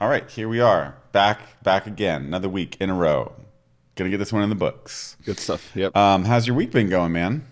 All 0.00 0.08
right, 0.08 0.28
here 0.30 0.48
we 0.48 0.60
are, 0.60 0.94
back, 1.12 1.62
back 1.62 1.86
again, 1.86 2.24
another 2.26 2.48
week 2.50 2.76
in 2.80 2.90
a 2.90 2.94
row. 2.94 3.32
Gonna 3.94 4.10
get 4.10 4.18
this 4.18 4.32
one 4.32 4.42
in 4.42 4.50
the 4.50 4.54
books. 4.54 5.16
Good 5.24 5.38
stuff. 5.38 5.72
Yep. 5.74 5.96
Um, 5.96 6.24
how's 6.26 6.46
your 6.46 6.54
week 6.54 6.70
been 6.70 6.90
going, 6.90 7.12
man? 7.12 7.46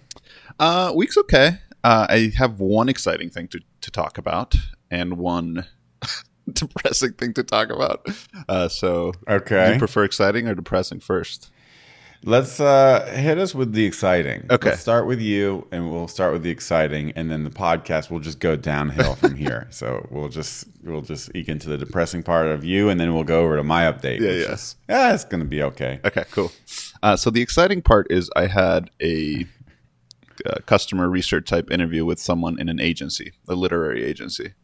Uh, 0.59 0.93
week's 0.95 1.17
okay. 1.17 1.59
Uh, 1.83 2.07
I 2.09 2.33
have 2.37 2.61
one 2.61 2.91
exciting 2.91 3.31
thing 3.31 3.49
to, 3.49 3.61
to 3.81 3.91
talk 3.91 4.19
about 4.19 4.55
and 4.91 5.17
one 5.17 5.67
depressing 6.53 7.15
thing 7.15 7.33
to 7.35 7.43
talk 7.45 7.71
about. 7.71 8.07
Uh, 8.47 8.69
so, 8.69 9.13
do 9.27 9.35
Okay, 9.35 9.73
you 9.73 9.79
prefer 9.79 10.05
exciting 10.05 10.47
or 10.47 10.55
depressing 10.55 11.01
first? 11.01 11.51
Let's 12.25 12.59
uh, 12.59 13.07
hit 13.15 13.39
us 13.39 13.55
with 13.55 13.73
the 13.73 13.85
exciting. 13.85 14.47
Okay. 14.51 14.71
let's 14.71 14.81
start 14.81 15.07
with 15.07 15.21
you, 15.21 15.67
and 15.71 15.91
we'll 15.93 16.09
start 16.09 16.33
with 16.33 16.43
the 16.43 16.51
exciting, 16.51 17.13
and 17.13 17.31
then 17.31 17.45
the 17.45 17.51
podcast 17.51 18.11
will 18.11 18.21
just 18.21 18.39
go 18.41 18.57
downhill 18.57 19.15
from 19.15 19.35
here. 19.45 19.69
So 19.71 20.07
we'll 20.11 20.29
just 20.31 20.67
we'll 20.83 21.03
just 21.03 21.31
eke 21.35 21.49
into 21.49 21.69
the 21.69 21.79
depressing 21.79 22.23
part 22.23 22.47
of 22.49 22.65
you, 22.65 22.89
and 22.89 22.99
then 22.99 23.15
we'll 23.15 23.25
go 23.25 23.43
over 23.45 23.57
to 23.57 23.63
my 23.63 23.85
update. 23.85 24.21
Yeah, 24.21 24.53
is- 24.53 24.77
yeah, 24.89 25.15
it's 25.15 25.25
gonna 25.25 25.45
be 25.45 25.63
okay. 25.63 26.01
Okay, 26.05 26.25
cool. 26.31 26.51
Uh, 27.03 27.17
so 27.17 27.31
the 27.31 27.43
exciting 27.43 27.83
part 27.83 28.07
is 28.11 28.31
I 28.35 28.47
had 28.47 28.91
a 29.03 29.47
uh, 30.47 30.55
customer 30.67 31.09
research 31.09 31.47
type 31.49 31.71
interview 31.71 32.05
with 32.05 32.19
someone 32.19 32.59
in 32.59 32.69
an 32.69 32.81
agency, 32.81 33.33
a 33.49 33.55
literary 33.55 34.03
agency, 34.05 34.55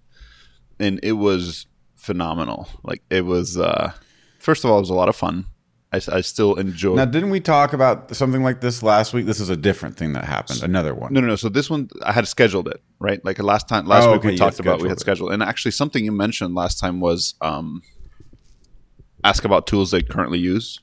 and 0.79 0.99
it 1.03 1.13
was 1.13 1.67
phenomenal. 1.97 2.69
Like 2.83 3.03
it 3.11 3.25
was. 3.27 3.57
Uh, 3.59 3.93
first 4.39 4.65
of 4.65 4.71
all, 4.71 4.79
it 4.79 4.81
was 4.81 4.91
a 4.91 4.95
lot 4.95 5.09
of 5.11 5.17
fun. 5.17 5.45
I, 5.93 6.01
I 6.13 6.21
still 6.21 6.55
enjoy. 6.55 6.95
Now, 6.95 7.05
didn't 7.05 7.31
we 7.31 7.41
talk 7.41 7.73
about 7.73 8.15
something 8.15 8.43
like 8.45 8.61
this 8.61 8.81
last 8.83 9.13
week? 9.13 9.27
This 9.27 9.41
is 9.41 9.51
a 9.51 9.57
different 9.57 9.97
thing 9.97 10.13
that 10.13 10.25
happened. 10.25 10.63
Another 10.63 10.95
one. 10.95 11.13
No, 11.13 11.21
no, 11.21 11.27
no. 11.27 11.37
So 11.37 11.49
this 11.49 11.69
one, 11.69 11.89
I 12.05 12.13
had 12.13 12.29
scheduled 12.29 12.69
it 12.69 12.81
right. 13.01 13.25
Like 13.25 13.41
last 13.43 13.69
time, 13.69 13.87
last 13.87 14.05
Oh, 14.05 14.13
week 14.13 14.21
okay, 14.21 14.29
we 14.31 14.37
talked 14.37 14.61
about 14.61 14.81
we 14.83 14.89
had 14.89 15.01
scheduled 15.01 15.31
scheduled, 15.31 15.33
and 15.33 15.43
actually 15.43 15.73
something 15.73 16.05
you 16.05 16.13
mentioned 16.13 16.55
last 16.55 16.79
time 16.79 17.01
was 17.01 17.35
um, 17.41 17.83
ask 19.25 19.45
about 19.45 19.67
tools 19.67 19.91
they 19.91 20.03
currently 20.03 20.39
use, 20.39 20.81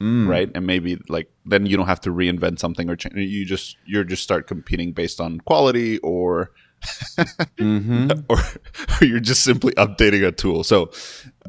Mm. 0.00 0.28
right? 0.28 0.50
And 0.54 0.66
maybe 0.66 0.98
like 1.08 1.30
then 1.46 1.64
you 1.64 1.76
don't 1.76 1.86
have 1.86 2.00
to 2.02 2.10
reinvent 2.10 2.58
something 2.58 2.90
or 2.90 2.96
change. 2.96 3.14
You 3.16 3.46
just 3.46 3.76
you're 3.86 4.04
just 4.04 4.22
start 4.22 4.46
competing 4.46 4.92
based 4.92 5.20
on 5.20 5.40
quality 5.40 5.98
or 6.00 6.50
hmm 7.58 8.08
or, 8.28 8.38
or 8.38 9.04
you're 9.06 9.20
just 9.20 9.42
simply 9.42 9.72
updating 9.74 10.26
a 10.26 10.32
tool. 10.32 10.64
So, 10.64 10.90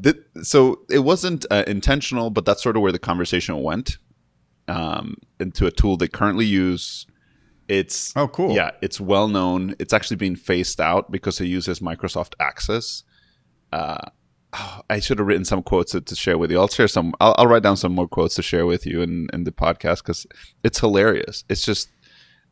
th- 0.02 0.16
so 0.42 0.80
it 0.90 1.00
wasn't 1.00 1.46
uh, 1.50 1.64
intentional, 1.66 2.30
but 2.30 2.44
that's 2.44 2.62
sort 2.62 2.76
of 2.76 2.82
where 2.82 2.92
the 2.92 2.98
conversation 2.98 3.62
went 3.62 3.98
um, 4.66 5.16
into 5.40 5.66
a 5.66 5.70
tool 5.70 5.96
they 5.96 6.08
currently 6.08 6.46
use. 6.46 7.06
It's 7.68 8.16
Oh, 8.16 8.28
cool. 8.28 8.52
Yeah, 8.54 8.70
it's 8.80 9.00
well 9.00 9.28
known. 9.28 9.74
It's 9.78 9.92
actually 9.92 10.16
being 10.16 10.36
phased 10.36 10.80
out 10.80 11.10
because 11.10 11.40
it 11.40 11.46
uses 11.46 11.80
Microsoft 11.80 12.32
Access. 12.40 13.02
Uh, 13.72 13.98
oh, 14.54 14.80
I 14.88 15.00
should 15.00 15.18
have 15.18 15.26
written 15.26 15.44
some 15.44 15.62
quotes 15.62 15.92
to, 15.92 16.00
to 16.00 16.14
share 16.14 16.38
with 16.38 16.50
you. 16.50 16.58
I'll 16.58 16.68
share 16.68 16.88
some. 16.88 17.12
I'll, 17.20 17.34
I'll 17.36 17.46
write 17.46 17.62
down 17.62 17.76
some 17.76 17.92
more 17.92 18.08
quotes 18.08 18.34
to 18.36 18.42
share 18.42 18.64
with 18.64 18.86
you 18.86 19.02
in, 19.02 19.28
in 19.34 19.44
the 19.44 19.52
podcast 19.52 19.98
because 19.98 20.26
it's 20.64 20.80
hilarious. 20.80 21.44
It's 21.50 21.62
just 21.62 21.90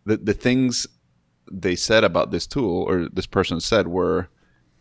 the 0.05 0.19
the 0.19 0.35
things 0.35 0.87
they 1.51 1.77
said 1.77 2.05
about 2.05 2.31
this 2.31 2.47
tool 2.47 2.83
or 2.83 3.09
this 3.09 3.27
person 3.27 3.61
said 3.61 3.87
were 3.89 4.29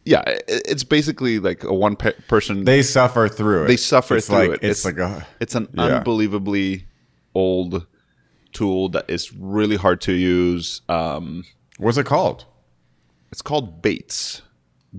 yeah 0.04 0.24
it's 0.48 0.84
basically 0.84 1.40
like 1.40 1.64
a 1.64 1.74
one 1.74 1.96
pe- 1.96 2.14
person 2.28 2.64
They 2.64 2.82
suffer 2.82 3.28
through 3.28 3.64
it. 3.66 3.68
They 3.68 3.78
suffer 3.78 4.18
it's 4.18 4.28
through 4.28 4.38
like, 4.38 4.50
it. 4.50 4.60
It's, 4.64 4.86
It's- 4.86 4.86
like 4.86 4.98
a 4.98 5.28
it's 5.40 5.56
an 5.56 5.68
Yeah. 5.74 5.98
unbelievably 5.98 6.86
old 7.34 7.86
tool 8.54 8.90
that 8.90 9.10
is 9.10 9.34
really 9.34 9.76
hard 9.76 10.00
to 10.02 10.14
use 10.14 10.82
um 10.90 11.44
what's 11.78 11.98
it 11.98 12.06
called? 12.06 12.46
it's 13.32 13.42
called 13.42 13.82
bates 13.82 14.42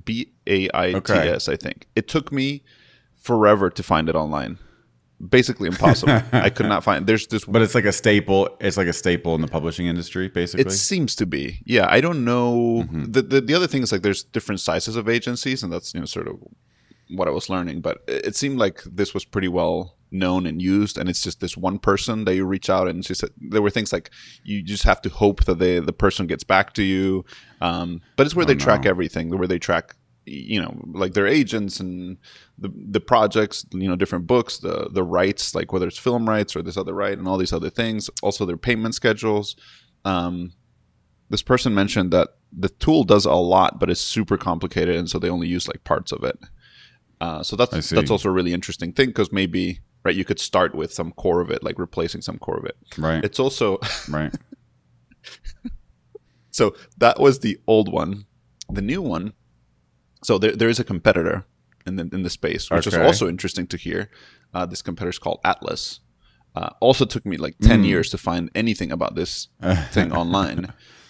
b-a-i-t-s 0.05 1.48
i 1.48 1.56
think 1.56 1.86
it 1.97 2.06
took 2.08 2.30
me 2.33 2.62
forever 3.14 3.70
to 3.70 3.83
find 3.83 4.08
it 4.08 4.14
online 4.14 4.58
basically 5.19 5.67
impossible 5.67 6.12
i 6.33 6.50
could 6.50 6.67
not 6.67 6.84
find 6.84 7.06
there's 7.06 7.27
this 7.28 7.45
But 7.45 7.62
it's 7.62 7.75
like 7.75 7.84
a 7.84 7.92
staple. 7.92 8.48
It's 8.61 8.77
like 8.77 8.86
a 8.86 8.92
staple 8.92 9.34
in 9.34 9.41
the 9.41 9.48
publishing 9.48 9.86
industry, 9.86 10.29
basically. 10.29 10.67
It 10.67 10.73
seems 10.73 11.14
to 11.17 11.27
be. 11.27 11.61
Yeah, 11.64 11.86
I 11.89 12.01
don't 12.01 12.24
know. 12.24 12.86
The, 12.91 13.23
the 13.23 13.41
the 13.41 13.55
other 13.55 13.67
thing 13.67 13.83
is 13.83 13.92
like 13.92 14.02
there's 14.02 14.23
different 14.24 14.61
sizes 14.61 14.96
of 14.96 15.08
agencies, 15.08 15.63
and 15.63 15.73
that's 15.73 15.95
you 15.95 16.01
know 16.01 16.07
sort 16.07 16.29
of 16.29 16.36
what 17.11 17.29
I 17.29 17.30
was 17.30 17.48
learning. 17.48 17.80
But 17.80 18.02
it, 18.07 18.36
seemed 18.36 18.58
like 18.58 18.83
this 18.85 19.14
was 19.14 19.24
pretty 19.24 19.48
well 19.48 19.96
known 20.11 20.46
and 20.46 20.61
used, 20.61 20.98
and 20.98 21.08
it's 21.08 21.23
just 21.23 21.41
this 21.41 21.57
one 21.57 21.79
person 21.79 22.24
that 22.24 22.35
you 22.35 22.45
reach 22.45 22.68
out 22.68 22.89
and 22.89 23.05
she 23.05 23.14
said 23.14 23.30
there 23.36 23.62
were 23.62 23.70
things 23.70 23.92
like 23.92 24.11
you 24.45 24.62
just 24.62 24.85
have 24.85 25.01
to 25.02 25.08
hope 25.08 25.45
that 25.45 25.58
they 25.58 25.79
the 25.80 25.92
person 25.92 26.27
gets 26.27 26.45
back 26.45 26.73
to 26.74 26.83
you. 26.83 27.24
Um, 27.61 28.02
but 28.17 28.27
it's 28.27 28.35
where 28.35 28.46
they 28.46 28.55
track 28.55 28.86
everything, 28.86 29.30
where 29.30 29.48
they 29.48 29.58
track 29.58 29.96
you 30.27 30.61
know 30.61 30.77
like 30.92 31.14
their 31.14 31.27
agents 31.27 31.79
and 31.79 32.19
the 32.59 32.73
the 32.91 33.01
projects 33.01 33.64
you 33.70 33.89
know 33.89 33.95
different 33.95 34.27
books 34.27 34.59
the 34.59 34.89
the 34.91 35.05
rights 35.05 35.55
like 35.55 35.73
whether 35.73 35.87
it's 35.87 35.98
film 35.98 36.29
rights 36.29 36.57
or 36.57 36.63
this 36.63 36.77
other 36.77 36.92
right 36.92 37.17
and 37.17 37.29
all 37.29 37.39
these 37.39 37.53
other 37.53 37.70
things 37.70 38.11
also 38.23 38.45
their 38.45 38.57
payment 38.57 38.95
schedules 38.95 39.55
um, 40.05 40.53
this 41.29 41.42
person 41.42 41.75
mentioned 41.75 42.13
that 42.13 42.29
the 42.57 42.69
tool 42.69 43.05
does 43.05 43.25
a 43.25 43.33
lot, 43.33 43.81
but 43.81 43.91
it's 43.91 44.01
super 44.01 44.36
complicated, 44.36 44.97
and 44.97 45.11
so 45.11 45.19
they 45.19 45.29
only 45.29 45.48
use 45.48 45.67
like 45.67 45.83
parts 45.85 46.13
of 46.13 46.23
it. 46.23 46.39
Uh, 47.20 47.42
so 47.42 47.57
that's 47.57 47.91
that's 47.91 48.11
also 48.11 48.29
a 48.29 48.33
really 48.33 48.53
interesting 48.53 48.92
thing 48.92 49.09
because 49.09 49.33
maybe 49.33 49.81
right 50.05 50.15
you 50.15 50.25
could 50.25 50.39
start 50.39 50.75
with 50.75 50.92
some 50.92 51.13
core 51.13 51.41
of 51.41 51.51
it, 51.51 51.63
like 51.63 51.79
replacing 51.79 52.23
some 52.23 52.39
core 52.39 52.59
of 52.59 52.65
it. 52.65 52.77
right. 52.97 53.25
It's 53.25 53.41
also 53.41 53.79
right. 54.09 54.33
so 56.51 56.77
that 56.98 57.19
was 57.19 57.41
the 57.41 57.59
old 57.67 57.91
one. 57.91 58.27
The 58.70 58.83
new 58.83 59.03
one, 59.03 59.33
so 60.27 60.39
there 60.42 60.57
there 60.61 60.70
is 60.75 60.81
a 60.81 60.85
competitor 60.85 61.37
in 61.87 61.97
the 61.98 62.05
in 62.17 62.23
the 62.23 62.31
space, 62.31 62.64
which 62.77 62.87
is 62.87 62.95
also 63.07 63.25
interesting 63.29 63.67
to 63.69 63.77
hear. 63.77 64.01
Uh, 64.55 64.67
this 64.70 64.83
competitor 64.83 65.11
is 65.17 65.19
called 65.25 65.39
Atlas. 65.45 66.01
Uh, 66.59 66.70
also 66.87 67.05
took 67.05 67.25
me 67.27 67.37
like 67.47 67.55
ten 67.69 67.81
Mm. 67.83 67.87
years 67.92 68.11
to 68.11 68.19
find 68.19 68.51
anything 68.55 68.92
about 68.92 69.15
this 69.15 69.48
thing 69.95 70.13
online. 70.13 70.61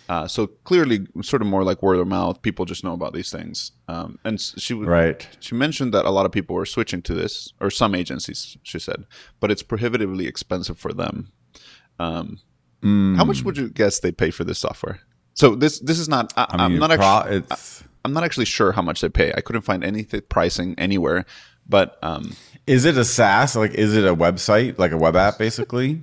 Uh, 0.08 0.26
so 0.28 0.46
clearly, 0.64 0.98
sort 1.22 1.42
of 1.42 1.48
more 1.48 1.64
like 1.70 1.82
word 1.86 1.98
of 2.00 2.06
mouth. 2.08 2.36
People 2.42 2.64
just 2.72 2.82
know 2.84 2.92
about 3.00 3.12
these 3.12 3.30
things. 3.38 3.72
Um, 3.88 4.18
and 4.24 4.40
she 4.40 4.74
w- 4.74 4.88
Right. 4.90 5.28
she 5.40 5.54
mentioned 5.56 5.92
that 5.94 6.04
a 6.04 6.10
lot 6.10 6.26
of 6.26 6.32
people 6.32 6.54
were 6.56 6.66
switching 6.66 7.02
to 7.02 7.14
this, 7.14 7.52
or 7.60 7.70
some 7.70 7.98
agencies, 7.98 8.56
she 8.62 8.78
said, 8.78 9.00
but 9.40 9.50
it's 9.50 9.64
prohibitively 9.64 10.26
expensive 10.26 10.78
for 10.78 10.92
them. 10.94 11.14
Um, 11.98 12.38
Mm. 12.82 13.16
How 13.16 13.24
much 13.24 13.42
would 13.44 13.56
you 13.56 13.68
guess 13.70 14.00
they 14.00 14.12
pay 14.12 14.30
for 14.30 14.44
this 14.44 14.58
software? 14.58 14.98
So 15.34 15.56
this 15.56 15.80
this 15.88 15.98
is 15.98 16.08
not. 16.08 16.32
I, 16.36 16.44
I 16.50 16.68
mean, 16.68 16.82
am 16.82 16.88
not 16.88 16.98
pro- 16.98 17.06
actually. 17.36 17.42
I'm 18.06 18.12
not 18.12 18.24
actually 18.24 18.46
sure 18.46 18.72
how 18.72 18.82
much 18.82 19.00
they 19.00 19.08
pay. 19.08 19.32
I 19.36 19.40
couldn't 19.40 19.62
find 19.62 19.84
any 19.84 20.04
th- 20.04 20.28
pricing 20.28 20.74
anywhere. 20.78 21.26
But 21.68 21.98
um, 22.02 22.36
is 22.66 22.84
it 22.84 22.96
a 22.96 23.04
SaaS? 23.04 23.56
Like, 23.56 23.72
is 23.72 23.96
it 23.96 24.04
a 24.04 24.14
website, 24.14 24.78
like 24.78 24.92
a 24.92 24.96
web 24.96 25.16
app, 25.16 25.38
basically, 25.46 26.02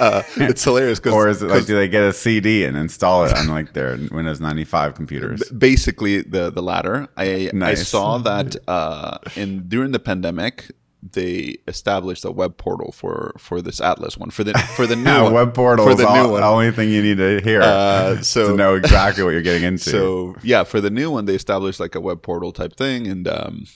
uh, 0.00 0.22
it's 0.36 0.62
hilarious 0.62 0.98
because 0.98 1.12
or 1.14 1.28
is 1.28 1.42
it 1.42 1.48
like 1.48 1.66
do 1.66 1.74
they 1.74 1.88
get 1.88 2.02
a 2.02 2.12
CD 2.12 2.64
and 2.64 2.76
install 2.76 3.24
it 3.24 3.36
on 3.36 3.48
like 3.48 3.72
their 3.72 3.98
Windows 4.10 4.40
95 4.40 4.94
computers? 4.94 5.48
basically 5.50 6.22
the 6.22 6.50
the 6.50 6.62
latter. 6.62 7.08
I 7.16 7.50
I 7.60 7.74
saw 7.74 8.18
that 8.18 8.56
uh, 8.68 9.18
in 9.34 9.68
during 9.68 9.92
the 9.92 9.98
pandemic 9.98 10.70
they 11.12 11.56
established 11.68 12.24
a 12.24 12.30
web 12.30 12.56
portal 12.56 12.92
for 12.92 13.34
for 13.38 13.60
this 13.62 13.80
Atlas 13.80 14.16
one 14.16 14.30
for 14.30 14.44
the 14.44 14.52
for 14.76 14.86
the 14.86 14.96
new 14.96 15.04
Yeah, 15.04 15.22
one, 15.22 15.32
web 15.34 15.54
portal 15.54 15.84
for 15.86 15.92
is 15.92 15.98
the 15.98 16.06
all, 16.06 16.14
new 16.24 16.30
one. 16.32 16.40
the 16.40 16.46
only 16.46 16.70
thing 16.72 16.88
you 16.90 17.02
need 17.02 17.16
to 17.18 17.40
hear 17.40 17.60
Uh, 17.62 18.16
so 18.22 18.50
to 18.50 18.56
know 18.56 18.74
exactly 18.74 19.22
what 19.24 19.30
you're 19.30 19.42
getting 19.42 19.62
into. 19.70 19.90
So 19.90 20.36
yeah, 20.42 20.64
for 20.64 20.80
the 20.80 20.90
new 20.90 21.10
one, 21.10 21.24
they 21.26 21.34
established 21.34 21.80
like 21.80 21.94
a 21.94 22.00
web 22.00 22.22
portal 22.22 22.52
type 22.52 22.76
thing, 22.76 23.06
and 23.06 23.26
um, 23.28 23.66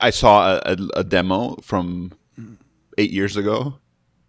I 0.00 0.10
saw 0.10 0.56
a, 0.56 0.72
a, 0.72 1.00
a 1.00 1.04
demo 1.04 1.56
from 1.62 2.12
eight 2.98 3.10
years 3.10 3.36
ago. 3.36 3.78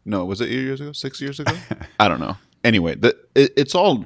No, 0.05 0.25
was 0.25 0.39
it 0.41 0.45
eight 0.45 0.51
years 0.63 0.81
ago? 0.81 0.91
Six 0.91 1.19
years 1.21 1.39
ago? 1.39 1.53
I 1.99 2.07
don't 2.07 2.19
know. 2.19 2.37
Anyway, 2.63 2.95
the, 2.95 3.15
it, 3.35 3.53
it's 3.57 3.73
all 3.75 4.05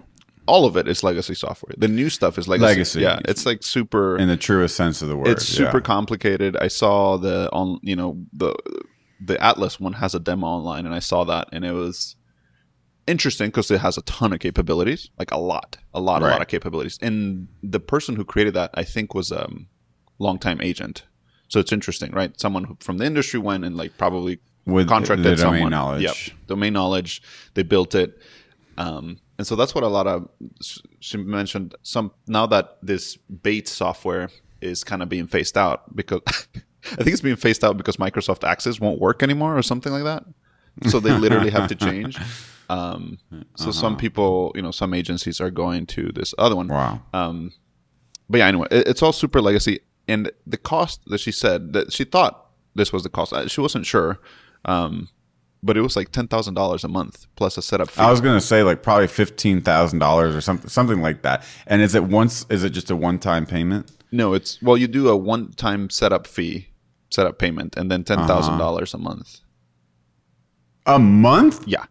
all 0.50 0.66
of 0.66 0.76
it 0.76 0.88
is 0.88 1.04
legacy 1.04 1.36
software. 1.36 1.74
The 1.78 1.88
new 1.88 2.10
stuff 2.10 2.38
is 2.38 2.48
legacy. 2.48 2.66
Legacy. 2.66 3.02
Yeah, 3.02 3.20
it's 3.26 3.46
like 3.46 3.64
super. 3.64 4.18
in 4.18 4.28
the 4.28 4.38
truest 4.38 4.76
sense 4.76 5.02
of 5.02 5.08
the 5.08 5.16
word, 5.16 5.28
it's 5.28 5.46
super 5.46 5.78
yeah. 5.78 5.82
complicated. 5.82 6.58
I 6.58 6.68
saw 6.68 7.18
the 7.18 7.50
on 7.54 7.80
you 7.82 7.96
know 7.96 8.18
the 8.34 8.54
the 9.22 9.42
Atlas 9.44 9.80
one 9.80 9.94
has 9.94 10.16
a 10.16 10.20
demo 10.20 10.48
online, 10.48 10.86
and 10.86 10.96
I 10.96 11.00
saw 11.00 11.24
that, 11.26 11.50
and 11.52 11.64
it 11.64 11.74
was 11.74 12.16
interesting 13.08 13.48
because 13.48 13.70
it 13.72 13.80
has 13.80 13.98
a 13.98 14.02
ton 14.04 14.34
of 14.34 14.40
capabilities, 14.40 15.10
like 15.18 15.32
a 15.32 15.38
lot, 15.38 15.78
a 15.94 16.00
lot, 16.00 16.22
a 16.22 16.26
lot 16.26 16.42
of 16.42 16.48
capabilities. 16.48 16.98
And 17.02 17.48
the 17.64 17.80
person 17.80 18.16
who 18.16 18.24
created 18.24 18.54
that, 18.54 18.72
I 18.74 18.84
think, 18.84 19.14
was 19.14 19.32
a 19.32 19.46
um, 19.46 19.68
longtime 20.20 20.62
agent. 20.62 21.04
So 21.48 21.60
it's 21.60 21.72
interesting, 21.72 22.12
right? 22.12 22.40
Someone 22.40 22.66
who, 22.66 22.78
from 22.80 23.00
the 23.00 23.06
industry 23.06 23.40
went 23.40 23.66
and 23.66 23.76
like 23.76 23.98
probably 23.98 24.40
with 24.66 24.88
contracted 24.88 25.26
the 25.26 25.36
domain 25.36 25.54
someone. 25.54 25.72
knowledge. 25.72 26.04
Yep, 26.04 26.16
domain 26.48 26.74
knowledge. 26.74 27.22
They 27.56 27.64
built 27.64 27.96
it, 27.96 28.18
um, 28.78 29.20
and 29.40 29.48
so 29.48 29.56
that's 29.56 29.74
what 29.74 29.84
a 29.84 29.88
lot 29.88 30.06
of 30.06 30.30
she 31.00 31.18
mentioned. 31.18 31.74
Some 31.82 32.12
now 32.28 32.46
that 32.46 32.78
this 32.84 33.18
bait 33.18 33.68
software 33.68 34.30
is 34.62 34.84
kind 34.84 35.02
of 35.02 35.10
being 35.10 35.26
phased 35.26 35.58
out 35.58 35.96
because 35.96 36.22
I 36.94 36.96
think 37.04 37.08
it's 37.16 37.22
being 37.22 37.36
phased 37.38 37.64
out 37.64 37.76
because 37.78 37.98
Microsoft 37.98 38.44
Access 38.48 38.80
won't 38.80 39.00
work 39.00 39.24
anymore 39.24 39.58
or 39.58 39.64
something 39.64 39.92
like 39.94 40.04
that. 40.04 40.24
So 40.92 41.00
they 41.00 41.12
literally 41.18 41.50
have 41.50 41.68
to 41.70 41.76
change. 41.76 42.18
Um, 42.72 43.18
so 43.56 43.72
some 43.72 43.94
Uh-huh. 43.94 44.00
people, 44.00 44.52
you 44.54 44.62
know, 44.62 44.70
some 44.70 44.94
agencies 44.94 45.42
are 45.42 45.50
going 45.50 45.88
to 45.88 46.12
this 46.14 46.36
other 46.38 46.56
one. 46.56 46.68
Wow. 46.68 47.02
Um, 47.16 47.52
but 48.30 48.38
yeah, 48.38 48.48
anyway, 48.48 48.68
it, 48.70 48.88
it's 48.88 49.02
all 49.02 49.12
super 49.12 49.42
legacy, 49.42 49.80
and 50.08 50.32
the 50.46 50.58
cost 50.58 51.02
that 51.08 51.18
she 51.20 51.32
said 51.32 51.74
that 51.74 51.92
she 51.92 52.04
thought 52.04 52.46
this 52.76 52.94
was 52.94 53.02
the 53.02 53.10
cost. 53.10 53.34
uh, 53.34 53.48
She 53.48 53.60
wasn't 53.60 53.88
sure, 53.88 54.20
um, 54.66 55.10
but 55.62 55.78
it 55.78 55.82
was 55.82 55.96
like 55.96 56.12
ten 56.12 56.28
thousand 56.28 56.54
dollars 56.54 56.84
a 56.84 56.88
month 56.88 57.28
plus 57.36 57.58
a 57.58 57.62
setup 57.62 57.90
fee. 57.90 58.02
I 58.02 58.12
was 58.12 58.22
gonna 58.22 58.42
say 58.42 58.64
like 58.64 58.84
probably 58.84 59.08
fifteen 59.08 59.62
thousand 59.62 60.00
dollars 60.00 60.36
or 60.36 60.42
something, 60.42 60.70
something 60.70 61.02
like 61.02 61.22
that. 61.24 61.44
And 61.68 61.82
is 61.82 61.96
it 61.96 62.04
once? 62.04 62.46
Is 62.50 62.64
it 62.64 62.72
just 62.72 62.90
a 62.90 62.96
one-time 62.96 63.46
payment? 63.46 63.92
no, 64.12 64.34
it's 64.34 64.62
well, 64.62 64.78
you 64.78 64.88
do 64.88 65.10
a 65.10 65.16
one-time 65.16 65.90
setup 65.90 66.26
fee, 66.26 66.70
setup 67.10 67.38
payment, 67.38 67.76
and 67.78 67.92
then 67.92 68.04
ten 68.04 68.26
thousand 68.26 68.58
dollars 68.58 68.94
uh-huh. 68.94 69.02
a 69.02 69.08
month. 69.08 69.40
A 70.86 70.98
month? 70.98 71.68
Yeah, 71.68 71.86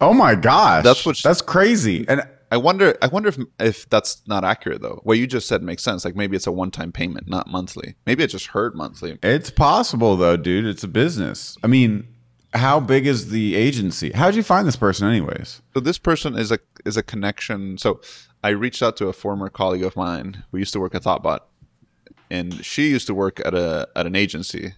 Oh 0.00 0.12
my 0.12 0.34
gosh, 0.34 0.84
That's 0.84 1.06
what 1.06 1.18
that's 1.22 1.40
crazy. 1.40 2.04
And 2.08 2.26
I 2.54 2.56
wonder. 2.56 2.96
I 3.02 3.08
wonder 3.08 3.30
if 3.30 3.38
if 3.58 3.90
that's 3.90 4.22
not 4.28 4.44
accurate 4.44 4.80
though. 4.80 5.00
What 5.02 5.18
you 5.18 5.26
just 5.26 5.48
said 5.48 5.60
makes 5.60 5.82
sense. 5.82 6.04
Like 6.04 6.14
maybe 6.14 6.36
it's 6.36 6.46
a 6.46 6.52
one-time 6.52 6.92
payment, 6.92 7.28
not 7.28 7.48
monthly. 7.48 7.96
Maybe 8.06 8.22
it 8.22 8.28
just 8.28 8.46
heard 8.48 8.76
monthly. 8.76 9.18
it's 9.24 9.50
possible 9.50 10.16
though, 10.16 10.36
dude. 10.36 10.64
It's 10.64 10.84
a 10.84 10.88
business. 10.88 11.58
I 11.64 11.66
mean, 11.66 12.06
how 12.52 12.78
big 12.78 13.08
is 13.08 13.30
the 13.30 13.56
agency? 13.56 14.12
How'd 14.12 14.36
you 14.36 14.44
find 14.44 14.68
this 14.68 14.76
person, 14.76 15.08
anyways? 15.08 15.62
So 15.74 15.80
this 15.80 15.98
person 15.98 16.38
is 16.38 16.52
a 16.52 16.60
is 16.84 16.96
a 16.96 17.02
connection. 17.02 17.76
So 17.76 18.00
I 18.44 18.50
reached 18.50 18.84
out 18.84 18.96
to 18.98 19.08
a 19.08 19.12
former 19.12 19.48
colleague 19.48 19.82
of 19.82 19.96
mine 19.96 20.44
who 20.52 20.58
used 20.58 20.74
to 20.74 20.80
work 20.80 20.94
at 20.94 21.02
Thoughtbot, 21.02 21.40
and 22.30 22.64
she 22.64 22.88
used 22.90 23.08
to 23.08 23.14
work 23.14 23.40
at 23.44 23.52
a 23.52 23.88
at 23.96 24.06
an 24.06 24.14
agency, 24.14 24.74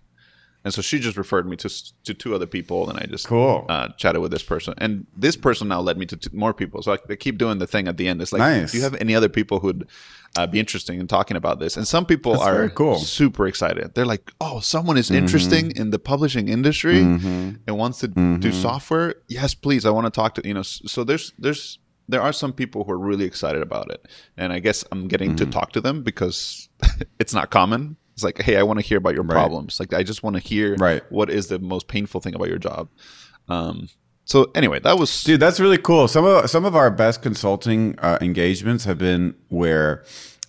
and 0.67 0.75
so 0.75 0.83
she 0.83 0.99
just 0.99 1.17
referred 1.17 1.47
me 1.49 1.55
to 1.59 1.69
to 2.03 2.13
two 2.13 2.35
other 2.35 2.45
people, 2.47 2.91
and 2.91 2.99
I 2.99 3.07
just 3.07 3.29
Cool. 3.29 3.65
uh, 3.69 3.89
chatted 3.97 4.21
with 4.21 4.33
this 4.33 4.43
person, 4.43 4.75
and 4.79 5.07
this 5.17 5.37
person 5.37 5.69
now 5.69 5.81
led 5.81 5.97
me 5.97 6.07
to 6.07 6.17
two 6.17 6.31
more 6.37 6.53
people. 6.53 6.83
So 6.83 6.93
I, 6.95 6.99
I 7.09 7.15
keep 7.15 7.39
doing 7.39 7.59
the 7.59 7.69
thing 7.69 7.87
at 7.87 7.97
the 7.99 8.09
end. 8.09 8.21
It's 8.21 8.33
like, 8.33 8.41
Nice. 8.41 8.73
do 8.73 8.79
you 8.79 8.83
have 8.85 8.97
any 8.97 9.15
other 9.15 9.29
people 9.29 9.61
who'd 9.61 9.87
uh, 10.37 10.47
be 10.49 10.59
interesting 10.59 10.99
in 10.99 11.07
talking 11.07 11.37
about 11.37 11.61
this? 11.61 11.77
And 11.77 11.87
some 11.87 12.05
people 12.05 12.33
That's 12.33 12.45
are 12.45 12.69
cool. 12.71 12.99
super 12.99 13.47
excited. 13.47 13.95
They're 13.95 14.05
like, 14.15 14.33
oh, 14.41 14.59
someone 14.59 14.97
is 14.97 15.09
interesting 15.11 15.71
in 15.77 15.91
the 15.91 16.01
publishing 16.01 16.49
industry 16.49 16.99
and 17.01 17.61
wants 17.69 18.01
to 18.01 18.09
do 18.09 18.51
software. 18.51 19.15
Yes, 19.29 19.55
please. 19.55 19.87
I 19.87 19.91
want 19.91 20.07
to 20.07 20.11
talk 20.11 20.35
to 20.35 20.43
you 20.49 20.55
know. 20.55 20.63
So 20.63 21.05
there's 21.05 21.33
there's 21.39 21.79
there 22.09 22.23
are 22.23 22.33
some 22.33 22.53
people 22.53 22.83
who 22.85 22.91
are 22.93 22.99
really 22.99 23.25
excited 23.25 23.63
about 23.63 23.91
it, 23.93 24.07
and 24.37 24.53
I 24.53 24.59
guess 24.59 24.85
I'm 24.91 25.07
getting 25.09 25.37
to 25.37 25.47
talk 25.47 25.71
to 25.73 25.81
them 25.81 26.03
because 26.03 26.69
it's 27.21 27.35
not 27.35 27.51
common. 27.51 27.97
It's 28.17 28.25
like, 28.25 28.41
hey, 28.41 28.57
I 28.57 28.63
want 28.63 28.79
to 28.81 28.85
hear 28.85 28.97
about 28.99 29.15
your 29.15 29.25
problems. 29.25 29.79
Like, 29.79 29.93
I 29.93 30.03
just 30.03 30.23
want 30.23 30.37
to 30.37 30.41
hear 30.43 30.75
Right. 30.77 31.03
what 31.13 31.29
is 31.29 31.49
the 31.49 31.59
most 31.59 31.87
painful 31.87 32.23
thing 32.23 32.35
about 32.35 32.49
your 32.49 32.57
job. 32.59 32.89
Um, 33.49 33.91
so 34.25 34.51
anyway, 34.55 34.81
that 34.81 34.99
was 34.99 35.23
Dude, 35.23 35.39
that's 35.39 35.61
really 35.61 35.77
cool. 35.79 36.09
Some 36.09 36.25
of 36.25 36.49
some 36.51 36.65
of 36.65 36.75
our 36.75 36.91
best 36.91 37.21
consulting 37.23 37.95
uh, 37.99 38.17
engagements 38.23 38.85
have 38.87 38.99
been 38.99 39.35
where 39.49 40.03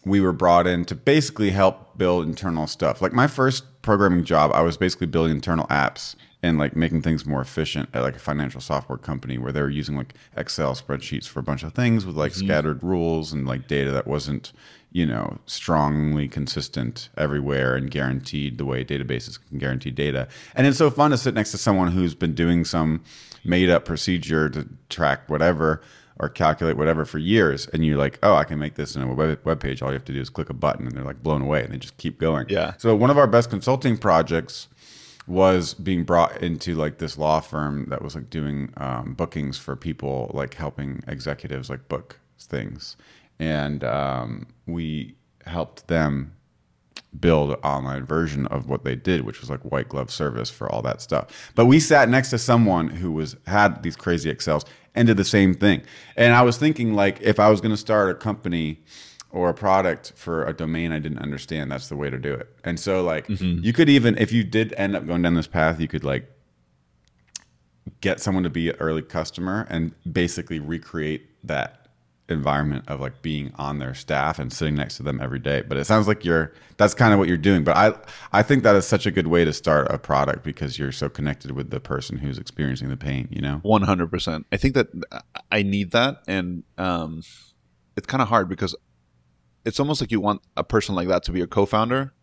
we 0.05 0.21
were 0.21 0.31
brought 0.31 0.65
in 0.65 0.85
to 0.85 0.95
basically 0.95 1.49
help 1.51 1.97
build 1.97 2.25
internal 2.25 2.65
stuff. 2.67 3.01
Like 3.01 3.11
my 3.13 3.27
first 3.27 3.65
programming 3.81 4.23
job, 4.23 4.51
I 4.53 4.61
was 4.61 4.77
basically 4.77 5.07
building 5.07 5.33
internal 5.33 5.67
apps 5.67 6.15
and 6.41 6.57
like 6.57 6.75
making 6.75 7.01
things 7.01 7.25
more 7.25 7.41
efficient 7.41 7.89
at 7.93 8.01
like 8.01 8.15
a 8.15 8.19
financial 8.19 8.61
software 8.61 8.97
company 8.97 9.37
where 9.37 9.51
they 9.51 9.61
were 9.61 9.69
using 9.69 9.97
like 9.97 10.13
Excel 10.37 10.73
spreadsheets 10.73 11.27
for 11.27 11.39
a 11.41 11.43
bunch 11.43 11.63
of 11.63 11.73
things 11.73 12.05
with 12.05 12.15
like 12.15 12.33
scattered 12.33 12.81
rules 12.81 13.33
and 13.33 13.45
like 13.45 13.67
data 13.67 13.91
that 13.91 14.07
wasn't, 14.07 14.53
you 14.97 15.05
know, 15.05 15.37
strongly 15.45 16.27
consistent 16.27 17.09
everywhere 17.15 17.75
and 17.75 17.91
guaranteed 17.91 18.57
the 18.57 18.65
way 18.65 18.83
databases 18.83 19.37
can 19.47 19.59
guarantee 19.59 19.91
data. 19.91 20.27
And 20.55 20.65
it's 20.65 20.79
so 20.79 20.89
fun 20.89 21.11
to 21.11 21.17
sit 21.17 21.35
next 21.35 21.51
to 21.51 21.57
someone 21.59 21.91
who's 21.91 22.15
been 22.15 22.33
doing 22.33 22.65
some 22.65 23.03
made 23.43 23.69
up 23.69 23.85
procedure 23.85 24.49
to 24.49 24.67
track 24.89 25.29
whatever 25.29 25.83
or 26.19 26.29
calculate 26.29 26.77
whatever 26.77 27.05
for 27.05 27.19
years 27.19 27.67
and 27.67 27.85
you're 27.85 27.95
like 28.05 28.17
oh 28.23 28.33
i 28.33 28.43
can 28.43 28.57
make 28.57 28.73
this 28.73 28.95
in 28.95 29.03
a 29.03 29.13
web, 29.13 29.39
web 29.45 29.59
page 29.59 29.83
all 29.83 29.89
you 29.89 29.93
have 29.93 30.03
to 30.03 30.11
do 30.11 30.19
is 30.19 30.31
click 30.31 30.49
a 30.49 30.53
button 30.53 30.87
and 30.87 30.97
they're 30.97 31.03
like 31.11 31.21
blown 31.21 31.43
away 31.43 31.63
and 31.63 31.71
they 31.71 31.77
just 31.77 31.95
keep 31.97 32.19
going 32.19 32.47
Yeah. 32.49 32.73
so 32.79 32.95
one 32.95 33.11
of 33.11 33.19
our 33.19 33.27
best 33.27 33.51
consulting 33.51 33.97
projects 33.99 34.67
was 35.27 35.75
being 35.75 36.03
brought 36.03 36.35
into 36.41 36.73
like 36.73 36.97
this 36.97 37.19
law 37.19 37.39
firm 37.39 37.85
that 37.89 38.01
was 38.01 38.15
like 38.15 38.29
doing 38.31 38.73
um, 38.77 39.13
bookings 39.13 39.59
for 39.59 39.75
people 39.75 40.31
like 40.33 40.55
helping 40.55 41.03
executives 41.07 41.69
like 41.69 41.87
book 41.87 42.19
things 42.39 42.97
and 43.39 43.83
um, 43.83 44.47
we 44.65 45.15
helped 45.45 45.87
them 45.87 46.33
build 47.19 47.51
an 47.51 47.55
online 47.57 48.05
version 48.05 48.45
of 48.47 48.69
what 48.69 48.83
they 48.83 48.95
did, 48.95 49.21
which 49.21 49.39
was 49.41 49.49
like 49.49 49.61
white 49.61 49.89
glove 49.89 50.11
service 50.11 50.49
for 50.49 50.71
all 50.71 50.81
that 50.81 51.01
stuff. 51.01 51.51
But 51.55 51.65
we 51.65 51.79
sat 51.79 52.09
next 52.09 52.29
to 52.31 52.37
someone 52.37 52.89
who 52.89 53.11
was 53.11 53.35
had 53.47 53.83
these 53.83 53.95
crazy 53.95 54.29
Excels 54.29 54.65
and 54.93 55.07
did 55.07 55.17
the 55.17 55.25
same 55.25 55.53
thing. 55.53 55.81
And 56.15 56.33
I 56.33 56.41
was 56.41 56.57
thinking 56.57 56.93
like 56.93 57.19
if 57.21 57.39
I 57.39 57.49
was 57.49 57.61
going 57.61 57.71
to 57.71 57.77
start 57.77 58.09
a 58.09 58.15
company 58.15 58.83
or 59.29 59.49
a 59.49 59.53
product 59.53 60.13
for 60.15 60.45
a 60.45 60.53
domain 60.53 60.91
I 60.91 60.99
didn't 60.99 61.19
understand, 61.19 61.71
that's 61.71 61.89
the 61.89 61.95
way 61.95 62.09
to 62.09 62.17
do 62.17 62.33
it. 62.33 62.49
And 62.63 62.79
so 62.79 63.03
like 63.03 63.25
you 63.63 63.73
could 63.73 63.89
even 63.89 64.17
if 64.17 64.31
you 64.31 64.43
did 64.43 64.73
end 64.77 64.95
up 64.95 65.05
going 65.07 65.21
down 65.21 65.35
this 65.35 65.47
path, 65.47 65.79
you 65.79 65.87
could 65.87 66.03
like 66.03 66.29
get 68.01 68.19
someone 68.19 68.43
to 68.43 68.49
be 68.49 68.69
an 68.69 68.75
early 68.79 69.01
customer 69.01 69.65
and 69.69 69.93
basically 70.11 70.59
recreate 70.59 71.29
that 71.47 71.86
environment 72.29 72.83
of 72.87 72.99
like 72.99 73.21
being 73.21 73.53
on 73.55 73.79
their 73.79 73.93
staff 73.93 74.37
and 74.37 74.51
sitting 74.51 74.75
next 74.75 74.97
to 74.97 75.03
them 75.03 75.21
every 75.21 75.39
day. 75.39 75.61
But 75.61 75.77
it 75.77 75.85
sounds 75.85 76.07
like 76.07 76.25
you're 76.25 76.53
that's 76.77 76.93
kind 76.93 77.13
of 77.13 77.19
what 77.19 77.27
you're 77.27 77.37
doing. 77.37 77.63
But 77.63 77.77
i 77.77 77.93
i 78.33 78.43
think 78.43 78.63
that 78.63 78.75
is 78.75 78.85
such 78.85 79.05
a 79.05 79.11
good 79.11 79.27
way 79.27 79.45
to 79.45 79.53
start 79.53 79.87
a 79.91 79.97
product 79.97 80.43
because 80.43 80.77
you're 80.77 80.91
so 80.91 81.09
connected 81.09 81.51
with 81.51 81.69
the 81.69 81.79
person 81.79 82.17
who's 82.17 82.37
experiencing 82.37 82.89
the 82.89 82.97
pain 82.97 83.27
you 83.31 83.41
know? 83.41 83.59
One 83.63 83.83
hundred 83.83 84.11
percent. 84.11 84.45
I 84.51 84.57
think 84.57 84.73
that 84.75 84.87
I 85.51 85.63
need 85.63 85.91
that, 85.91 86.23
and 86.27 86.63
um, 86.77 87.23
it's 87.95 88.07
kind 88.07 88.21
of 88.21 88.27
hard 88.27 88.49
because 88.49 88.75
it's 89.65 89.79
almost 89.79 90.01
like 90.01 90.11
you 90.11 90.21
want 90.21 90.41
a 90.55 90.63
person 90.63 90.95
like 90.95 91.07
that 91.07 91.23
to 91.23 91.31
be 91.31 91.39
your 91.39 91.47
co-founder, 91.47 92.13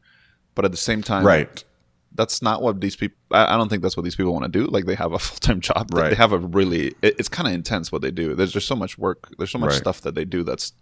but 0.55 0.65
at 0.65 0.71
the 0.71 0.77
same 0.77 1.03
time, 1.03 1.25
right 1.25 1.65
That's 2.15 2.43
not 2.43 2.63
what 2.63 2.81
these 2.81 2.95
people. 2.97 3.17
I, 3.33 3.55
I 3.55 3.57
don't 3.57 3.69
think 3.69 3.83
that's 3.83 3.97
what 3.97 4.05
these 4.05 4.15
people 4.17 4.33
want 4.33 4.45
to 4.45 4.51
do. 4.51 4.67
Like 4.67 4.87
they 4.87 4.95
have 4.95 5.13
a 5.13 5.19
full 5.27 5.39
time 5.39 5.61
job. 5.61 5.91
Right. 5.93 6.11
They 6.11 6.15
have 6.17 6.33
a 6.33 6.39
really. 6.39 6.89
It, 7.03 7.17
it's 7.19 7.29
kind 7.29 7.49
of 7.49 7.55
intense 7.55 7.91
what 7.91 8.03
they 8.03 8.11
do. 8.11 8.35
There's 8.35 8.53
just 8.53 8.67
so 8.69 8.77
much 8.77 8.97
work. 8.99 9.29
There's 9.39 9.51
so 9.51 9.59
much 9.59 9.71
Right. 9.71 9.79
stuff 9.79 10.01
that 10.03 10.15
they 10.15 10.25
do 10.25 10.43
that's 10.45 10.73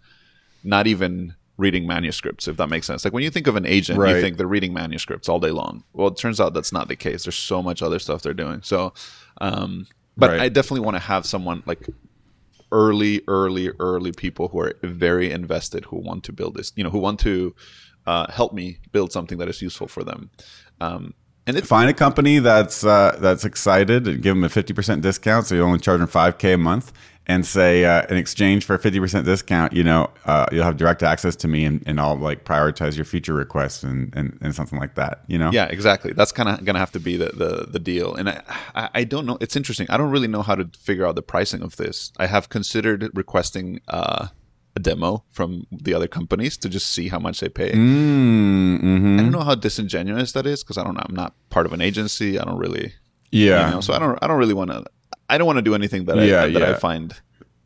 not 0.63 0.87
even 0.87 1.35
reading 1.57 1.85
manuscripts. 1.87 2.47
If 2.47 2.57
that 2.57 2.69
makes 2.69 2.87
sense. 2.87 3.03
Like 3.05 3.13
when 3.13 3.23
you 3.23 3.29
think 3.29 3.47
of 3.47 3.55
an 3.55 3.65
agent, 3.65 3.97
you 3.97 4.03
Right. 4.03 4.21
think 4.21 4.37
they're 4.37 4.47
reading 4.47 4.73
manuscripts 4.73 5.27
all 5.29 5.39
day 5.39 5.51
long. 5.51 5.83
Well, 5.93 6.07
it 6.07 6.17
turns 6.17 6.39
out 6.39 6.53
that's 6.53 6.71
not 6.71 6.87
the 6.87 6.95
case. 6.95 7.25
There's 7.25 7.35
so 7.35 7.61
much 7.63 7.81
other 7.81 7.99
stuff 7.99 8.21
they're 8.21 8.33
doing. 8.33 8.61
So, 8.63 8.93
um, 9.41 9.87
but. 10.17 10.39
I 10.39 10.49
definitely 10.49 10.81
want 10.85 10.95
to 10.95 10.99
have 11.01 11.25
someone 11.25 11.63
like 11.65 11.87
early, 12.71 13.21
early, 13.27 13.69
early 13.79 14.11
people 14.11 14.47
who 14.49 14.59
are 14.59 14.73
very 14.83 15.31
invested, 15.31 15.85
who 15.85 15.97
want 15.97 16.23
to 16.25 16.33
build 16.33 16.55
this, 16.55 16.71
you 16.75 16.83
know, 16.83 16.89
who 16.89 16.99
want 16.99 17.19
to 17.21 17.55
uh, 18.05 18.31
help 18.31 18.53
me 18.53 18.79
build 18.91 19.11
something 19.11 19.37
that 19.37 19.47
is 19.47 19.61
useful 19.61 19.87
for 19.87 20.03
them. 20.03 20.29
Um, 20.81 21.13
and 21.47 21.67
find 21.67 21.89
a 21.89 21.93
company 21.93 22.39
that's 22.39 22.83
uh, 22.83 23.17
that's 23.19 23.45
excited 23.45 24.07
and 24.07 24.21
give 24.21 24.35
them 24.35 24.43
a 24.43 24.49
50% 24.49 25.01
discount 25.01 25.47
so 25.47 25.55
you 25.55 25.63
only 25.63 25.79
charge 25.79 25.99
them 25.99 26.07
5k 26.07 26.55
a 26.55 26.57
month 26.57 26.91
and 27.25 27.45
say 27.45 27.85
uh, 27.85 28.05
in 28.09 28.17
exchange 28.17 28.65
for 28.65 28.75
a 28.75 28.79
50% 28.79 29.23
discount 29.23 29.73
you 29.73 29.83
know 29.83 30.09
uh, 30.25 30.45
you'll 30.51 30.63
have 30.65 30.77
direct 30.77 31.03
access 31.03 31.35
to 31.37 31.47
me 31.47 31.63
and, 31.63 31.81
and 31.85 31.99
i'll 31.99 32.17
like 32.17 32.43
prioritize 32.43 32.95
your 32.95 33.05
feature 33.05 33.33
requests 33.33 33.83
and, 33.83 34.13
and, 34.15 34.37
and 34.41 34.53
something 34.53 34.79
like 34.79 34.95
that 34.95 35.23
you 35.27 35.37
know 35.37 35.51
yeah, 35.53 35.65
exactly. 35.65 36.13
That's 36.13 36.31
kind 36.31 36.49
of 36.49 36.65
going 36.65 36.73
to 36.73 36.79
have 36.79 36.91
to 36.93 36.99
be 36.99 37.15
the, 37.15 37.27
the, 37.27 37.67
the 37.69 37.79
deal. 37.79 38.15
And 38.15 38.29
I, 38.29 38.89
I 38.93 39.03
don't 39.03 39.25
know. 39.25 39.37
It's 39.39 39.55
interesting. 39.55 39.85
I 39.89 39.97
don't 39.97 40.09
really 40.09 40.27
know 40.27 40.41
how 40.41 40.55
to 40.55 40.69
figure 40.77 41.05
out 41.05 41.15
the 41.15 41.21
pricing 41.21 41.61
of 41.61 41.75
this. 41.77 42.11
I 42.17 42.25
have 42.25 42.49
considered 42.49 43.11
requesting 43.13 43.79
uh, 43.87 44.27
a 44.75 44.79
demo 44.79 45.23
from 45.29 45.67
the 45.71 45.93
other 45.93 46.07
companies 46.07 46.57
to 46.57 46.67
just 46.69 46.89
see 46.91 47.07
how 47.07 47.19
much 47.19 47.39
they 47.39 47.49
pay. 47.49 47.71
mm, 47.71 48.79
hmm 48.79 49.19
I 49.19 49.23
don't 49.23 49.31
know 49.31 49.41
how 49.41 49.55
disingenuous 49.55 50.31
that 50.33 50.45
is 50.47 50.63
because 50.63 50.77
I 50.77 50.83
don't 50.83 50.95
know. 50.95 51.03
I'm 51.07 51.15
not 51.15 51.33
part 51.49 51.65
of 51.65 51.73
an 51.73 51.81
agency. 51.81 52.39
I 52.39 52.43
don't 52.43 52.57
really, 52.57 52.93
yeah 53.31 53.67
you 53.67 53.73
know, 53.75 53.81
so 53.81 53.93
I 53.93 53.99
don't, 53.99 54.17
I 54.21 54.27
don't 54.27 54.39
really 54.39 54.53
want 54.55 54.71
to, 54.71 54.83
I 55.29 55.37
don't 55.37 55.45
want 55.47 55.57
to 55.57 55.61
do 55.61 55.75
anything 55.75 56.05
that 56.05 56.17
I, 56.19 56.23
Yeah, 56.23 56.47
that 56.47 56.63
I 56.63 56.73
find 56.75 57.13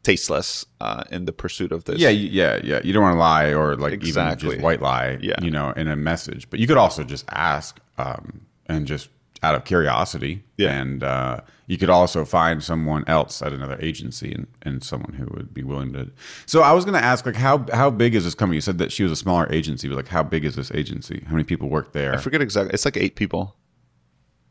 tasteless 0.04 0.66
uh, 0.80 1.04
in 1.12 1.26
the 1.26 1.34
pursuit 1.34 1.72
of 1.74 1.84
this. 1.84 2.00
yeah 2.00 2.08
yeah 2.10 2.60
yeah 2.64 2.80
you 2.84 2.94
don't 2.94 3.04
want 3.04 3.16
to 3.16 3.20
lie 3.20 3.54
or 3.54 3.76
like 3.76 3.94
even 3.94 4.08
Exactly. 4.08 4.52
just 4.52 4.62
white 4.64 4.82
lie 4.82 5.18
Yeah. 5.22 5.36
you 5.42 5.52
know 5.52 5.72
in 5.72 5.88
a 5.90 5.96
message 5.98 6.50
but 6.50 6.60
you 6.60 6.68
could 6.68 6.78
also 6.78 7.04
just 7.04 7.26
ask 7.30 7.80
um, 7.98 8.46
and 8.68 8.88
just 8.88 9.10
out 9.44 9.56
of 9.56 9.64
curiosity 9.66 10.44
Yeah. 10.58 10.80
and 10.80 11.04
uh, 11.04 11.42
you 11.68 11.78
could 11.78 11.90
also 11.90 12.26
find 12.26 12.64
someone 12.64 13.04
else 13.08 13.42
at 13.42 13.54
another 13.54 13.78
agency 13.82 14.32
and, 14.32 14.48
and 14.64 14.84
someone 14.84 15.14
who 15.14 15.26
would 15.36 15.54
be 15.54 15.64
willing 15.64 15.94
to 15.94 16.12
so 16.46 16.62
i 16.62 16.72
was 16.72 16.86
going 16.86 16.94
to 17.00 17.04
ask 17.04 17.26
like 17.26 17.36
how 17.36 17.66
how 17.74 17.90
big 17.90 18.16
is 18.16 18.24
this 18.24 18.34
company 18.36 18.56
you 18.58 18.62
said 18.62 18.78
that 18.80 18.92
she 18.92 19.04
was 19.04 19.12
a 19.12 19.16
smaller 19.16 19.48
agency 19.52 19.88
but 19.88 19.96
like 19.96 20.08
how 20.08 20.24
big 20.24 20.44
is 20.46 20.56
this 20.56 20.72
agency 20.72 21.24
how 21.28 21.34
many 21.34 21.44
people 21.44 21.70
work 21.70 21.92
there 21.94 22.14
I 22.14 22.18
forget 22.18 22.42
exactly. 22.42 22.74
It's 22.74 22.86
like 22.86 22.98
eight 22.98 23.16
people. 23.16 23.56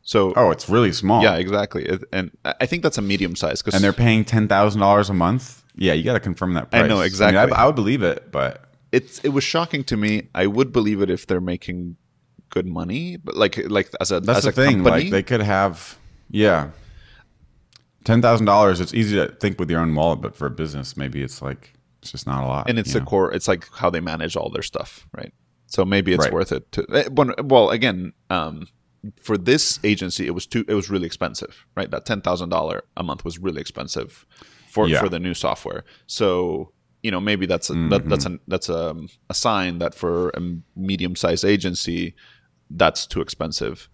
So 0.03 0.31
oh 0.37 0.51
it's 0.51 0.69
really 0.69 0.93
small 0.93 1.21
yeah, 1.21 1.35
exactly. 1.35 1.85
And 2.13 2.31
I 2.45 2.53
I 2.61 2.65
think 2.65 2.81
that's 2.83 2.97
a 2.97 3.01
medium 3.01 3.35
size 3.35 3.61
because 3.61 3.73
and 3.75 3.83
they're 3.83 3.91
paying 3.93 4.23
$10000 4.23 5.09
a 5.09 5.13
month 5.13 5.63
yeah 5.75 5.93
you 5.93 6.03
got 6.03 6.13
to 6.13 6.19
confirm 6.19 6.53
that 6.53 6.71
price 6.71 6.83
I 6.83 6.87
know, 6.87 6.97
mean, 6.97 7.05
exactly. 7.05 7.37
I, 7.53 7.63
I 7.63 7.65
would 7.65 7.75
believe 7.75 8.01
it 8.03 8.31
but 8.31 8.63
it's 8.93 9.19
it 9.19 9.29
was 9.29 9.43
shocking 9.43 9.83
to 9.85 9.97
me. 9.97 10.29
I 10.33 10.47
would 10.47 10.71
believe 10.71 11.01
it 11.01 11.09
if 11.09 11.27
they're 11.27 11.41
making 11.41 11.97
good 12.49 12.65
money, 12.67 13.17
but 13.17 13.35
like 13.35 13.57
like 13.69 13.89
as 14.01 14.11
a 14.11 14.19
That's 14.19 14.39
as 14.39 14.43
the 14.45 14.49
a 14.49 14.53
thing. 14.53 14.83
company, 14.83 15.03
Like 15.03 15.09
they 15.11 15.23
could 15.23 15.41
have, 15.41 15.97
yeah, 16.29 16.69
ten 18.03 18.21
thousand 18.21 18.45
dollars. 18.45 18.79
It's 18.79 18.93
easy 18.93 19.15
to 19.17 19.27
think 19.27 19.59
with 19.59 19.69
your 19.69 19.79
own 19.81 19.93
wallet, 19.95 20.21
but 20.21 20.35
for 20.35 20.47
a 20.47 20.51
business, 20.51 20.95
maybe 20.97 21.21
it's 21.21 21.41
like 21.41 21.73
It's 22.01 22.11
just 22.11 22.27
not 22.27 22.43
a 22.43 22.47
lot. 22.47 22.69
and 22.69 22.79
it's 22.79 22.93
the 22.93 22.99
know? 22.99 23.05
core. 23.05 23.33
It's 23.33 23.47
like 23.47 23.67
how 23.75 23.89
they 23.89 23.99
manage 23.99 24.35
all 24.35 24.49
their 24.49 24.63
stuff, 24.63 25.07
right? 25.15 25.33
So 25.67 25.83
maybe 25.83 26.13
it's 26.13 26.23
Right. 26.23 26.33
worth 26.33 26.51
it 26.51 26.71
to. 26.73 26.85
eh, 26.93 27.09
Well, 27.43 27.69
again, 27.71 28.13
um, 28.29 28.67
for 29.21 29.37
this 29.37 29.79
agency, 29.83 30.25
it 30.25 30.33
was 30.33 30.45
too. 30.47 30.63
It 30.67 30.73
was 30.73 30.89
really 30.89 31.05
expensive, 31.05 31.65
right? 31.75 31.91
That 31.91 32.05
ten 32.05 32.21
thousand 32.21 32.49
dollar 32.49 32.83
a 32.95 33.03
month 33.03 33.25
was 33.25 33.37
really 33.37 33.61
expensive 33.61 34.25
for 34.69 34.87
Yeah. 34.87 34.99
for 35.01 35.09
the 35.09 35.19
new 35.19 35.33
software. 35.33 35.83
So 36.07 36.71
you 37.03 37.11
know 37.11 37.19
maybe 37.21 37.45
that's 37.45 37.69
a, 37.69 37.73
that, 37.89 38.09
that's 38.09 38.25
a 38.25 38.39
that's 38.47 38.69
a, 38.69 38.95
a 39.29 39.33
sign 39.33 39.77
that 39.79 39.93
for 39.93 40.29
a 40.29 40.41
medium 40.75 41.15
sized 41.15 41.45
agency, 41.45 42.15
that's 42.69 43.05
too 43.07 43.21
expensive. 43.21 43.89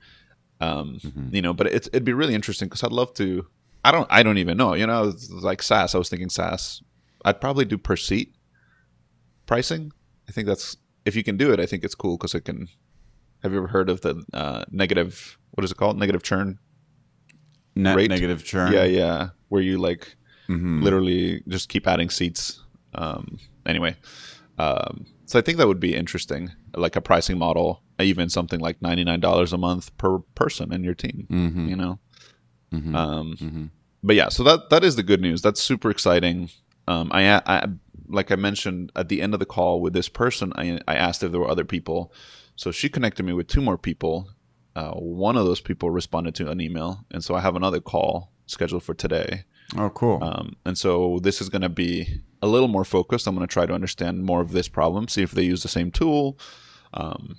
Um, 0.61 0.99
You 1.31 1.41
know, 1.41 1.53
but 1.53 1.67
it, 1.67 1.87
it'd 1.87 2.03
be 2.05 2.13
really 2.13 2.33
interesting 2.35 2.67
because 2.69 2.83
I'd 2.83 2.91
love 2.91 3.13
to. 3.15 3.47
I 3.83 3.91
don't. 3.91 4.07
I 4.09 4.23
don't 4.23 4.37
even 4.37 4.57
know. 4.57 4.73
You 4.75 4.87
know, 4.87 5.13
like 5.29 5.61
SaaS. 5.61 5.93
I 5.93 5.97
was 5.97 6.09
thinking 6.09 6.29
SaaS. 6.29 6.81
I'd 7.25 7.41
probably 7.41 7.65
do 7.65 7.77
per 7.77 7.95
seat 7.97 8.33
pricing. 9.45 9.91
I 10.29 10.31
think 10.31 10.47
that's 10.47 10.77
if 11.05 11.15
you 11.15 11.23
can 11.23 11.37
do 11.37 11.51
it. 11.51 11.59
I 11.59 11.65
think 11.65 11.83
it's 11.83 11.95
cool 11.95 12.17
because 12.17 12.33
it 12.33 12.45
can. 12.45 12.67
Have 13.41 13.51
you 13.51 13.57
ever 13.57 13.67
heard 13.67 13.89
of 13.89 14.01
the 14.01 14.23
uh, 14.33 14.63
negative? 14.71 15.37
What 15.51 15.65
is 15.65 15.71
it 15.71 15.77
called? 15.77 15.97
Negative 15.99 16.23
churn. 16.23 16.59
net 17.75 17.95
rate? 17.97 18.09
negative 18.09 18.43
churn. 18.45 18.71
Yeah, 18.71 18.85
yeah. 18.85 19.29
Where 19.49 19.61
you 19.61 19.77
like 19.77 20.15
Mhm. 20.49 20.81
literally 20.83 21.41
just 21.47 21.67
keep 21.69 21.87
adding 21.87 22.09
seats. 22.09 22.61
Um, 22.95 23.37
anyway, 23.65 23.95
um, 24.57 25.05
so 25.25 25.39
I 25.39 25.41
think 25.41 25.57
that 25.57 25.67
would 25.67 25.79
be 25.79 25.93
interesting, 25.95 26.51
like 26.75 26.95
a 26.95 27.01
pricing 27.01 27.37
model, 27.37 27.81
even 27.99 28.29
something 28.29 28.59
like 28.59 28.81
ninety 28.81 29.03
nine 29.03 29.19
dollars 29.19 29.53
a 29.53 29.57
month 29.57 29.95
per 29.97 30.19
person 30.35 30.73
in 30.73 30.83
your 30.83 30.95
team. 30.95 31.27
Mhm. 31.29 31.69
You 31.69 31.75
know. 31.75 31.99
Mhm. 32.73 32.95
Um, 32.95 33.35
Mhm. 33.39 33.69
but 34.03 34.15
yeah, 34.15 34.29
so 34.29 34.43
that 34.43 34.69
that 34.69 34.83
is 34.83 34.95
the 34.95 35.03
good 35.03 35.21
news. 35.21 35.41
That's 35.41 35.61
super 35.61 35.89
exciting. 35.89 36.49
Um, 36.87 37.09
I, 37.13 37.41
I 37.45 37.67
like 38.07 38.31
I 38.31 38.35
mentioned 38.35 38.91
at 38.95 39.09
the 39.09 39.21
end 39.21 39.33
of 39.33 39.39
the 39.39 39.45
call 39.45 39.79
with 39.81 39.93
this 39.93 40.09
person, 40.09 40.51
I 40.55 40.79
I 40.87 40.95
asked 40.95 41.23
if 41.23 41.31
there 41.31 41.39
were 41.39 41.49
other 41.49 41.65
people, 41.65 42.11
so 42.55 42.71
she 42.71 42.89
connected 42.89 43.23
me 43.23 43.33
with 43.33 43.47
two 43.47 43.61
more 43.61 43.77
people. 43.77 44.29
Uh, 44.75 44.91
one 44.93 45.37
of 45.37 45.45
those 45.45 45.61
people 45.61 45.91
responded 45.91 46.33
to 46.35 46.49
an 46.49 46.59
email, 46.59 47.05
and 47.11 47.23
so 47.23 47.35
I 47.35 47.41
have 47.41 47.55
another 47.55 47.79
call 47.79 48.31
scheduled 48.47 48.83
for 48.83 48.95
today. 48.95 49.43
Oh, 49.77 49.89
cool. 49.91 50.21
Um, 50.23 50.55
and 50.65 50.77
so 50.77 51.19
this 51.21 51.41
is 51.41 51.49
going 51.49 51.61
to 51.61 51.69
be 51.69 52.21
a 52.41 52.47
little 52.47 52.67
more 52.67 52.83
focused. 52.83 53.27
I'm 53.27 53.35
going 53.35 53.47
to 53.47 53.51
try 53.53 53.65
to 53.67 53.73
understand 53.73 54.23
more 54.25 54.41
of 54.41 54.51
this 54.51 54.67
problem, 54.67 55.07
see 55.07 55.21
if 55.21 55.31
they 55.31 55.43
use 55.43 55.61
the 55.63 55.69
same 55.69 55.89
tool, 55.91 56.37
um, 56.93 57.37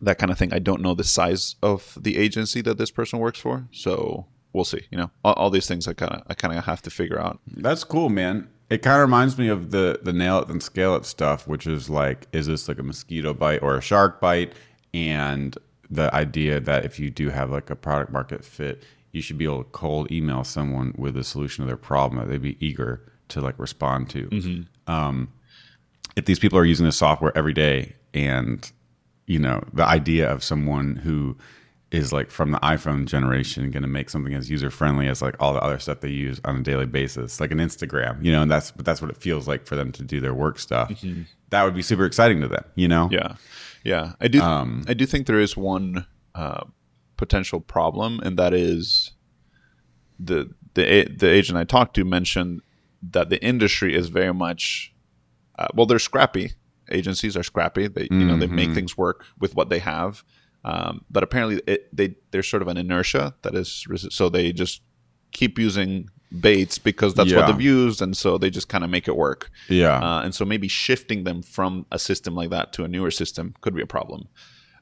that 0.00 0.18
kind 0.18 0.30
of 0.30 0.38
thing. 0.38 0.52
I 0.52 0.58
don't 0.58 0.82
know 0.82 0.94
the 0.94 1.04
size 1.04 1.56
of 1.62 1.96
the 2.00 2.16
agency 2.16 2.60
that 2.62 2.78
this 2.78 2.90
person 2.90 3.18
works 3.18 3.38
for, 3.38 3.66
so 3.70 4.26
we'll 4.52 4.64
see. 4.64 4.86
You 4.90 4.98
know, 4.98 5.10
all, 5.24 5.34
all 5.34 5.50
these 5.50 5.66
things 5.66 5.88
I 5.88 5.92
kind 5.92 6.12
of 6.12 6.22
I 6.28 6.34
kind 6.34 6.56
of 6.56 6.64
have 6.64 6.82
to 6.82 6.90
figure 6.90 7.20
out. 7.20 7.40
That's 7.46 7.84
cool, 7.84 8.08
man. 8.08 8.48
It 8.68 8.82
kind 8.82 8.96
of 8.96 9.02
reminds 9.02 9.38
me 9.38 9.48
of 9.48 9.70
the 9.70 10.00
the 10.02 10.12
nail 10.12 10.40
it 10.40 10.48
and 10.48 10.62
scale 10.62 10.96
it 10.96 11.04
stuff, 11.06 11.46
which 11.46 11.66
is 11.66 11.88
like, 11.88 12.26
is 12.32 12.46
this 12.46 12.68
like 12.68 12.78
a 12.78 12.82
mosquito 12.82 13.32
bite 13.32 13.62
or 13.62 13.76
a 13.76 13.80
shark 13.80 14.20
bite? 14.20 14.52
And 14.92 15.56
the 15.88 16.12
idea 16.14 16.58
that 16.60 16.84
if 16.84 16.98
you 16.98 17.10
do 17.10 17.30
have 17.30 17.50
like 17.50 17.70
a 17.70 17.76
product 17.76 18.10
market 18.12 18.44
fit, 18.44 18.82
you 19.12 19.22
should 19.22 19.38
be 19.38 19.44
able 19.44 19.62
to 19.62 19.70
cold 19.70 20.10
email 20.10 20.42
someone 20.44 20.94
with 20.98 21.16
a 21.16 21.24
solution 21.24 21.62
to 21.62 21.66
their 21.66 21.76
problem 21.76 22.20
that 22.20 22.30
they'd 22.30 22.42
be 22.42 22.56
eager 22.64 23.12
to 23.28 23.40
like 23.40 23.58
respond 23.58 24.10
to. 24.10 24.28
Um, 24.86 25.32
if 26.16 26.24
these 26.24 26.38
people 26.38 26.58
are 26.58 26.64
using 26.64 26.86
this 26.86 26.96
software 26.96 27.36
every 27.36 27.52
day, 27.52 27.94
and 28.14 28.70
you 29.26 29.38
know 29.38 29.62
the 29.72 29.84
idea 29.84 30.30
of 30.30 30.42
someone 30.42 30.96
who 30.96 31.36
is 31.90 32.12
like 32.12 32.30
from 32.30 32.50
the 32.50 32.58
iPhone 32.58 33.06
generation 33.06 33.70
going 33.70 33.82
to 33.82 33.88
make 33.88 34.10
something 34.10 34.34
as 34.34 34.50
user 34.50 34.70
friendly 34.70 35.06
as 35.06 35.22
like 35.22 35.36
all 35.38 35.52
the 35.52 35.60
other 35.60 35.78
stuff 35.78 36.00
they 36.00 36.08
use 36.08 36.40
on 36.44 36.56
a 36.56 36.62
daily 36.62 36.86
basis, 36.86 37.40
like 37.40 37.52
an 37.52 37.58
Instagram, 37.58 38.22
you 38.22 38.32
know, 38.32 38.42
and 38.42 38.50
that's 38.50 38.72
but 38.72 38.84
that's 38.84 39.00
what 39.00 39.10
it 39.10 39.16
feels 39.16 39.46
like 39.46 39.66
for 39.66 39.76
them 39.76 39.92
to 39.92 40.02
do 40.02 40.20
their 40.20 40.34
work 40.34 40.58
stuff. 40.58 40.92
That 41.50 41.62
would 41.62 41.74
be 41.74 41.82
super 41.82 42.04
exciting 42.04 42.40
to 42.40 42.48
them, 42.48 42.64
you 42.74 42.88
know. 42.88 43.08
Yeah, 43.12 43.36
yeah. 43.84 44.12
I 44.20 44.28
do. 44.28 44.40
Um, 44.40 44.84
I 44.88 44.94
do 44.94 45.06
think 45.06 45.26
there 45.26 45.38
is 45.38 45.56
one 45.56 46.06
uh, 46.34 46.64
potential 47.16 47.60
problem, 47.60 48.20
and 48.20 48.36
that 48.36 48.52
is 48.52 49.12
the 50.18 50.50
the 50.74 51.04
the 51.04 51.28
agent 51.28 51.56
I 51.56 51.64
talked 51.64 51.94
to 51.96 52.04
mentioned 52.04 52.62
that 53.10 53.30
the 53.30 53.42
industry 53.42 53.94
is 53.94 54.08
very 54.08 54.34
much 54.34 54.92
uh, 55.58 55.68
well, 55.74 55.86
they're 55.86 55.98
scrappy. 55.98 56.52
Agencies 56.90 57.36
are 57.36 57.42
scrappy. 57.42 57.88
They 57.88 58.08
you 58.10 58.24
know 58.24 58.36
they 58.36 58.46
make 58.46 58.72
things 58.74 58.96
work 58.96 59.24
with 59.40 59.54
what 59.56 59.70
they 59.70 59.78
have, 59.80 60.22
um, 60.64 61.04
but 61.10 61.22
apparently 61.22 61.60
it, 61.66 61.94
they 61.96 62.16
there's 62.30 62.48
sort 62.48 62.62
of 62.62 62.68
an 62.68 62.76
inertia 62.76 63.34
that 63.42 63.54
is 63.54 63.86
so 64.10 64.28
they 64.28 64.52
just 64.52 64.82
keep 65.32 65.58
using 65.58 66.08
baits 66.40 66.78
because 66.78 67.14
that's 67.14 67.32
what 67.32 67.46
they've 67.46 67.60
used, 67.60 68.02
and 68.02 68.16
so 68.16 68.38
they 68.38 68.50
just 68.50 68.68
kind 68.68 68.84
of 68.84 68.90
make 68.90 69.06
it 69.08 69.16
work. 69.16 69.50
Yeah. 69.68 69.98
Uh, 69.98 70.22
and 70.22 70.34
so 70.34 70.44
maybe 70.44 70.68
shifting 70.68 71.24
them 71.24 71.42
from 71.42 71.86
a 71.92 71.98
system 71.98 72.34
like 72.34 72.50
that 72.50 72.72
to 72.74 72.84
a 72.84 72.88
newer 72.88 73.10
system 73.10 73.54
could 73.60 73.74
be 73.74 73.82
a 73.82 73.86
problem. 73.86 74.28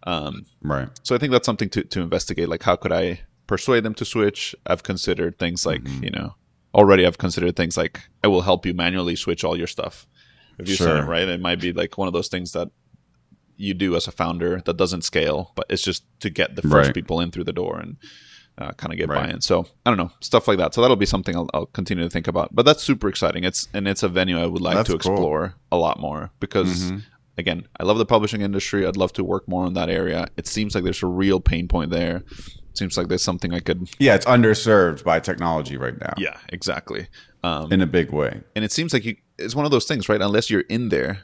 Um, 0.06 0.44
right. 0.62 0.88
so 1.02 1.14
I 1.14 1.18
think 1.18 1.32
that's 1.32 1.46
something 1.46 1.70
to, 1.70 1.82
to 1.82 2.00
investigate. 2.02 2.48
Like, 2.48 2.62
how 2.62 2.76
could 2.76 2.92
I 2.92 3.20
persuade 3.46 3.84
them 3.84 3.94
to 3.94 4.04
switch? 4.04 4.54
I've 4.66 4.82
considered 4.82 5.38
things 5.38 5.64
like, 5.64 5.82
Mm-hmm. 5.82 6.04
you 6.04 6.10
know, 6.10 6.34
already 6.74 7.06
I've 7.06 7.18
considered 7.18 7.56
things 7.56 7.76
like, 7.76 8.00
I 8.22 8.28
will 8.28 8.42
help 8.42 8.66
you 8.66 8.74
manually 8.74 9.16
switch 9.16 9.44
all 9.44 9.56
your 9.56 9.66
stuff. 9.66 10.06
If 10.58 10.68
you 10.68 10.74
Sure. 10.76 10.98
it 10.98 11.06
right, 11.06 11.28
it 11.28 11.40
might 11.40 11.60
be 11.60 11.72
like 11.72 11.96
one 11.98 12.06
of 12.08 12.14
those 12.14 12.28
things 12.28 12.52
that 12.52 12.68
you 13.56 13.72
do 13.74 13.94
as 13.96 14.08
a 14.08 14.12
founder 14.12 14.60
that 14.64 14.76
doesn't 14.76 15.02
scale, 15.02 15.52
but 15.54 15.66
it's 15.68 15.82
just 15.82 16.04
to 16.20 16.30
get 16.30 16.56
the 16.56 16.62
first 16.62 16.88
Right. 16.88 16.94
people 16.94 17.20
in 17.20 17.30
through 17.30 17.44
the 17.44 17.52
door 17.52 17.78
and 17.78 17.96
uh, 18.58 18.70
kind 18.72 18.92
of 18.92 18.98
get 18.98 19.08
Right. 19.08 19.26
buy-in. 19.26 19.40
So 19.40 19.66
I 19.84 19.90
don't 19.90 19.96
know 19.98 20.12
stuff 20.20 20.46
like 20.48 20.58
that. 20.58 20.74
So 20.74 20.80
that'll 20.80 20.96
be 20.96 21.06
something 21.06 21.34
I'll, 21.36 21.48
I'll 21.54 21.66
continue 21.66 22.04
to 22.04 22.10
think 22.10 22.28
about. 22.28 22.54
But 22.54 22.64
that's 22.64 22.82
super 22.84 23.08
exciting. 23.08 23.42
It's 23.44 23.66
and 23.74 23.88
it's 23.88 24.02
a 24.04 24.08
venue 24.08 24.38
I 24.38 24.46
would 24.46 24.62
like 24.62 24.76
That's 24.76 24.90
to 24.90 24.98
cool. 24.98 25.12
explore 25.12 25.54
a 25.72 25.76
lot 25.76 25.98
more 26.00 26.30
because 26.40 26.84
Mm-hmm. 26.84 26.98
again, 27.36 27.66
I 27.80 27.82
love 27.84 27.98
the 27.98 28.06
publishing 28.06 28.42
industry. 28.42 28.86
I'd 28.86 28.96
love 28.96 29.12
to 29.14 29.24
work 29.24 29.48
more 29.48 29.66
in 29.66 29.72
that 29.74 29.88
area. 29.90 30.28
It 30.36 30.46
seems 30.46 30.74
like 30.76 30.84
there's 30.84 31.02
a 31.02 31.06
real 31.08 31.40
pain 31.40 31.66
point 31.66 31.90
there. 31.90 32.18
It 32.18 32.78
seems 32.78 32.96
like 32.96 33.08
there's 33.08 33.22
something 33.24 33.52
I 33.52 33.58
could. 33.60 33.88
Yeah, 33.98 34.14
it's 34.14 34.26
underserved 34.26 35.02
by 35.04 35.18
technology 35.20 35.76
right 35.76 35.98
now. 36.00 36.12
Yeah, 36.16 36.36
exactly. 36.48 37.08
Um, 37.42 37.72
In 37.72 37.80
a 37.82 37.86
big 37.86 38.10
way. 38.12 38.40
and 38.56 38.64
it 38.64 38.70
seems 38.72 38.92
like 38.92 39.04
you, 39.04 39.16
it's 39.38 39.54
one 39.54 39.64
of 39.64 39.70
those 39.70 39.84
things, 39.86 40.08
right? 40.08 40.20
Unless 40.20 40.50
you're 40.50 40.60
in 40.62 40.88
there, 40.90 41.22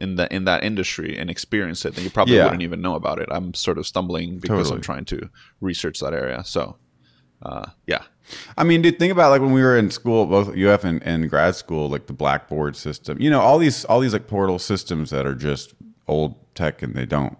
in 0.00 0.16
that 0.16 0.30
in 0.32 0.44
that 0.44 0.62
industry 0.62 1.16
and 1.18 1.30
experience 1.30 1.84
it, 1.84 1.94
then 1.94 2.04
you 2.04 2.10
probably 2.10 2.36
Yeah. 2.36 2.44
wouldn't 2.44 2.62
even 2.62 2.80
know 2.82 2.94
about 2.94 3.18
it. 3.18 3.28
I'm 3.30 3.54
sort 3.54 3.78
of 3.78 3.86
stumbling 3.86 4.38
because 4.38 4.70
I'm 4.70 4.80
trying 4.82 5.04
to 5.06 5.30
research 5.60 6.00
that 6.00 6.12
area. 6.12 6.44
So, 6.44 6.76
uh, 7.42 7.66
yeah, 7.86 8.02
I 8.58 8.64
mean, 8.64 8.82
dude, 8.82 8.98
think 8.98 9.10
about 9.12 9.30
like 9.30 9.40
when 9.40 9.52
we 9.52 9.62
were 9.62 9.76
in 9.78 9.90
school, 9.90 10.26
both 10.26 10.54
UF 10.56 10.84
and, 10.84 11.02
and 11.02 11.30
grad 11.30 11.54
school, 11.56 11.88
like 11.88 12.06
the 12.08 12.12
Blackboard 12.12 12.76
system. 12.76 13.20
You 13.20 13.30
know, 13.30 13.40
all 13.40 13.58
these 13.58 13.84
all 13.86 14.00
these 14.00 14.12
like 14.12 14.26
portal 14.26 14.58
systems 14.58 15.10
that 15.10 15.26
are 15.26 15.34
just 15.34 15.74
old 16.06 16.34
tech 16.54 16.82
and 16.82 16.94
they 16.94 17.06
don't, 17.06 17.38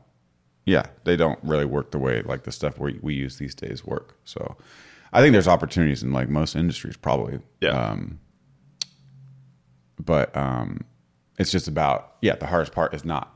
yeah, 0.65 0.87
they 1.05 1.17
don't 1.17 1.39
really 1.43 1.65
work 1.67 1.91
the 1.91 1.99
way 1.99 2.23
like 2.23 2.45
the 2.45 2.53
stuff 2.53 2.79
we 2.79 2.99
we 3.03 3.15
use 3.15 3.37
these 3.37 3.55
days 3.55 3.85
work. 3.85 4.17
So, 4.25 4.57
I 5.13 5.21
think 5.21 5.33
there's 5.35 5.49
opportunities 5.49 6.03
in 6.03 6.13
like 6.13 6.29
most 6.31 6.57
industries, 6.57 6.97
probably. 6.97 7.41
yeah, 7.61 7.71
Um, 7.91 8.21
but 9.99 10.37
um, 10.37 10.81
it's 11.39 11.51
just 11.51 11.69
about 11.69 12.15
yeah. 12.23 12.37
The 12.37 12.47
hardest 12.47 12.73
part 12.73 12.95
is 12.95 13.05
not 13.05 13.33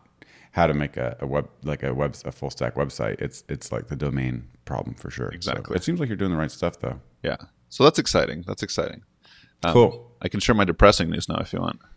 how 0.52 0.66
to 0.66 0.74
make 0.74 0.96
a, 0.96 1.16
a 1.20 1.26
web 1.26 1.48
like 1.62 1.82
a 1.82 1.94
web 1.94 2.16
a 2.24 2.32
full 2.32 2.50
stack 2.50 2.74
website. 2.74 3.20
It's 3.20 3.44
it's 3.48 3.70
like 3.72 3.88
the 3.88 3.96
domain 3.96 4.48
problem 4.64 4.94
for 4.94 5.10
sure. 5.10 5.30
So 5.30 5.34
Exactly. 5.36 5.76
it 5.76 5.84
seems 5.84 6.00
like 6.00 6.08
you're 6.08 6.16
doing 6.16 6.30
the 6.32 6.36
right 6.36 6.50
stuff 6.50 6.78
though. 6.80 7.00
yeah. 7.22 7.36
So 7.68 7.84
that's 7.84 8.00
exciting. 8.00 8.42
That's 8.48 8.62
exciting. 8.64 9.02
Um, 9.62 9.72
Cool. 9.72 10.12
I 10.22 10.28
can 10.28 10.40
share 10.40 10.56
my 10.56 10.64
depressing 10.64 11.08
news 11.10 11.28
now 11.28 11.36
if 11.38 11.52
you 11.52 11.60
want. 11.60 11.78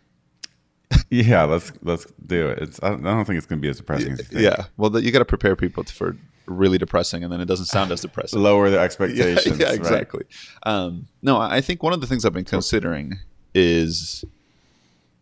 Yeah, 1.10 1.44
let's 1.44 1.72
let's 1.82 2.06
do 2.26 2.48
it. 2.48 2.58
It's 2.60 2.80
I 2.82 2.90
don't, 2.90 3.24
think 3.24 3.36
it's 3.38 3.46
going 3.46 3.60
to 3.60 3.62
be 3.62 3.68
as 3.68 3.76
depressing 3.78 4.12
as 4.12 4.18
you 4.18 4.24
think. 4.24 4.40
Yeah. 4.42 4.64
Well, 4.76 4.98
you 5.00 5.10
got 5.12 5.18
to 5.20 5.24
prepare 5.24 5.56
people 5.56 5.82
for 5.84 6.16
really 6.46 6.78
depressing, 6.78 7.22
and 7.24 7.32
then 7.32 7.40
it 7.40 7.46
doesn't 7.46 7.66
sound 7.66 7.90
as 7.92 8.00
depressing. 8.08 8.40
Lower 8.40 8.70
the 8.70 8.78
expectations. 8.88 9.58
yeah, 9.58 9.66
right? 9.66 9.74
exactly. 9.74 10.24
Um, 10.64 11.06
no, 11.22 11.38
I 11.38 11.60
think 11.60 11.82
one 11.82 11.92
of 11.92 12.00
the 12.00 12.06
things 12.06 12.24
I've 12.24 12.32
been 12.32 12.44
considering 12.44 13.18
is 13.54 14.24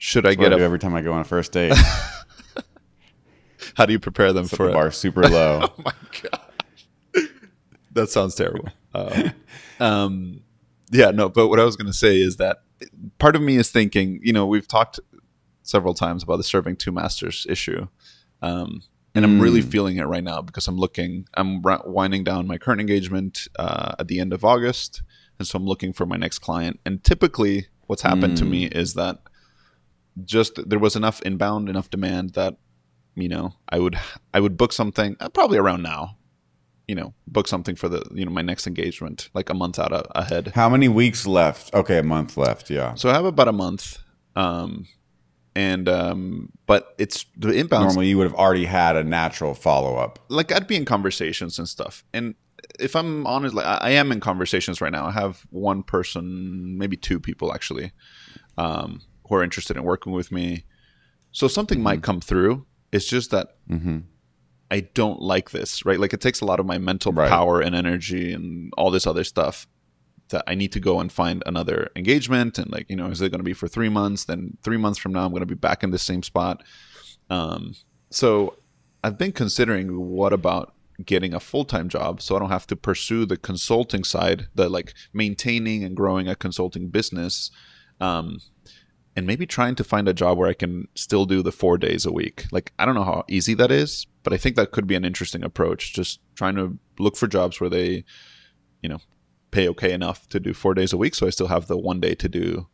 should 0.04 0.26
I 0.26 0.30
That's 0.30 0.38
what 0.38 0.44
get 0.46 0.52
I 0.54 0.56
do 0.56 0.62
a? 0.62 0.64
every 0.64 0.78
time 0.80 0.94
I 0.96 1.00
go 1.02 1.12
on 1.12 1.20
a 1.20 1.24
first 1.24 1.52
date. 1.52 1.72
How 3.76 3.86
do 3.86 3.92
you 3.92 4.00
prepare 4.00 4.32
them 4.32 4.46
Set 4.46 4.56
for 4.56 4.66
the 4.66 4.72
a- 4.72 4.74
bar 4.74 4.90
super 4.90 5.22
low. 5.28 5.60
Oh 5.78 5.82
my 5.84 5.92
god, 6.22 7.28
that 7.92 8.10
sounds 8.10 8.34
terrible. 8.34 8.68
Uh, 8.92 9.30
um, 9.80 10.42
yeah, 10.90 11.12
no. 11.12 11.28
But 11.28 11.46
what 11.48 11.60
I 11.60 11.64
was 11.64 11.76
going 11.76 11.86
to 11.86 11.92
say 11.96 12.20
is 12.20 12.36
that 12.38 12.62
part 13.20 13.36
of 13.36 13.42
me 13.42 13.56
is 13.56 13.70
thinking. 13.70 14.18
You 14.24 14.32
know, 14.32 14.44
we've 14.44 14.66
talked 14.66 14.98
several 15.62 15.94
times 15.94 16.24
about 16.24 16.36
the 16.38 16.42
serving 16.42 16.76
two 16.76 16.90
masters 16.90 17.46
issue, 17.48 17.86
um, 18.42 18.82
and 19.14 19.24
I'm 19.24 19.38
really 19.40 19.62
feeling 19.62 19.98
it 19.98 20.04
right 20.04 20.24
now 20.24 20.42
because 20.42 20.66
I'm 20.66 20.76
looking. 20.78 21.26
I'm 21.34 21.62
ri- 21.62 21.78
winding 21.84 22.24
down 22.24 22.48
my 22.48 22.58
current 22.58 22.80
engagement 22.80 23.46
uh, 23.56 23.94
at 24.00 24.08
the 24.08 24.18
end 24.18 24.32
of 24.32 24.44
August, 24.44 25.00
and 25.38 25.46
so 25.46 25.56
I'm 25.58 25.64
looking 25.66 25.92
for 25.92 26.06
my 26.06 26.16
next 26.16 26.40
client. 26.40 26.80
And 26.84 27.04
typically, 27.04 27.68
what's 27.86 28.02
happened 28.02 28.36
to 28.38 28.44
me 28.44 28.64
is 28.66 28.94
that 28.94 29.18
just 30.24 30.68
there 30.68 30.78
was 30.78 30.96
enough 30.96 31.20
inbound, 31.22 31.68
enough 31.68 31.90
demand 31.90 32.34
that 32.34 32.56
you 33.14 33.28
know 33.28 33.54
I 33.68 33.78
would 33.78 33.98
I 34.34 34.40
would 34.40 34.56
book 34.56 34.72
something 34.72 35.16
uh, 35.20 35.28
probably 35.28 35.58
around 35.58 35.82
now. 35.82 36.16
You 36.88 36.96
know, 36.96 37.14
book 37.26 37.48
something 37.48 37.76
for 37.76 37.88
the 37.88 38.04
you 38.12 38.24
know 38.24 38.32
my 38.32 38.42
next 38.42 38.66
engagement 38.66 39.30
like 39.34 39.48
a 39.50 39.54
month 39.54 39.78
out 39.78 39.92
a- 39.92 40.18
ahead. 40.18 40.52
How 40.54 40.68
many 40.68 40.88
weeks 40.88 41.26
left? 41.26 41.72
Okay, 41.74 41.98
a 41.98 42.02
month 42.02 42.36
left. 42.36 42.70
Yeah. 42.70 42.94
So 42.94 43.08
I 43.08 43.14
have 43.14 43.24
about 43.24 43.48
a 43.48 43.52
month. 43.52 43.98
Um, 44.34 44.86
and 45.54 45.88
um, 45.88 46.50
but 46.66 46.94
it's 46.98 47.26
the 47.36 47.50
inbound. 47.50 47.84
Normally, 47.84 48.08
you 48.08 48.16
would 48.18 48.24
have 48.24 48.34
already 48.34 48.64
had 48.64 48.96
a 48.96 49.04
natural 49.04 49.54
follow 49.54 49.96
up. 49.96 50.18
Like 50.28 50.50
I'd 50.50 50.66
be 50.66 50.76
in 50.76 50.84
conversations 50.84 51.58
and 51.58 51.68
stuff, 51.68 52.04
and 52.14 52.34
if 52.80 52.96
I'm 52.96 53.26
honest, 53.26 53.54
like 53.54 53.66
I 53.66 53.90
am 53.90 54.12
in 54.12 54.20
conversations 54.20 54.80
right 54.80 54.92
now. 54.92 55.06
I 55.06 55.12
have 55.12 55.46
one 55.50 55.82
person, 55.82 56.78
maybe 56.78 56.96
two 56.96 57.20
people 57.20 57.52
actually, 57.52 57.92
um, 58.56 59.02
who 59.32 59.38
are 59.38 59.42
interested 59.42 59.76
in 59.76 59.82
working 59.82 60.12
with 60.12 60.30
me. 60.30 60.64
So 61.32 61.48
something 61.48 61.78
mm-hmm. 61.78 61.84
might 61.84 62.02
come 62.02 62.20
through. 62.20 62.66
It's 62.92 63.06
just 63.06 63.30
that 63.30 63.56
mm-hmm. 63.68 64.00
I 64.70 64.80
don't 64.92 65.22
like 65.22 65.50
this, 65.50 65.86
right? 65.86 65.98
Like 65.98 66.12
it 66.12 66.20
takes 66.20 66.42
a 66.42 66.44
lot 66.44 66.60
of 66.60 66.66
my 66.66 66.76
mental 66.76 67.12
right. 67.12 67.30
power 67.30 67.60
and 67.60 67.74
energy 67.74 68.32
and 68.34 68.72
all 68.76 68.90
this 68.90 69.06
other 69.06 69.24
stuff 69.24 69.66
that 70.28 70.44
I 70.46 70.54
need 70.54 70.72
to 70.72 70.80
go 70.80 71.00
and 71.00 71.10
find 71.10 71.42
another 71.46 71.90
engagement. 71.96 72.58
And 72.58 72.70
like, 72.70 72.90
you 72.90 72.96
know, 72.96 73.06
is 73.06 73.22
it 73.22 73.30
going 73.30 73.40
to 73.40 73.44
be 73.44 73.54
for 73.54 73.68
three 73.68 73.88
months? 73.88 74.24
Then 74.24 74.58
three 74.62 74.76
months 74.76 74.98
from 74.98 75.12
now, 75.12 75.24
I'm 75.24 75.30
going 75.30 75.40
to 75.40 75.46
be 75.46 75.54
back 75.54 75.82
in 75.82 75.90
the 75.90 75.98
same 75.98 76.22
spot. 76.22 76.62
Um, 77.30 77.74
so 78.10 78.56
I've 79.02 79.16
been 79.16 79.32
considering 79.32 80.10
what 80.10 80.34
about 80.34 80.74
getting 81.04 81.32
a 81.32 81.40
full 81.40 81.64
time 81.64 81.88
job 81.88 82.20
so 82.20 82.36
I 82.36 82.38
don't 82.38 82.50
have 82.50 82.66
to 82.66 82.76
pursue 82.76 83.24
the 83.24 83.38
consulting 83.38 84.04
side, 84.04 84.48
the 84.54 84.68
like 84.68 84.92
maintaining 85.14 85.84
and 85.84 85.96
growing 85.96 86.28
a 86.28 86.36
consulting 86.36 86.88
business. 86.88 87.50
Um, 87.98 88.40
and 89.14 89.26
maybe 89.26 89.46
trying 89.46 89.74
to 89.74 89.84
find 89.84 90.08
a 90.08 90.14
job 90.14 90.38
where 90.38 90.48
I 90.48 90.54
can 90.54 90.88
still 90.94 91.26
do 91.26 91.42
the 91.42 91.52
four 91.52 91.76
days 91.76 92.06
a 92.06 92.12
week. 92.12 92.46
Like, 92.50 92.72
I 92.78 92.86
don't 92.86 92.94
know 92.94 93.04
how 93.04 93.24
easy 93.28 93.54
that 93.54 93.70
is, 93.70 94.06
but 94.22 94.32
I 94.32 94.38
think 94.38 94.56
that 94.56 94.70
could 94.70 94.86
be 94.86 94.94
an 94.94 95.04
interesting 95.04 95.44
approach. 95.44 95.92
Just 95.92 96.20
trying 96.34 96.54
to 96.56 96.78
look 96.98 97.16
for 97.16 97.26
jobs 97.26 97.60
where 97.60 97.70
they, 97.70 98.04
you 98.82 98.88
know, 98.88 98.98
pay 99.50 99.68
okay 99.68 99.92
enough 99.92 100.28
to 100.28 100.40
do 100.40 100.54
four 100.54 100.72
days 100.74 100.92
a 100.92 100.96
week. 100.96 101.14
So 101.14 101.26
I 101.26 101.30
still 101.30 101.48
have 101.48 101.66
the 101.66 101.76
one 101.76 102.00
day 102.00 102.14
to 102.14 102.28
do 102.28 102.68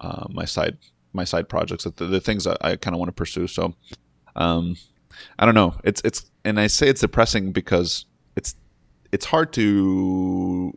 uh, 0.00 0.26
my 0.30 0.44
side 0.44 0.78
my 1.14 1.24
side 1.24 1.48
projects, 1.48 1.84
the, 1.84 1.90
the 2.04 2.20
things 2.20 2.44
that 2.44 2.58
I 2.60 2.76
kind 2.76 2.94
of 2.94 2.98
want 2.98 3.08
to 3.08 3.12
pursue. 3.14 3.46
So, 3.46 3.74
um, 4.36 4.76
I 5.38 5.46
don't 5.46 5.54
know. 5.54 5.74
It's 5.84 6.02
it's 6.04 6.30
and 6.44 6.60
I 6.60 6.66
say 6.66 6.88
it's 6.88 7.00
depressing 7.00 7.52
because 7.52 8.04
it's 8.36 8.54
it's 9.10 9.24
hard 9.26 9.52
to 9.54 10.76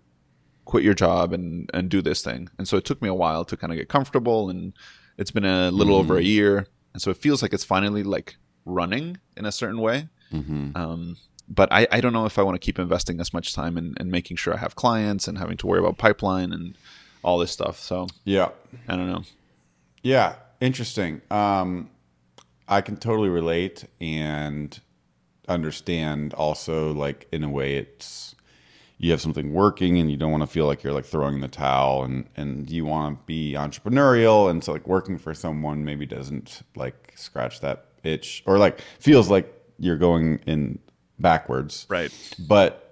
quit 0.66 0.84
your 0.84 0.94
job 0.94 1.34
and 1.34 1.70
and 1.74 1.90
do 1.90 2.02
this 2.02 2.22
thing. 2.22 2.50
And 2.58 2.68
so 2.68 2.78
it 2.78 2.86
took 2.86 3.02
me 3.02 3.10
a 3.10 3.14
while 3.14 3.44
to 3.46 3.58
kind 3.58 3.74
of 3.74 3.78
get 3.78 3.90
comfortable 3.90 4.50
and 4.50 4.74
it's 5.18 5.32
been 5.32 5.46
a 5.46 5.72
little 5.72 5.96
mm-hmm. 5.96 6.12
over 6.12 6.18
a 6.18 6.24
year. 6.24 6.68
And 6.94 7.02
so 7.02 7.12
it 7.12 7.18
feels 7.18 7.42
like 7.42 7.54
it's 7.54 7.64
finally 7.64 8.04
like 8.04 8.36
running 8.66 9.18
in 9.38 9.46
a 9.46 9.52
certain 9.52 9.80
way. 9.80 10.10
Mm-hmm. 10.32 10.76
Um, 10.76 11.18
but 11.48 11.72
I, 11.72 11.88
I 11.92 12.02
don't 12.02 12.14
know 12.14 12.26
if 12.26 12.40
I 12.40 12.44
want 12.44 12.56
to 12.56 12.66
keep 12.66 12.80
investing 12.80 13.20
as 13.20 13.34
much 13.34 13.54
time 13.54 13.78
in, 13.78 13.96
in 14.00 14.10
making 14.10 14.38
sure 14.38 14.54
I 14.54 14.58
have 14.58 14.76
clients 14.76 15.28
and 15.28 15.38
having 15.38 15.58
to 15.58 15.68
worry 15.68 15.80
about 15.80 15.98
pipeline 15.98 16.54
and 16.54 16.78
all 17.24 17.38
this 17.38 17.52
stuff. 17.52 17.80
So 17.80 18.08
yeah, 18.24 18.50
I 18.88 18.96
don't 18.96 19.08
know. 19.08 19.24
Yeah, 20.02 20.36
interesting. 20.60 21.22
Um, 21.30 21.90
I 22.68 22.82
can 22.82 22.98
totally 22.98 23.30
relate 23.30 23.86
and 24.00 24.80
understand 25.48 26.34
also 26.34 26.94
like 26.94 27.28
in 27.32 27.44
a 27.44 27.50
way 27.50 27.76
it's 27.76 28.36
you 29.02 29.10
have 29.10 29.20
something 29.20 29.52
working 29.52 29.98
and 29.98 30.12
you 30.12 30.16
don't 30.16 30.30
want 30.30 30.44
to 30.44 30.48
feel 30.48 30.68
like 30.68 30.84
you're 30.84 30.94
like 30.94 31.06
throwing 31.06 31.42
the 31.42 31.48
towel 31.48 32.04
and 32.04 32.30
and 32.38 32.70
you 32.70 32.86
want 32.86 33.18
to 33.18 33.26
be 33.26 33.54
entrepreneurial 33.54 34.50
and 34.50 34.64
so 34.64 34.72
like 34.72 34.88
working 34.88 35.18
for 35.18 35.34
someone 35.34 35.84
maybe 35.84 36.06
doesn't 36.06 36.62
like 36.76 37.12
scratch 37.16 37.62
that 37.62 37.86
itch 38.04 38.44
or 38.46 38.60
like 38.60 38.80
feels 39.00 39.30
like 39.30 39.52
you're 39.80 39.98
going 39.98 40.40
in 40.46 40.78
backwards. 41.20 41.88
Right. 41.90 42.12
But 42.40 42.88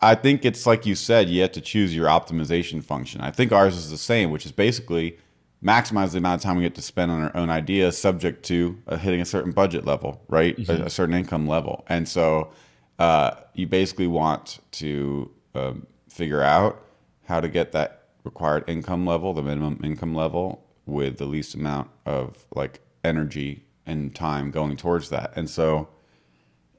i 0.00 0.14
think 0.14 0.44
it's 0.44 0.64
like 0.64 0.86
you 0.86 0.94
said 0.94 1.28
you 1.28 1.42
have 1.42 1.50
to 1.50 1.60
choose 1.60 1.96
your 1.96 2.06
optimization 2.06 2.84
function. 2.84 3.20
I 3.22 3.30
think 3.30 3.50
ours 3.50 3.74
is 3.74 3.90
the 3.90 3.96
same 3.96 4.30
which 4.30 4.44
is 4.44 4.52
basically 4.52 5.18
maximize 5.64 6.12
the 6.12 6.18
amount 6.18 6.40
of 6.40 6.42
time 6.42 6.56
we 6.56 6.62
get 6.62 6.74
to 6.74 6.82
spend 6.82 7.10
on 7.10 7.22
our 7.22 7.36
own 7.36 7.50
ideas 7.50 7.98
subject 7.98 8.44
to 8.44 8.80
uh, 8.86 8.96
hitting 8.96 9.20
a 9.20 9.24
certain 9.24 9.50
budget 9.50 9.86
level 9.86 10.22
right? 10.28 10.56
Mm-hmm. 10.56 10.82
a, 10.82 10.86
a, 10.86 10.90
certain 10.90 11.16
income 11.16 11.48
level. 11.48 11.84
And 11.88 12.08
so 12.08 12.52
uh, 12.98 13.32
you 13.54 13.66
basically 13.66 14.06
want 14.06 14.60
to 14.72 15.32
um, 15.58 15.86
figure 16.08 16.42
out 16.42 16.82
how 17.26 17.40
to 17.40 17.48
get 17.48 17.72
that 17.72 18.04
required 18.24 18.64
income 18.66 19.06
level 19.06 19.32
the 19.32 19.42
minimum 19.42 19.80
income 19.82 20.14
level 20.14 20.64
with 20.86 21.18
the 21.18 21.24
least 21.24 21.54
amount 21.54 21.90
of 22.06 22.46
like 22.54 22.80
energy 23.04 23.64
and 23.86 24.14
time 24.14 24.50
going 24.50 24.76
towards 24.76 25.08
that. 25.10 25.32
And 25.36 25.48
so 25.48 25.88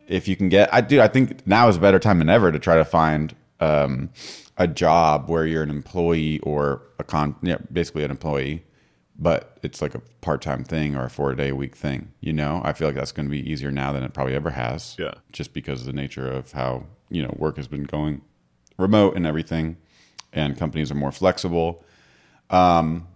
if 0.10 0.28
you 0.28 0.36
can 0.36 0.50
get 0.50 0.74
i 0.74 0.82
do 0.82 1.00
i 1.00 1.08
think 1.08 1.46
now 1.48 1.70
is 1.70 1.78
a 1.78 1.80
better 1.80 2.00
time 2.00 2.20
than 2.20 2.30
ever 2.30 2.52
to 2.52 2.60
try 2.60 2.76
to 2.76 2.84
find 2.84 3.36
um, 3.62 4.10
a 4.58 4.68
job 4.68 5.30
where 5.30 5.46
you're 5.46 5.64
an 5.64 5.70
employee 5.70 6.40
or 6.40 6.82
a 6.98 7.04
con 7.04 7.36
yeah, 7.42 7.58
basically 7.72 8.04
an 8.04 8.12
employee 8.12 8.66
but 9.18 9.58
it's 9.62 9.82
like 9.82 9.94
a 9.94 10.00
part-time 10.22 10.64
thing 10.64 10.96
or 10.96 11.06
a 11.06 11.10
four 11.10 11.34
day 11.36 11.50
a 11.50 11.56
week 11.56 11.76
thing 11.76 12.12
you 12.20 12.34
know? 12.34 12.62
I 12.64 12.74
feel 12.74 12.88
like 12.88 12.96
that's 12.96 13.12
going 13.12 13.28
to 13.28 13.32
be 13.32 13.50
easier 13.50 13.72
now 13.72 13.94
than 13.94 14.04
it 14.04 14.14
probably 14.14 14.34
ever 14.34 14.52
has 14.52 14.96
yeah. 14.98 15.14
just 15.32 15.54
because 15.54 15.82
of 15.82 15.86
the 15.86 15.94
nature 15.94 16.30
of 16.30 16.52
how 16.54 16.86
you 17.10 17.22
know 17.22 17.34
work 17.38 17.58
has 17.58 17.68
been 17.68 17.84
going 17.84 18.22
remote 18.80 19.16
and 19.16 19.26
everything 19.26 19.78
and 20.34 20.58
companies 20.58 20.92
are 20.92 20.96
more 20.96 21.12
flexible. 21.12 21.84
Um, 22.50 23.08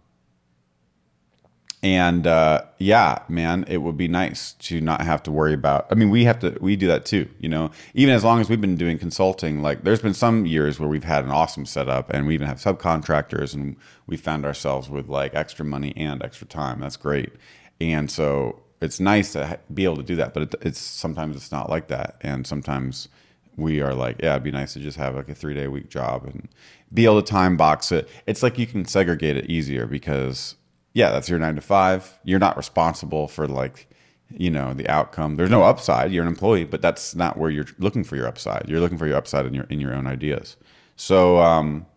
and 1.84 2.26
uh, 2.26 2.64
yeah 2.78 3.20
man 3.28 3.66
it 3.68 3.78
would 3.78 3.98
be 3.98 4.08
nice 4.08 4.54
to 4.54 4.80
not 4.80 5.02
have 5.02 5.22
to 5.22 5.32
worry 5.32 5.54
about 5.54 5.86
i 5.92 5.96
mean 5.96 6.10
we 6.10 6.24
have 6.24 6.40
to 6.40 6.58
we 6.62 6.78
do 6.78 6.88
that 6.88 7.06
too 7.06 7.30
you 7.40 7.50
know? 7.50 7.70
Even 7.94 8.16
as 8.16 8.24
long 8.24 8.40
as 8.40 8.50
we've 8.50 8.62
been 8.62 8.78
doing 8.78 8.98
consulting 8.98 9.62
like 9.62 9.84
there's 9.84 10.02
been 10.02 10.14
some 10.14 10.46
years 10.46 10.80
where 10.80 10.88
we've 10.88 11.04
had 11.04 11.26
an 11.26 11.32
awesome 11.32 11.66
setup 11.66 12.10
and 12.10 12.26
we 12.26 12.34
even 12.34 12.48
have 12.48 12.58
subcontractors 12.58 13.54
and 13.54 13.76
we 14.08 14.16
found 14.16 14.46
ourselves 14.46 14.90
with 14.90 15.10
like 15.10 15.36
extra 15.36 15.66
money 15.66 15.94
and 15.98 16.24
extra 16.24 16.48
time. 16.48 16.80
That's 16.80 16.96
great. 16.96 17.34
And 17.82 18.10
so 18.10 18.62
it's 18.82 19.00
nice 19.00 19.34
to 19.34 19.60
be 19.74 19.84
able 19.84 19.98
to 19.98 20.04
do 20.04 20.16
that 20.16 20.34
but 20.34 20.44
it, 20.44 20.56
it's 20.62 20.80
sometimes 20.80 21.36
it's 21.36 21.52
not 21.52 21.70
like 21.70 21.88
that. 21.88 22.16
And 22.22 22.48
sometimes 22.48 23.10
we 23.56 23.82
are 23.82 23.94
like 23.94 24.18
yeah 24.22 24.32
it'd 24.32 24.44
be 24.44 24.52
nice 24.52 24.74
to 24.74 24.80
just 24.80 24.98
have 24.98 25.16
like 25.16 25.30
a 25.30 25.36
three 25.36 25.54
day 25.54 25.68
week 25.68 25.90
job 25.90 26.26
and 26.26 26.48
be 26.94 27.06
able 27.06 27.22
to 27.22 27.32
time 27.32 27.56
box 27.56 27.92
it 27.92 28.10
it's 28.26 28.44
like 28.44 28.58
you 28.58 28.66
can 28.66 28.86
segregate 28.86 29.38
it 29.38 29.50
easier 29.50 29.86
because 29.86 30.56
yeah, 30.94 31.12
that's 31.12 31.28
your 31.28 31.40
nine 31.40 31.56
to 31.56 31.62
five. 31.62 32.20
You're 32.24 32.40
not 32.40 32.56
responsible 32.56 33.28
for 33.28 33.48
like, 33.48 33.88
you 34.30 34.52
know, 34.52 34.74
the 34.74 34.88
outcome. 34.88 35.36
There's 35.36 35.50
no 35.50 35.64
upside. 35.64 36.12
You're 36.12 36.24
an 36.24 36.30
employee, 36.30 36.66
but 36.66 36.82
that's 36.82 37.16
not 37.16 37.38
where 37.38 37.50
you're 37.50 37.66
looking 37.80 38.04
for 38.04 38.16
your 38.16 38.28
upside. 38.28 38.70
You're 38.70 38.80
looking 38.80 38.98
for 38.98 39.08
your 39.08 39.18
upside 39.18 39.46
in 39.46 39.54
your 39.54 39.66
in 39.66 39.80
your 39.80 39.94
own 39.94 40.08
ideas. 40.08 40.56
So, 40.96 41.40
um, 41.40 41.88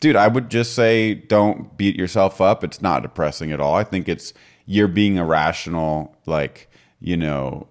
dude, 0.00 0.16
I 0.16 0.28
would 0.28 0.50
just 0.50 0.74
say 0.74 1.14
don't 1.14 1.76
beat 1.76 1.96
yourself 1.96 2.40
up. 2.40 2.62
It's 2.62 2.82
not 2.82 3.02
depressing 3.02 3.50
at 3.50 3.60
all. 3.60 3.74
I 3.74 3.84
think 3.84 4.08
it's 4.08 4.34
you're 4.66 4.88
being 4.88 5.16
irrational, 5.16 6.14
like 6.26 6.70
you 7.00 7.16
know, 7.16 7.68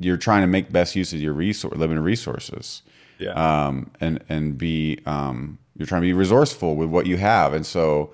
you're 0.00 0.16
trying 0.16 0.42
to 0.42 0.46
make 0.46 0.72
best 0.72 0.96
use 0.96 1.12
of 1.12 1.20
your 1.20 1.32
resource, 1.32 1.76
limited 1.76 2.00
resources. 2.00 2.82
Yeah. 3.18 3.32
Um, 3.32 3.90
and 4.00 4.24
and 4.28 4.56
be 4.56 5.00
um, 5.06 5.58
you're 5.76 5.86
trying 5.86 6.02
to 6.02 6.06
be 6.06 6.12
resourceful 6.12 6.76
with 6.76 6.88
what 6.88 7.06
you 7.06 7.18
have, 7.18 7.52
and 7.52 7.66
so 7.66 8.12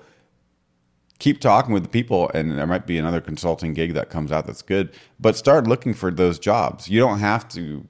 keep 1.19 1.39
talking 1.39 1.73
with 1.73 1.83
the 1.83 1.89
people 1.89 2.29
and 2.33 2.57
there 2.57 2.67
might 2.67 2.85
be 2.85 2.97
another 2.97 3.21
consulting 3.21 3.73
gig 3.73 3.93
that 3.93 4.09
comes 4.09 4.31
out 4.31 4.45
that's 4.45 4.61
good 4.61 4.91
but 5.19 5.35
start 5.35 5.65
looking 5.65 5.93
for 5.93 6.11
those 6.11 6.37
jobs 6.37 6.87
you 6.89 6.99
don't 6.99 7.19
have 7.19 7.47
to 7.47 7.87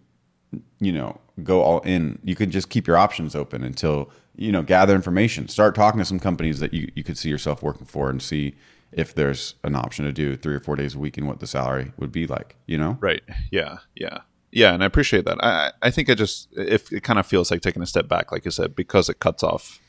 you 0.80 0.92
know 0.92 1.20
go 1.44 1.62
all 1.62 1.80
in 1.82 2.18
you 2.24 2.36
can 2.36 2.50
just 2.50 2.70
keep 2.70 2.88
your 2.88 2.98
options 2.98 3.36
open 3.36 3.64
until 3.64 4.10
you 4.36 4.52
know 4.52 4.62
gather 4.62 4.96
information 4.96 5.48
start 5.48 5.76
talking 5.76 6.00
to 6.00 6.06
some 6.06 6.20
companies 6.20 6.60
that 6.60 6.74
you, 6.74 6.90
you 6.96 7.04
could 7.04 7.18
see 7.18 7.30
yourself 7.30 7.62
working 7.62 7.86
for 7.86 8.10
and 8.10 8.22
see 8.22 8.56
if 8.91 9.13
there's 9.13 9.56
an 9.63 9.76
option 9.76 10.06
to 10.06 10.12
do 10.12 10.36
three 10.36 10.56
or 10.56 10.60
four 10.60 10.76
days 10.76 10.95
a 10.95 11.00
week 11.00 11.17
and 11.17 11.28
what 11.28 11.39
the 11.39 11.47
salary 11.47 11.91
would 11.97 12.12
be 12.12 12.26
like 12.28 12.56
you 12.65 12.78
know 12.78 12.97
right 13.00 13.21
yeah 13.52 13.78
yeah 13.95 14.19
yeah 14.52 14.73
and 14.73 14.84
i 14.84 14.86
appreciate 14.86 15.26
that 15.26 15.38
i 15.43 15.71
i 15.82 15.91
think 15.91 16.08
it 16.10 16.17
just 16.17 16.47
if 16.54 16.91
it 16.91 17.04
kind 17.04 17.19
of 17.19 17.26
feels 17.26 17.52
like 17.52 17.62
taking 17.62 17.82
a 17.82 17.86
step 17.86 18.08
back 18.08 18.32
like 18.32 18.45
you 18.45 18.52
said 18.52 18.76
because 18.76 19.10
it 19.10 19.19
cuts 19.19 19.43
off 19.43 19.80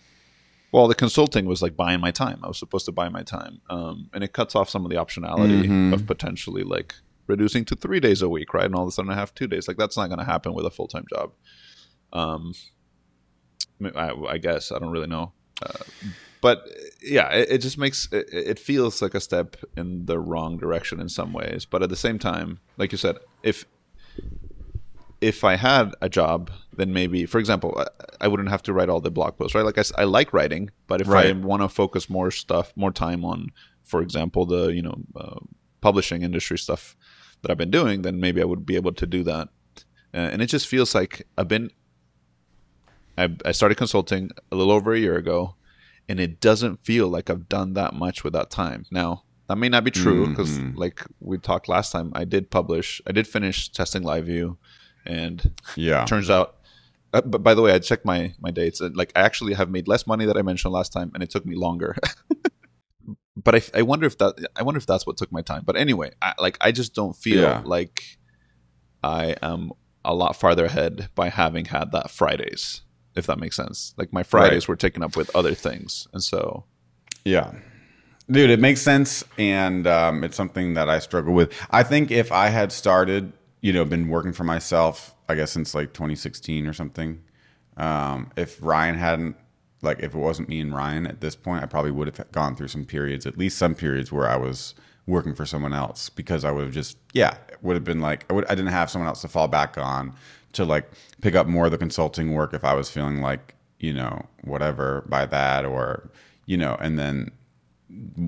well, 0.71 0.87
the 0.87 0.95
consulting 0.95 1.47
was 1.47 1.63
like 1.63 1.77
buying 1.77 2.01
my 2.01 2.11
time. 2.11 2.41
I 2.43 2.49
was 2.49 2.59
supposed 2.59 2.85
to 2.87 2.93
buy 2.93 3.09
my 3.09 3.23
time, 3.23 3.61
um, 3.71 4.11
and 4.13 4.23
it 4.23 4.33
cuts 4.33 4.55
off 4.55 4.69
some 4.69 4.85
of 4.85 4.91
the 4.91 4.97
optionality 4.97 5.63
mm-hmm. 5.63 5.95
of 5.95 6.07
potentially 6.07 6.63
like 6.63 6.95
reducing 7.27 7.65
to 7.67 7.77
three 7.77 8.01
days 8.01 8.21
a 8.21 8.29
week, 8.29 8.53
right? 8.53 8.67
And 8.67 8.75
all 8.75 8.83
of 8.83 8.89
a 8.89 8.91
sudden 8.91 9.11
I 9.11 9.15
have 9.15 9.35
two 9.35 9.47
days. 9.47 9.67
Like 9.67 9.79
that's 9.79 9.97
not 9.97 10.09
going 10.09 10.19
to 10.19 10.25
happen 10.25 10.53
with 10.53 10.67
a 10.67 10.71
full 10.71 10.89
time 10.89 11.07
job. 11.09 11.33
Um, 12.13 12.55
I, 13.95 14.11
I, 14.11 14.39
guess 14.39 14.73
I 14.73 14.79
don't 14.79 14.91
really 14.91 15.07
know, 15.07 15.33
uh, 15.63 15.85
but 16.41 16.65
yeah, 17.03 17.29
it, 17.31 17.51
it 17.51 17.59
just 17.59 17.79
makes 17.79 18.09
it, 18.13 18.29
it, 18.33 18.59
feels 18.59 19.03
like 19.03 19.15
a 19.15 19.21
step 19.21 19.57
in 19.77 20.07
the 20.07 20.19
wrong 20.19 20.57
direction 20.57 21.01
in 21.01 21.09
some 21.09 21.33
ways. 21.33 21.65
But 21.65 21.83
at 21.83 21.91
the 21.91 21.97
same 21.97 22.19
time, 22.19 22.61
like 22.77 22.93
you 22.93 22.99
said, 22.99 23.17
if 23.43 23.65
if 25.21 25.43
I 25.43 25.57
had 25.57 25.95
a 26.01 26.09
job, 26.09 26.51
then 26.77 26.93
maybe, 26.93 27.27
for 27.27 27.39
example, 27.39 27.85
I 28.21 28.29
wouldn't 28.29 28.51
have 28.51 28.63
to 28.65 28.73
write 28.73 28.89
all 28.89 29.01
the 29.01 29.11
blog 29.11 29.37
posts, 29.37 29.55
right? 29.55 29.65
Like 29.65 29.79
I, 29.79 29.83
I 29.97 30.05
like 30.05 30.33
writing, 30.33 30.71
but 30.87 31.01
if 31.01 31.09
right. 31.09 31.27
I 31.27 31.33
want 31.33 31.63
to 31.63 31.69
focus 31.69 32.09
more 32.09 32.31
stuff, 32.31 32.73
more 32.77 32.93
time 32.93 33.25
on, 33.25 33.51
for 33.83 34.01
example, 34.01 34.47
the 34.47 34.69
you 34.69 34.83
know 34.83 34.99
uh, 35.17 35.41
publishing 35.81 36.23
industry 36.23 36.59
stuff 36.59 36.97
that 37.43 37.51
I've 37.51 37.59
been 37.59 37.71
doing, 37.71 38.03
then 38.03 38.21
maybe 38.21 38.41
I 38.41 38.45
would 38.45 38.67
be 38.67 38.77
able 38.77 38.93
to 38.93 39.07
do 39.07 39.23
that. 39.25 39.49
Uh, 40.15 40.31
and 40.33 40.43
it 40.43 40.47
just 40.47 40.67
feels 40.67 40.95
like 40.95 41.27
I've 41.37 41.49
been. 41.49 41.71
I, 43.17 43.35
I 43.45 43.51
started 43.51 43.75
consulting 43.75 44.31
a 44.53 44.57
little 44.57 44.73
over 44.73 44.93
a 44.93 44.99
year 44.99 45.17
ago, 45.17 45.57
and 46.09 46.19
it 46.19 46.41
doesn't 46.41 46.85
feel 46.85 47.09
like 47.09 47.31
I've 47.31 47.49
done 47.49 47.75
that 47.75 47.95
much 47.95 48.25
with 48.25 48.33
that 48.33 48.51
time. 48.51 48.87
Now, 48.91 49.25
That 49.49 49.57
may 49.57 49.69
not 49.69 49.85
be 49.85 49.91
true 49.91 50.29
because, 50.29 50.59
mm-hmm. 50.59 50.79
like 50.79 51.05
we 51.21 51.39
talked 51.39 51.69
last 51.69 51.91
time, 51.91 52.13
I 52.15 52.25
did 52.25 52.51
publish, 52.51 53.01
I 53.07 53.13
did 53.13 53.27
finish 53.27 53.71
Testing 53.71 54.03
LiveView, 54.03 54.57
and 55.07 55.55
yeah, 55.75 56.05
turns 56.05 56.29
out. 56.31 56.57
Uh, 57.15 57.23
but 57.23 57.43
by 57.43 57.55
the 57.55 57.63
way, 57.63 57.73
I 57.73 57.79
checked 57.79 58.05
my 58.05 58.35
my 58.39 58.51
dates. 58.51 58.83
And, 58.83 58.95
like 58.95 59.13
I 59.17 59.21
actually 59.23 59.55
have 59.55 59.71
made 59.71 59.89
less 59.89 60.07
money 60.07 60.27
that 60.27 60.37
I 60.37 60.43
mentioned 60.43 60.75
last 60.75 60.93
time, 60.93 61.11
and 61.15 61.23
it 61.23 61.31
took 61.31 61.47
me 61.47 61.57
longer. 61.57 61.97
but 63.37 63.55
I, 63.55 63.63
I 63.79 63.83
wonder 63.83 64.07
if 64.07 64.19
that 64.19 64.35
I 64.55 64.63
wonder 64.63 64.79
if 64.79 64.87
that's 64.87 65.07
what 65.07 65.17
took 65.17 65.33
my 65.33 65.43
time. 65.43 65.63
But 65.65 65.77
anyway, 65.77 66.11
I, 66.21 66.35
like 66.39 66.59
I 66.61 66.73
just 66.73 66.95
don't 66.95 67.17
feel 67.17 67.43
yeah. 67.43 67.63
like 67.65 68.03
I 69.03 69.37
am 69.41 69.73
a 70.05 70.15
lot 70.15 70.37
farther 70.37 70.67
ahead 70.67 71.09
by 71.15 71.29
having 71.29 71.67
had 71.67 71.93
that 71.93 72.11
Fridays, 72.11 72.83
if 73.19 73.27
that 73.27 73.39
makes 73.39 73.57
sense. 73.57 73.95
Like 73.97 74.13
my 74.13 74.23
Fridays 74.23 74.65
right. 74.65 74.69
were 74.69 74.77
taken 74.77 75.03
up 75.03 75.17
with 75.17 75.35
other 75.35 75.55
things, 75.55 76.09
and 76.13 76.23
so 76.23 76.65
yeah, 77.25 77.53
dude, 78.31 78.51
it 78.51 78.61
makes 78.61 78.81
sense, 78.81 79.25
and 79.37 79.87
um, 79.87 80.25
it's 80.25 80.37
something 80.37 80.75
that 80.75 80.89
I 80.89 80.99
struggle 80.99 81.35
with. 81.35 81.53
I 81.71 81.83
think 81.83 82.11
if 82.11 82.33
I 82.33 82.49
had 82.49 82.73
started, 82.73 83.33
you 83.61 83.73
know, 83.73 83.85
been 83.85 84.09
working 84.09 84.33
for 84.33 84.45
myself, 84.45 85.15
I 85.29 85.35
guess 85.35 85.53
since 85.53 85.75
like 85.75 85.93
2016 85.93 86.67
or 86.67 86.73
something, 86.73 87.23
um, 87.77 88.31
if 88.37 88.63
Ryan 88.63 88.97
hadn't 88.97 89.37
like 89.83 90.01
if 90.01 90.15
it 90.15 90.19
wasn't 90.19 90.49
me 90.49 90.61
and 90.61 90.75
Ryan 90.75 91.07
at 91.07 91.21
this 91.21 91.37
point, 91.37 91.63
I 91.63 91.67
probably 91.67 91.91
would 91.91 92.09
have 92.09 92.33
gone 92.33 92.57
through 92.57 92.69
some 92.69 92.85
periods, 92.85 93.27
at 93.27 93.39
least 93.39 93.59
some 93.59 93.75
periods 93.75 94.11
where 94.11 94.29
I 94.29 94.37
was 94.37 94.75
working 95.07 95.35
for 95.35 95.47
someone 95.47 95.73
else 95.73 96.11
because 96.11 96.45
I 96.45 96.51
would 96.51 96.65
have 96.65 96.75
just 96.75 96.99
yeah, 97.13 97.37
would 97.63 97.75
have 97.75 97.85
been 97.85 98.01
like 98.01 98.25
I 98.31 98.35
would 98.35 98.45
I 98.47 98.55
didn't 98.55 98.73
have 98.73 98.91
someone 98.91 99.09
else 99.09 99.23
to 99.23 99.29
fall 99.29 99.49
back 99.49 99.79
on 99.79 100.15
to 100.53 100.65
like 100.65 100.91
pick 101.21 101.35
up 101.35 101.47
more 101.47 101.67
of 101.67 101.73
the 101.73 101.79
consulting 101.79 102.33
work 102.33 102.55
if 102.55 102.65
I 102.65 102.75
was 102.75 102.91
feeling 102.91 103.21
like, 103.21 103.55
you 103.79 103.93
know, 103.93 104.27
whatever 104.43 105.05
by 105.09 105.27
that 105.27 105.65
or 105.65 106.11
you 106.47 106.57
know, 106.57 106.77
and 106.81 106.99
then 106.99 107.31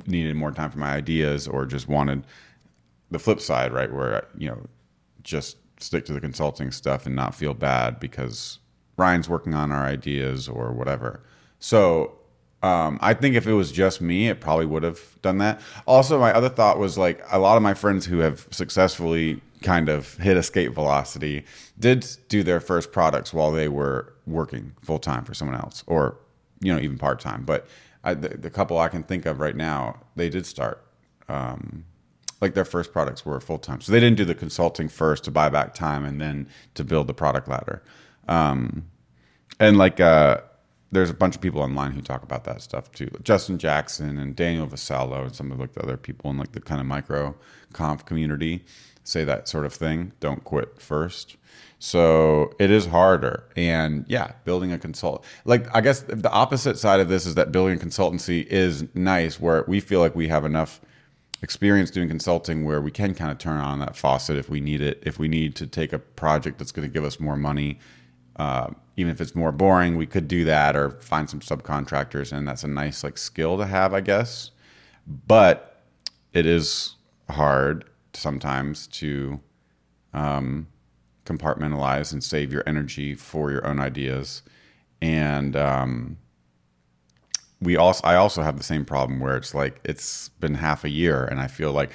needed 0.07 0.37
more 0.37 0.53
time 0.53 0.71
for 0.71 0.79
my 0.79 0.93
ideas 0.93 1.49
or 1.49 1.67
just 1.67 1.89
wanted 1.89 2.25
the 3.11 3.19
flip 3.19 3.41
side, 3.41 3.73
right, 3.73 3.93
where 3.93 4.27
you 4.37 4.49
know, 4.49 4.67
just 5.23 5.57
stick 5.79 6.05
to 6.05 6.13
the 6.13 6.21
consulting 6.21 6.71
stuff 6.71 7.07
and 7.07 7.17
not 7.17 7.35
feel 7.35 7.55
bad 7.55 7.99
because 7.99 8.59
Ryan's 8.97 9.29
working 9.29 9.55
on 9.55 9.73
our 9.73 9.85
ideas 9.85 10.49
or 10.49 10.73
whatever. 10.73 11.23
So 11.59 12.19
um, 12.63 12.99
I 13.01 13.15
think 13.15 13.35
if 13.35 13.47
it 13.47 13.55
was 13.55 13.73
just 13.73 14.01
me, 14.01 14.29
it 14.29 14.41
probably 14.41 14.67
would 14.67 14.83
have 14.83 15.01
done 15.23 15.39
that. 15.39 15.61
Also, 15.87 16.21
my 16.21 16.33
other 16.33 16.51
thought 16.51 16.79
was 16.79 16.99
like 16.99 17.23
a 17.33 17.39
lot 17.39 17.57
of 17.57 17.63
my 17.63 17.75
friends 17.75 18.07
who 18.07 18.19
have 18.19 18.47
successfully 18.51 19.41
kind 19.63 19.89
of 19.89 20.15
hit 20.17 20.37
escape 20.37 20.73
velocity 20.73 21.45
did 21.79 22.07
do 22.29 22.43
their 22.43 22.61
first 22.61 22.93
products 22.93 23.33
while 23.33 23.53
they 23.53 23.69
were 23.69 24.15
working 24.27 24.73
full 24.83 24.99
time 24.99 25.25
for 25.25 25.35
someone 25.35 25.57
else, 25.57 25.85
or 25.87 26.19
you 26.61 26.73
know 26.73 26.81
even 26.81 26.99
part 26.99 27.21
time. 27.21 27.45
But 27.45 27.67
I, 28.05 28.15
the, 28.15 28.29
the, 28.29 28.51
couple 28.51 28.79
I 28.79 28.89
can 28.89 29.03
think 29.03 29.27
of 29.27 29.41
right 29.41 29.57
now, 29.57 30.01
they 30.17 30.29
did 30.29 30.47
start. 30.47 30.85
Um, 31.29 31.85
like 32.41 32.55
their 32.55 32.65
first 32.65 32.93
products 32.93 33.27
were 33.27 33.39
full 33.39 33.59
time, 33.59 33.81
so 33.83 33.93
they 33.93 34.01
didn't 34.01 34.17
do 34.17 34.25
the 34.25 34.35
consulting 34.35 34.89
first 34.89 35.25
to 35.25 35.31
buy 35.31 35.51
back 35.51 35.75
time 35.75 36.05
and 36.05 36.21
then 36.21 36.49
to 36.75 36.85
build 36.85 37.07
the 37.07 37.15
product 37.15 37.49
ladder. 37.49 37.83
Um, 38.29 38.87
and 39.59 39.77
like 39.77 40.01
uh, 40.01 40.41
there's 40.93 41.11
a 41.11 41.15
bunch 41.15 41.35
of 41.35 41.41
people 41.41 41.61
online 41.61 41.93
who 41.93 42.01
talk 42.01 42.23
about 42.23 42.45
that 42.45 42.63
stuff 42.63 42.91
too. 42.93 43.11
Justin 43.23 43.59
Jackson 43.59 44.19
and 44.19 44.35
Daniel 44.35 44.67
Vassallo 44.67 45.25
and 45.27 45.35
some 45.35 45.53
of 45.53 45.61
like 45.61 45.75
the 45.75 45.83
other 45.83 45.97
people 45.97 46.31
in 46.31 46.39
like 46.39 46.53
the 46.53 46.61
kind 46.61 46.81
of 46.81 46.87
micro 46.87 47.37
conf 47.73 48.05
community 48.05 48.65
say 49.11 49.25
that 49.25 49.49
sort 49.49 49.67
of 49.67 49.75
thing. 49.75 50.13
Don't 50.21 50.45
quit 50.45 50.81
first. 50.81 51.37
So 51.79 52.53
it 52.59 52.71
is 52.71 52.87
harder. 52.87 53.45
And 53.57 54.05
yeah, 54.09 54.33
building 54.45 54.73
a 54.73 54.79
consult 54.79 55.25
like 55.45 55.75
I 55.75 55.81
guess 55.81 56.01
the 56.01 56.31
opposite 56.31 56.79
side 56.79 57.01
of 57.01 57.09
this 57.09 57.27
is 57.27 57.35
that 57.37 57.53
building 57.53 57.77
a 57.77 57.81
consultancy 57.81 58.47
is 58.47 58.85
nice 58.95 59.41
where 59.41 59.65
we 59.67 59.81
feel 59.81 60.01
like 60.01 60.15
we 60.15 60.29
have 60.29 60.45
enough 60.45 60.81
experience 61.43 61.91
doing 61.91 62.09
consulting 62.09 62.65
where 62.65 62.83
we 62.83 62.91
can 62.91 63.15
kind 63.15 63.31
of 63.31 63.39
turn 63.39 63.59
on 63.59 63.79
that 63.79 63.97
faucet 63.97 64.37
if 64.37 64.51
we 64.51 64.61
need 64.61 64.83
it. 64.83 65.03
If 65.05 65.19
we 65.19 65.27
need 65.27 65.57
to 65.57 65.67
take 65.67 65.93
a 65.93 65.99
project 65.99 66.59
that's 66.59 66.73
going 66.73 66.87
to 66.87 66.93
give 66.93 67.05
us 67.05 67.19
more 67.19 67.37
money 67.37 67.79
uh, 68.41 68.71
even 68.97 69.13
if 69.13 69.21
it's 69.21 69.35
more 69.35 69.53
boring, 69.53 69.99
we 69.99 70.07
could 70.07 70.27
do 70.27 70.45
that 70.47 70.75
or 70.75 70.93
find 70.93 71.29
some 71.29 71.41
subcontractors, 71.41 72.33
and 72.33 72.49
that's 72.49 72.65
a 72.65 72.69
nice 72.69 73.05
like 73.05 73.19
skill 73.19 73.59
to 73.59 73.67
have, 73.67 73.93
I 73.93 74.01
guess. 74.01 74.51
But 75.07 75.83
it 76.33 76.47
is 76.47 76.97
hard 77.29 77.85
sometimes 78.15 78.87
to 78.89 79.41
um, 80.13 80.67
compartmentalize 81.25 82.13
and 82.13 82.23
save 82.23 82.53
your 82.53 82.63
energy 82.67 83.15
for 83.15 83.51
your 83.51 83.67
own 83.67 83.81
ideas, 83.81 84.43
and 85.01 85.57
um, 85.57 86.19
we 87.61 87.77
also 87.77 88.01
I 88.05 88.17
also 88.17 88.43
have 88.43 88.57
the 88.57 88.63
same 88.63 88.85
problem 88.85 89.21
where 89.21 89.37
it's 89.37 89.55
like 89.55 89.81
it's 89.85 90.31
been 90.41 90.55
half 90.55 90.85
a 90.85 90.89
year, 90.89 91.25
and 91.25 91.41
I 91.41 91.47
feel 91.47 91.73
like, 91.73 91.91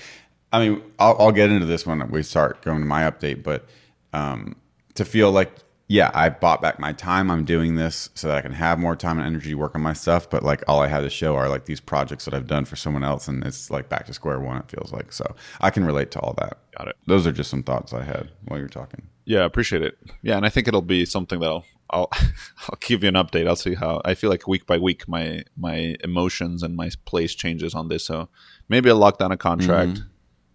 I 0.53 0.67
mean, 0.67 0.81
I'll, 0.99 1.15
I'll 1.19 1.31
get 1.31 1.51
into 1.51 1.65
this 1.65 1.85
when 1.85 2.07
we 2.11 2.23
start 2.23 2.61
going 2.61 2.79
to 2.79 2.85
my 2.85 3.03
update, 3.03 3.43
but 3.43 3.65
um, 4.13 4.55
to 4.93 5.05
feel 5.05 5.31
like 5.31 5.51
yeah, 5.87 6.09
I 6.15 6.29
bought 6.29 6.61
back 6.61 6.79
my 6.79 6.93
time. 6.93 7.29
I'm 7.29 7.45
doing 7.45 7.75
this 7.75 8.09
so 8.15 8.27
that 8.27 8.37
I 8.37 8.41
can 8.41 8.53
have 8.53 8.79
more 8.79 8.95
time 8.95 9.19
and 9.19 9.27
energy 9.27 9.51
to 9.51 9.55
work 9.55 9.75
on 9.75 9.81
my 9.81 9.93
stuff. 9.93 10.27
But 10.27 10.41
like 10.41 10.63
all 10.67 10.81
I 10.81 10.87
have 10.87 11.03
to 11.03 11.11
show 11.11 11.35
are 11.35 11.47
like 11.47 11.65
these 11.65 11.79
projects 11.79 12.25
that 12.25 12.33
I've 12.33 12.47
done 12.47 12.65
for 12.65 12.75
someone 12.75 13.03
else, 13.03 13.27
and 13.27 13.43
it's 13.43 13.69
like 13.69 13.87
back 13.87 14.07
to 14.07 14.13
square 14.13 14.39
one. 14.39 14.57
It 14.57 14.69
feels 14.69 14.91
like 14.91 15.13
so 15.13 15.35
I 15.61 15.69
can 15.69 15.85
relate 15.85 16.09
to 16.11 16.19
all 16.19 16.33
that. 16.39 16.57
Got 16.75 16.87
it. 16.87 16.97
Those 17.05 17.27
are 17.27 17.31
just 17.31 17.51
some 17.51 17.61
thoughts 17.61 17.93
I 17.93 18.03
had 18.03 18.31
while 18.45 18.59
you're 18.59 18.67
talking. 18.67 19.07
Yeah, 19.25 19.41
I 19.41 19.45
appreciate 19.45 19.83
it. 19.83 19.97
Yeah, 20.23 20.37
and 20.37 20.45
I 20.45 20.49
think 20.49 20.67
it'll 20.67 20.81
be 20.81 21.05
something 21.05 21.39
that 21.39 21.49
I'll 21.49 21.65
I'll 21.91 22.09
I'll 22.69 22.79
give 22.79 23.03
you 23.03 23.09
an 23.09 23.15
update. 23.15 23.47
I'll 23.47 23.55
see 23.55 23.75
how 23.75 24.01
I 24.03 24.15
feel 24.15 24.31
like 24.31 24.47
week 24.47 24.65
by 24.65 24.79
week 24.79 25.07
my 25.07 25.43
my 25.55 25.97
emotions 26.03 26.63
and 26.63 26.75
my 26.75 26.89
place 27.05 27.35
changes 27.35 27.75
on 27.75 27.89
this. 27.89 28.05
So 28.05 28.29
maybe 28.69 28.89
I'll 28.89 28.97
lock 28.97 29.19
down 29.19 29.31
a 29.31 29.37
contract. 29.37 29.91
Mm-hmm. 29.91 30.09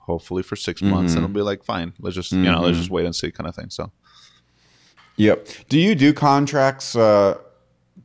Hopefully 0.04 0.42
for 0.42 0.56
6 0.56 0.82
months, 0.82 1.12
mm-hmm. 1.12 1.18
and 1.18 1.30
it'll 1.30 1.34
be 1.34 1.40
like 1.40 1.62
fine. 1.62 1.92
Let's 2.00 2.16
just 2.16 2.32
mm-hmm. 2.32 2.42
you 2.42 2.50
know 2.50 2.62
let's 2.62 2.72
mm-hmm. 2.72 2.80
just 2.80 2.90
wait 2.90 3.06
and 3.06 3.14
see 3.14 3.30
kind 3.30 3.46
of 3.46 3.54
thing. 3.54 3.70
So 3.70 3.92
Yep. 5.20 5.48
Do 5.68 5.78
you 5.78 5.94
do 5.94 6.12
contracts? 6.12 6.96
Uh, 6.96 7.38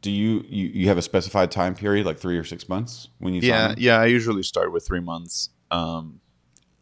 do 0.01 0.11
you, 0.11 0.45
you 0.47 0.67
you 0.67 0.87
have 0.89 0.97
a 0.97 1.01
specified 1.01 1.49
time 1.49 1.73
period, 1.73 2.05
like 2.05 2.19
three 2.19 2.37
or 2.37 2.43
six 2.43 2.67
months, 2.69 3.07
when 3.19 3.33
you? 3.33 3.41
Yeah, 3.41 3.73
yeah. 3.77 3.99
I 3.99 4.05
usually 4.05 4.43
start 4.43 4.71
with 4.71 4.85
three 4.85 4.99
months. 4.99 5.49
Um, 5.71 6.19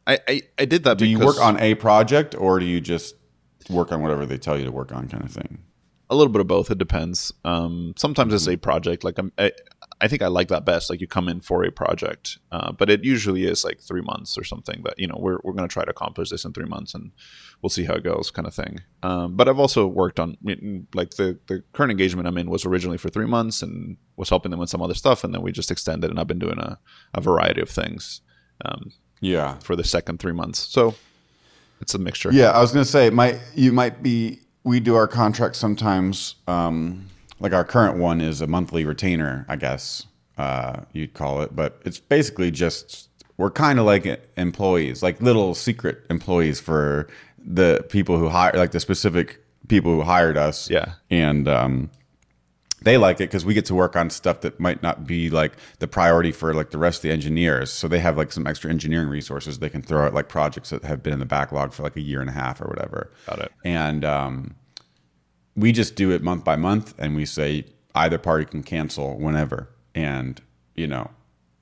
I, 0.07 0.19
I 0.27 0.41
I 0.59 0.65
did 0.65 0.83
that. 0.85 0.97
Do 0.97 1.05
you 1.05 1.19
work 1.19 1.39
on 1.39 1.59
a 1.59 1.75
project, 1.75 2.35
or 2.35 2.59
do 2.59 2.65
you 2.65 2.81
just 2.81 3.15
work 3.69 3.91
on 3.91 4.01
whatever 4.01 4.25
they 4.25 4.37
tell 4.37 4.57
you 4.57 4.65
to 4.65 4.71
work 4.71 4.91
on, 4.91 5.07
kind 5.07 5.23
of 5.23 5.31
thing? 5.31 5.59
A 6.09 6.15
little 6.15 6.33
bit 6.33 6.41
of 6.41 6.47
both. 6.47 6.69
It 6.69 6.79
depends. 6.79 7.31
Um, 7.45 7.93
sometimes 7.95 8.29
mm-hmm. 8.29 8.35
it's 8.35 8.47
a 8.47 8.57
project. 8.57 9.03
Like 9.03 9.17
I'm, 9.17 9.31
I, 9.37 9.51
I 10.01 10.07
think 10.07 10.21
I 10.21 10.27
like 10.27 10.49
that 10.49 10.65
best. 10.65 10.89
Like 10.89 10.99
you 10.99 11.07
come 11.07 11.29
in 11.29 11.39
for 11.39 11.63
a 11.63 11.71
project, 11.71 12.39
uh, 12.51 12.73
but 12.73 12.89
it 12.89 13.05
usually 13.05 13.45
is 13.45 13.63
like 13.63 13.79
three 13.79 14.01
months 14.01 14.37
or 14.37 14.43
something. 14.43 14.81
That 14.83 14.95
you 14.97 15.07
know 15.07 15.17
we're 15.17 15.39
we're 15.43 15.53
going 15.53 15.67
to 15.67 15.73
try 15.73 15.85
to 15.85 15.91
accomplish 15.91 16.29
this 16.29 16.43
in 16.43 16.51
three 16.51 16.65
months, 16.65 16.93
and 16.93 17.11
we'll 17.63 17.69
see 17.69 17.85
how 17.85 17.93
it 17.93 18.03
goes, 18.03 18.29
kind 18.29 18.45
of 18.47 18.53
thing. 18.53 18.81
Um, 19.01 19.35
but 19.35 19.47
I've 19.47 19.57
also 19.57 19.87
worked 19.87 20.19
on 20.19 20.37
like 20.93 21.11
the 21.11 21.39
the 21.47 21.63
current 21.71 21.91
engagement 21.91 22.27
I'm 22.27 22.37
in 22.37 22.49
was 22.49 22.65
originally 22.65 22.97
for 22.97 23.09
three 23.09 23.25
months 23.25 23.61
and 23.63 23.97
was 24.17 24.29
helping 24.29 24.51
them 24.51 24.59
with 24.59 24.69
some 24.69 24.81
other 24.81 24.93
stuff, 24.93 25.23
and 25.23 25.33
then 25.33 25.41
we 25.41 25.51
just 25.51 25.71
extended, 25.71 26.11
and 26.11 26.19
I've 26.19 26.27
been 26.27 26.39
doing 26.39 26.59
a, 26.59 26.77
a 27.15 27.21
variety 27.21 27.61
of 27.61 27.69
things. 27.69 28.21
Um, 28.63 28.91
yeah, 29.21 29.57
for 29.59 29.75
the 29.75 29.83
second 29.83 30.19
three 30.19 30.33
months, 30.33 30.59
so 30.59 30.95
it's 31.79 31.95
a 31.95 31.99
mixture. 31.99 32.31
Yeah, 32.31 32.51
I 32.51 32.59
was 32.59 32.71
going 32.73 32.85
to 32.85 32.91
say, 32.91 33.09
might 33.09 33.39
you 33.55 33.71
might 33.71 34.03
be. 34.03 34.39
We 34.65 34.79
do 34.79 34.95
our 34.95 35.07
contracts 35.07 35.57
sometimes. 35.57 36.35
Um, 36.47 37.07
like 37.39 37.51
our 37.51 37.65
current 37.65 37.97
one 37.97 38.21
is 38.21 38.39
a 38.39 38.47
monthly 38.47 38.85
retainer, 38.85 39.45
I 39.49 39.57
guess 39.57 40.07
uh, 40.37 40.81
you'd 40.93 41.13
call 41.13 41.41
it, 41.41 41.55
but 41.55 41.81
it's 41.85 41.99
basically 41.99 42.51
just 42.51 43.09
we're 43.37 43.51
kind 43.51 43.79
of 43.79 43.85
like 43.85 44.05
employees, 44.37 45.01
like 45.03 45.21
little 45.21 45.53
secret 45.53 46.05
employees 46.09 46.59
for 46.59 47.07
the 47.45 47.85
people 47.89 48.17
who 48.17 48.29
hire, 48.29 48.53
like 48.53 48.71
the 48.71 48.79
specific 48.79 49.43
people 49.67 49.91
who 49.91 50.01
hired 50.01 50.37
us. 50.37 50.69
Yeah, 50.69 50.93
and 51.09 51.47
um, 51.47 51.89
they 52.83 52.97
like 52.97 53.17
it 53.17 53.29
because 53.29 53.45
we 53.45 53.53
get 53.53 53.65
to 53.65 53.75
work 53.75 53.95
on 53.95 54.09
stuff 54.09 54.41
that 54.41 54.59
might 54.59 54.83
not 54.83 55.07
be 55.07 55.29
like 55.29 55.53
the 55.79 55.87
priority 55.87 56.31
for 56.31 56.53
like 56.53 56.71
the 56.71 56.77
rest 56.77 56.99
of 56.99 57.03
the 57.03 57.11
engineers. 57.11 57.71
So 57.71 57.87
they 57.87 57.99
have 57.99 58.17
like 58.17 58.31
some 58.31 58.45
extra 58.45 58.69
engineering 58.69 59.07
resources 59.07 59.59
they 59.59 59.69
can 59.69 59.81
throw 59.81 60.05
at 60.05 60.13
like 60.13 60.27
projects 60.27 60.69
that 60.69 60.83
have 60.83 61.01
been 61.01 61.13
in 61.13 61.19
the 61.19 61.25
backlog 61.25 61.73
for 61.73 61.83
like 61.83 61.95
a 61.95 62.01
year 62.01 62.21
and 62.21 62.29
a 62.29 62.33
half 62.33 62.61
or 62.61 62.67
whatever. 62.67 63.11
Got 63.25 63.39
it. 63.39 63.51
And 63.63 64.03
um, 64.03 64.55
we 65.55 65.71
just 65.71 65.95
do 65.95 66.11
it 66.11 66.21
month 66.21 66.43
by 66.43 66.55
month, 66.55 66.93
and 66.97 67.15
we 67.15 67.25
say 67.25 67.65
either 67.95 68.17
party 68.17 68.45
can 68.45 68.63
cancel 68.63 69.17
whenever, 69.17 69.69
and 69.95 70.41
you 70.75 70.87
know 70.87 71.11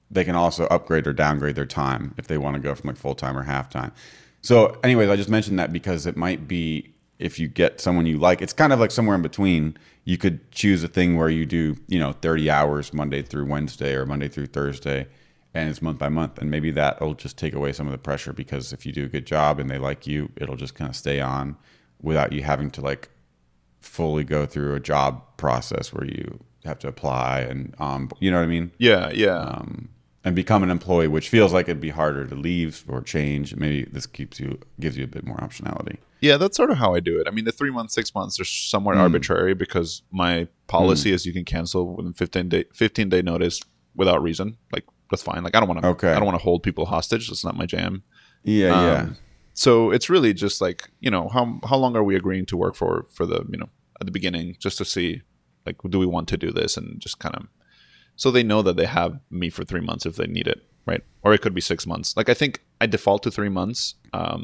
they 0.09 0.25
can 0.25 0.35
also 0.35 0.65
upgrade 0.65 1.07
or 1.07 1.13
downgrade 1.13 1.55
their 1.55 1.65
time 1.65 2.13
if 2.17 2.27
they 2.27 2.37
want 2.37 2.55
to 2.55 2.59
go 2.59 2.75
from 2.75 2.89
like 2.89 2.97
full 2.97 3.15
time 3.15 3.37
or 3.37 3.43
half 3.43 3.69
time. 3.69 3.91
So, 4.41 4.77
anyways, 4.83 5.09
I 5.09 5.15
just 5.15 5.29
mentioned 5.29 5.59
that 5.59 5.71
because 5.71 6.05
it 6.05 6.17
might 6.17 6.47
be 6.47 6.93
if 7.19 7.39
you 7.39 7.47
get 7.47 7.79
someone 7.79 8.05
you 8.05 8.17
like, 8.17 8.41
it's 8.41 8.53
kind 8.53 8.73
of 8.73 8.79
like 8.79 8.91
somewhere 8.91 9.15
in 9.15 9.21
between. 9.21 9.77
You 10.03 10.17
could 10.17 10.51
choose 10.51 10.83
a 10.83 10.87
thing 10.87 11.15
where 11.15 11.29
you 11.29 11.45
do, 11.45 11.77
you 11.87 11.99
know, 11.99 12.11
30 12.11 12.49
hours 12.49 12.91
Monday 12.91 13.21
through 13.21 13.45
Wednesday 13.45 13.93
or 13.93 14.05
Monday 14.07 14.27
through 14.27 14.47
Thursday, 14.47 15.05
and 15.53 15.69
it's 15.69 15.81
month 15.81 15.99
by 15.99 16.09
month. 16.09 16.39
And 16.39 16.49
maybe 16.49 16.71
that'll 16.71 17.13
just 17.13 17.37
take 17.37 17.53
away 17.53 17.71
some 17.71 17.85
of 17.85 17.91
the 17.91 17.99
pressure 17.99 18.33
because 18.33 18.73
if 18.73 18.83
you 18.85 18.91
do 18.91 19.05
a 19.05 19.07
good 19.07 19.27
job 19.27 19.59
and 19.59 19.69
they 19.69 19.77
like 19.77 20.07
you, 20.07 20.31
it'll 20.35 20.55
just 20.55 20.73
kind 20.73 20.89
of 20.89 20.95
stay 20.95 21.21
on 21.21 21.55
without 22.01 22.33
you 22.33 22.41
having 22.41 22.71
to 22.71 22.81
like 22.81 23.09
fully 23.79 24.23
go 24.23 24.47
through 24.47 24.73
a 24.73 24.79
job 24.79 25.21
process 25.37 25.93
where 25.93 26.05
you 26.05 26.39
have 26.63 26.77
to 26.77 26.87
apply 26.87 27.39
and 27.39 27.73
um 27.79 28.07
you 28.19 28.29
know 28.29 28.37
what 28.37 28.43
I 28.43 28.47
mean? 28.47 28.71
Yeah, 28.77 29.11
yeah. 29.11 29.37
Um, 29.37 29.89
and 30.23 30.35
become 30.35 30.61
an 30.63 30.69
employee, 30.69 31.07
which 31.07 31.29
feels 31.29 31.51
like 31.53 31.67
it'd 31.67 31.81
be 31.81 31.89
harder 31.89 32.25
to 32.27 32.35
leave 32.35 32.83
or 32.87 33.01
change. 33.01 33.55
Maybe 33.55 33.83
this 33.91 34.05
keeps 34.05 34.39
you 34.39 34.59
gives 34.79 34.97
you 34.97 35.03
a 35.03 35.07
bit 35.07 35.25
more 35.25 35.37
optionality. 35.37 35.97
Yeah, 36.21 36.37
that's 36.37 36.55
sort 36.55 36.69
of 36.69 36.77
how 36.77 36.93
I 36.93 36.99
do 36.99 37.19
it. 37.19 37.27
I 37.27 37.31
mean, 37.31 37.45
the 37.45 37.51
three 37.51 37.71
months, 37.71 37.95
six 37.95 38.13
months 38.13 38.39
are 38.39 38.45
somewhat 38.45 38.95
Hmm. 38.95 39.01
arbitrary 39.01 39.55
because 39.55 40.03
my 40.11 40.47
policy 40.67 41.11
is 41.11 41.25
you 41.25 41.33
can 41.33 41.45
cancel 41.45 41.95
within 41.95 42.13
15 42.13 42.49
day 42.49 42.65
15 42.73 43.09
day 43.09 43.21
notice 43.21 43.59
without 43.95 44.21
reason. 44.21 44.57
Like 44.71 44.85
that's 45.09 45.23
fine. 45.23 45.43
Like 45.43 45.55
I 45.55 45.59
don't 45.59 45.67
want 45.69 45.81
to. 45.81 45.87
Okay. 45.89 46.11
I 46.11 46.15
don't 46.15 46.25
want 46.25 46.37
to 46.37 46.43
hold 46.43 46.61
people 46.63 46.85
hostage. 46.85 47.27
That's 47.27 47.43
not 47.43 47.57
my 47.57 47.65
jam. 47.65 48.03
Yeah, 48.43 48.69
yeah. 48.85 49.01
Um, 49.01 49.17
So 49.53 49.91
it's 49.91 50.09
really 50.09 50.33
just 50.33 50.61
like 50.61 50.89
you 50.99 51.11
know 51.11 51.27
how 51.29 51.59
how 51.67 51.77
long 51.77 51.95
are 51.95 52.03
we 52.03 52.15
agreeing 52.15 52.45
to 52.47 52.57
work 52.57 52.75
for 52.75 53.05
for 53.11 53.25
the 53.25 53.43
you 53.49 53.57
know 53.57 53.69
at 53.99 54.05
the 54.05 54.11
beginning 54.11 54.55
just 54.59 54.77
to 54.77 54.85
see 54.85 55.21
like 55.65 55.77
do 55.89 55.99
we 55.99 56.05
want 56.05 56.27
to 56.29 56.37
do 56.37 56.51
this 56.51 56.77
and 56.77 56.99
just 57.01 57.19
kind 57.19 57.35
of 57.35 57.43
so 58.21 58.27
they 58.31 58.43
know 58.51 58.61
that 58.67 58.77
they 58.79 58.89
have 58.99 59.11
me 59.41 59.47
for 59.55 59.63
three 59.65 59.85
months 59.89 60.05
if 60.09 60.15
they 60.19 60.27
need 60.37 60.47
it 60.53 60.59
right 60.91 61.03
or 61.23 61.29
it 61.33 61.41
could 61.43 61.55
be 61.59 61.61
six 61.71 61.79
months 61.91 62.09
like 62.17 62.29
I 62.33 62.35
think 62.41 62.53
I 62.83 62.85
default 62.95 63.21
to 63.23 63.31
three 63.31 63.53
months 63.59 63.95
um, 64.21 64.41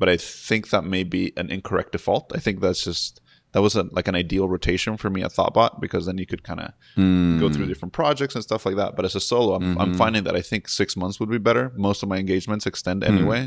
but 0.00 0.08
I 0.14 0.16
think 0.16 0.62
that 0.70 0.84
may 0.94 1.04
be 1.16 1.32
an 1.36 1.48
incorrect 1.56 1.92
default 1.92 2.26
I 2.38 2.40
think 2.44 2.56
that's 2.60 2.84
just 2.90 3.20
that 3.52 3.62
was 3.66 3.76
a, 3.76 3.84
like 3.98 4.08
an 4.08 4.16
ideal 4.24 4.46
rotation 4.48 4.96
for 4.96 5.08
me 5.14 5.22
at 5.26 5.32
Thoughtbot 5.36 5.72
because 5.84 6.04
then 6.06 6.18
you 6.22 6.26
could 6.26 6.42
kind 6.50 6.60
of 6.64 6.70
Hmm. 6.96 7.38
go 7.42 7.48
through 7.52 7.66
different 7.70 7.92
projects 8.00 8.34
and 8.34 8.42
stuff 8.48 8.66
like 8.66 8.74
that. 8.80 8.96
But 8.96 9.04
as 9.04 9.14
a 9.14 9.20
solo, 9.30 9.54
I'm, 9.54 9.62
Mm-hmm. 9.62 9.80
I'm 9.82 9.94
finding 10.02 10.24
that 10.26 10.34
I 10.40 10.42
think 10.50 10.62
six 10.68 10.96
months 10.96 11.16
would 11.20 11.30
be 11.30 11.38
better. 11.48 11.64
Most 11.88 12.02
of 12.02 12.08
my 12.08 12.18
engagements 12.24 12.66
extend 12.66 13.04
Hmm. 13.04 13.10
anyway. 13.14 13.42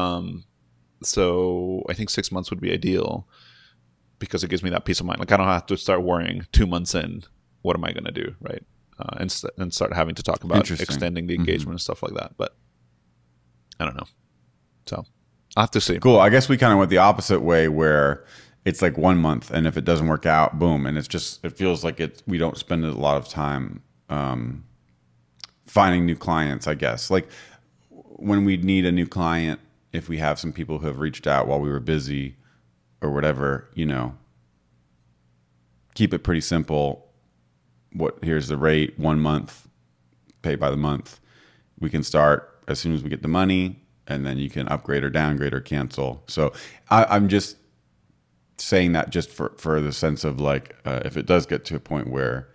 Um, 0.00 0.44
so 1.02 1.82
I 1.88 1.94
think 1.94 2.10
six 2.10 2.30
months 2.30 2.50
would 2.50 2.60
be 2.60 2.70
ideal 2.72 3.26
because 4.18 4.44
it 4.44 4.50
gives 4.50 4.62
me 4.62 4.70
that 4.70 4.84
peace 4.84 5.00
of 5.00 5.06
mind. 5.06 5.20
Like 5.20 5.32
I 5.32 5.36
don't 5.38 5.46
have 5.46 5.66
to 5.66 5.76
start 5.78 6.02
worrying 6.02 6.46
two 6.52 6.66
months 6.66 6.94
in, 6.94 7.24
what 7.62 7.76
am 7.76 7.84
I 7.84 7.92
going 7.92 8.04
to 8.04 8.12
do? 8.12 8.34
Right. 8.40 8.62
Uh, 8.98 9.16
and, 9.18 9.32
st- 9.32 9.52
and 9.58 9.72
start 9.72 9.94
having 9.94 10.14
to 10.14 10.22
talk 10.22 10.44
about 10.44 10.70
extending 10.70 11.26
the 11.26 11.34
Mhm. 11.36 11.38
engagement 11.40 11.72
and 11.72 11.80
stuff 11.80 12.02
like 12.02 12.14
that. 12.14 12.32
But 12.36 12.54
I 13.78 13.84
don't 13.86 13.96
know. 13.96 14.06
So 14.86 15.04
I'll 15.56 15.62
have 15.62 15.70
to 15.72 15.80
see. 15.80 15.98
Cool. 15.98 16.20
I 16.20 16.28
guess 16.28 16.48
we 16.48 16.56
kind 16.58 16.72
of 16.72 16.78
went 16.78 16.90
the 16.90 16.98
opposite 16.98 17.40
way 17.40 17.68
where 17.68 18.24
it's 18.66 18.82
like 18.82 18.98
one 18.98 19.16
month, 19.16 19.50
and 19.50 19.66
if 19.66 19.76
it 19.78 19.84
doesn't 19.86 20.06
work 20.06 20.26
out, 20.26 20.58
boom, 20.58 20.84
and 20.84 20.98
it's 20.98 21.08
just 21.08 21.42
it 21.44 21.56
feels 21.56 21.82
like 21.82 21.98
it. 21.98 22.22
We 22.26 22.36
don't 22.36 22.58
spend 22.58 22.84
a 22.84 22.92
lot 22.92 23.16
of 23.16 23.26
time 23.28 23.82
um, 24.10 24.64
finding 25.66 26.04
new 26.04 26.16
clients. 26.16 26.66
I 26.66 26.74
guess 26.74 27.10
like 27.10 27.28
when 27.90 28.44
we 28.44 28.58
need 28.58 28.84
a 28.84 28.92
new 28.92 29.06
client, 29.06 29.60
if 29.92 30.08
we 30.10 30.18
have 30.18 30.38
some 30.38 30.52
people 30.52 30.78
who 30.80 30.86
have 30.88 30.98
reached 30.98 31.26
out 31.26 31.46
while 31.46 31.58
we 31.60 31.70
were 31.70 31.80
busy 31.80 32.36
or 33.00 33.10
whatever, 33.10 33.70
you 33.74 33.86
know, 33.86 34.14
keep 35.94 36.12
it 36.12 36.22
pretty 36.22 36.40
simple. 36.42 37.06
What 37.92 38.18
here's 38.22 38.48
the 38.48 38.56
rate, 38.56 38.98
one 38.98 39.20
month, 39.20 39.68
pay 40.42 40.54
by 40.54 40.70
the 40.70 40.76
month. 40.76 41.20
We 41.78 41.90
can 41.90 42.02
start 42.02 42.62
as 42.68 42.78
soon 42.78 42.94
as 42.94 43.02
we 43.02 43.10
get 43.10 43.22
the 43.22 43.28
money, 43.28 43.80
and 44.06 44.24
then 44.24 44.38
you 44.38 44.50
can 44.50 44.68
upgrade 44.68 45.02
or 45.04 45.10
downgrade 45.10 45.54
or 45.54 45.60
cancel. 45.60 46.22
So 46.26 46.52
I, 46.90 47.04
I'm 47.04 47.28
just 47.28 47.56
saying 48.58 48.92
that 48.92 49.10
just 49.10 49.30
for 49.30 49.52
for 49.56 49.80
the 49.80 49.92
sense 49.92 50.24
of 50.24 50.40
like 50.40 50.76
uh, 50.84 51.00
if 51.04 51.16
it 51.16 51.26
does 51.26 51.46
get 51.46 51.64
to 51.66 51.76
a 51.76 51.80
point 51.80 52.08
where 52.08 52.49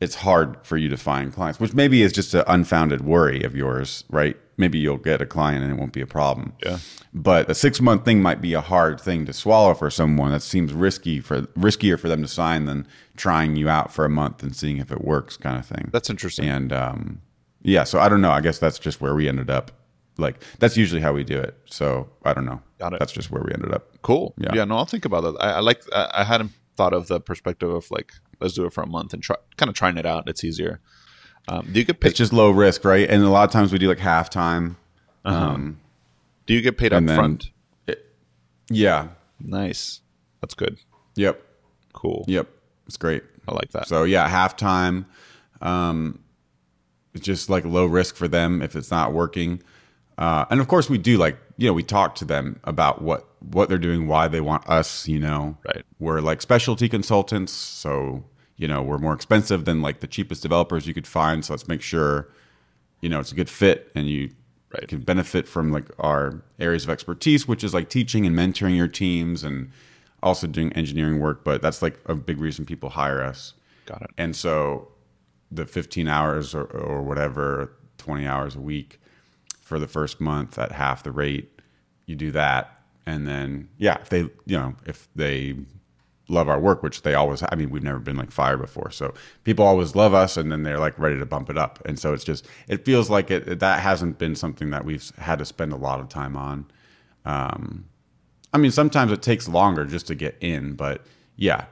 it's 0.00 0.16
hard 0.16 0.58
for 0.62 0.76
you 0.76 0.88
to 0.90 0.96
find 0.96 1.32
clients, 1.32 1.58
which 1.58 1.72
maybe 1.72 2.02
is 2.02 2.12
just 2.12 2.34
an 2.34 2.44
unfounded 2.46 3.02
worry 3.02 3.42
of 3.42 3.56
yours, 3.56 4.04
right? 4.10 4.36
Maybe 4.58 4.78
you'll 4.78 4.98
get 4.98 5.22
a 5.22 5.26
client 5.26 5.64
and 5.64 5.72
it 5.72 5.78
won't 5.78 5.92
be 5.92 6.00
a 6.00 6.06
problem. 6.06 6.52
Yeah. 6.64 6.78
But 7.14 7.50
a 7.50 7.54
six 7.54 7.80
month 7.80 8.04
thing 8.04 8.20
might 8.20 8.42
be 8.42 8.52
a 8.52 8.60
hard 8.60 9.00
thing 9.00 9.24
to 9.26 9.32
swallow 9.32 9.74
for 9.74 9.90
someone. 9.90 10.32
That 10.32 10.42
seems 10.42 10.72
risky 10.72 11.20
for 11.20 11.42
riskier 11.42 11.98
for 11.98 12.08
them 12.08 12.22
to 12.22 12.28
sign 12.28 12.66
than 12.66 12.86
trying 13.16 13.56
you 13.56 13.68
out 13.68 13.92
for 13.92 14.04
a 14.04 14.10
month 14.10 14.42
and 14.42 14.54
seeing 14.54 14.78
if 14.78 14.90
it 14.90 15.02
works, 15.02 15.36
kind 15.36 15.58
of 15.58 15.66
thing. 15.66 15.88
That's 15.92 16.10
interesting. 16.10 16.48
And 16.48 16.72
um, 16.72 17.22
yeah, 17.62 17.84
so 17.84 17.98
I 17.98 18.08
don't 18.08 18.20
know. 18.20 18.30
I 18.30 18.40
guess 18.40 18.58
that's 18.58 18.78
just 18.78 19.00
where 19.00 19.14
we 19.14 19.28
ended 19.28 19.50
up. 19.50 19.72
Like 20.18 20.42
that's 20.58 20.76
usually 20.76 21.00
how 21.00 21.12
we 21.12 21.24
do 21.24 21.38
it. 21.38 21.56
So 21.66 22.08
I 22.24 22.34
don't 22.34 22.46
know. 22.46 22.60
Got 22.78 22.94
it. 22.94 22.98
That's 22.98 23.12
just 23.12 23.30
where 23.30 23.42
we 23.42 23.52
ended 23.52 23.72
up. 23.72 24.02
Cool. 24.02 24.34
Yeah. 24.38 24.54
Yeah. 24.54 24.64
no, 24.64 24.76
I'll 24.76 24.86
think 24.86 25.04
about 25.04 25.22
that. 25.22 25.36
I, 25.40 25.52
I 25.52 25.60
like. 25.60 25.82
I, 25.92 26.10
I 26.14 26.24
hadn't 26.24 26.52
thought 26.76 26.92
of 26.92 27.08
the 27.08 27.20
perspective 27.20 27.70
of 27.70 27.90
like 27.90 28.12
let's 28.40 28.54
do 28.54 28.64
it 28.64 28.72
for 28.72 28.82
a 28.82 28.86
month 28.86 29.12
and 29.12 29.22
try 29.22 29.36
kind 29.56 29.68
of 29.68 29.74
trying 29.74 29.96
it 29.96 30.06
out. 30.06 30.28
It's 30.28 30.44
easier. 30.44 30.80
Um, 31.48 31.68
do 31.72 31.78
you 31.78 31.84
get 31.84 32.00
paid? 32.00 32.08
It's 32.10 32.18
just 32.18 32.32
low 32.32 32.50
risk, 32.50 32.84
right? 32.84 33.08
And 33.08 33.22
a 33.22 33.28
lot 33.28 33.44
of 33.44 33.52
times 33.52 33.72
we 33.72 33.78
do 33.78 33.88
like 33.88 33.98
halftime. 33.98 34.76
Um, 35.24 35.80
do 36.46 36.54
you 36.54 36.60
get 36.60 36.78
paid 36.78 36.92
up 36.92 37.04
front? 37.04 37.50
yeah. 38.68 39.08
Nice. 39.40 40.00
That's 40.40 40.54
good. 40.54 40.78
Yep. 41.16 41.42
Cool. 41.92 42.24
Yep. 42.28 42.48
It's 42.86 42.96
great. 42.96 43.22
I 43.48 43.54
like 43.54 43.70
that. 43.72 43.88
So 43.88 44.04
yeah, 44.04 44.28
halftime. 44.28 45.06
Um, 45.60 46.20
it's 47.14 47.24
just 47.24 47.48
like 47.48 47.64
low 47.64 47.86
risk 47.86 48.16
for 48.16 48.28
them 48.28 48.60
if 48.62 48.76
it's 48.76 48.90
not 48.90 49.12
working. 49.12 49.62
Uh, 50.18 50.44
and 50.50 50.60
of 50.60 50.68
course, 50.68 50.88
we 50.90 50.98
do 50.98 51.16
like 51.16 51.36
you 51.56 51.66
know 51.66 51.72
we 51.72 51.82
talk 51.82 52.14
to 52.16 52.24
them 52.24 52.60
about 52.64 53.02
what 53.02 53.26
what 53.50 53.68
they're 53.68 53.78
doing, 53.78 54.06
why 54.06 54.28
they 54.28 54.40
want 54.40 54.68
us. 54.68 55.06
You 55.08 55.18
know, 55.20 55.56
Right. 55.64 55.84
We're 55.98 56.20
like 56.20 56.42
specialty 56.42 56.88
consultants, 56.88 57.52
so 57.52 58.24
you 58.56 58.66
know 58.68 58.82
we're 58.82 58.98
more 58.98 59.14
expensive 59.14 59.64
than 59.64 59.82
like 59.82 60.00
the 60.00 60.06
cheapest 60.06 60.42
developers 60.42 60.86
you 60.86 60.94
could 60.94 61.06
find. 61.06 61.44
So 61.44 61.52
let's 61.52 61.68
make 61.68 61.82
sure 61.82 62.28
you 63.00 63.08
know 63.08 63.20
it's 63.20 63.32
a 63.32 63.36
good 63.36 63.50
fit 63.50 63.90
and 63.94 64.08
you 64.08 64.30
Right. 64.74 64.88
can 64.88 65.00
benefit 65.00 65.46
from 65.46 65.70
like 65.70 65.86
our 65.98 66.42
areas 66.58 66.82
of 66.84 66.90
expertise, 66.90 67.46
which 67.46 67.62
is 67.62 67.72
like 67.72 67.88
teaching 67.88 68.26
and 68.26 68.36
mentoring 68.36 68.76
your 68.76 68.88
teams 68.88 69.44
and 69.44 69.70
also 70.24 70.48
doing 70.48 70.72
engineering 70.72 71.20
work. 71.20 71.44
But 71.44 71.62
that's 71.62 71.82
like 71.82 72.00
a 72.06 72.16
big 72.16 72.40
reason 72.40 72.64
people 72.66 72.90
hire 72.90 73.22
us. 73.22 73.54
Got 73.86 74.02
it. 74.02 74.10
And 74.18 74.34
so 74.34 74.88
the 75.52 75.66
15 75.66 76.08
hours 76.08 76.52
or, 76.52 76.64
or 76.64 77.00
whatever, 77.02 77.72
20 77.98 78.26
hours 78.26 78.56
a 78.56 78.60
week 78.60 79.00
for 79.60 79.78
the 79.78 79.86
first 79.86 80.20
month 80.20 80.58
at 80.58 80.72
half 80.72 81.04
the 81.04 81.12
rate, 81.12 81.60
you 82.06 82.16
do 82.16 82.32
that. 82.32 82.75
And 83.06 83.26
then, 83.26 83.68
yeah, 83.78 83.98
if 84.00 84.08
they, 84.08 84.20
you 84.20 84.58
know, 84.58 84.74
if 84.84 85.08
they 85.14 85.54
love 86.28 86.48
our 86.48 86.58
work, 86.58 86.82
which 86.82 87.02
they 87.02 87.14
always, 87.14 87.42
I 87.50 87.54
mean, 87.54 87.70
we've 87.70 87.84
never 87.84 88.00
been 88.00 88.16
like 88.16 88.32
fired 88.32 88.60
before. 88.60 88.90
So 88.90 89.14
people 89.44 89.64
always 89.64 89.94
love 89.94 90.12
us 90.12 90.36
and 90.36 90.50
then 90.50 90.64
they're 90.64 90.80
like 90.80 90.98
ready 90.98 91.18
to 91.18 91.24
bump 91.24 91.48
it 91.48 91.56
up. 91.56 91.80
And 91.86 91.98
so 91.98 92.12
it's 92.12 92.24
just, 92.24 92.46
it 92.66 92.84
feels 92.84 93.08
like 93.08 93.30
it, 93.30 93.60
that 93.60 93.80
hasn't 93.80 94.18
been 94.18 94.34
something 94.34 94.70
that 94.70 94.84
we've 94.84 95.08
had 95.18 95.38
to 95.38 95.44
spend 95.44 95.72
a 95.72 95.76
lot 95.76 96.00
of 96.00 96.08
time 96.08 96.36
on. 96.36 96.66
Um, 97.24 97.84
I 98.52 98.58
mean, 98.58 98.72
sometimes 98.72 99.12
it 99.12 99.22
takes 99.22 99.48
longer 99.48 99.84
just 99.84 100.08
to 100.08 100.16
get 100.16 100.36
in, 100.40 100.74
but 100.74 101.06
yeah, 101.36 101.66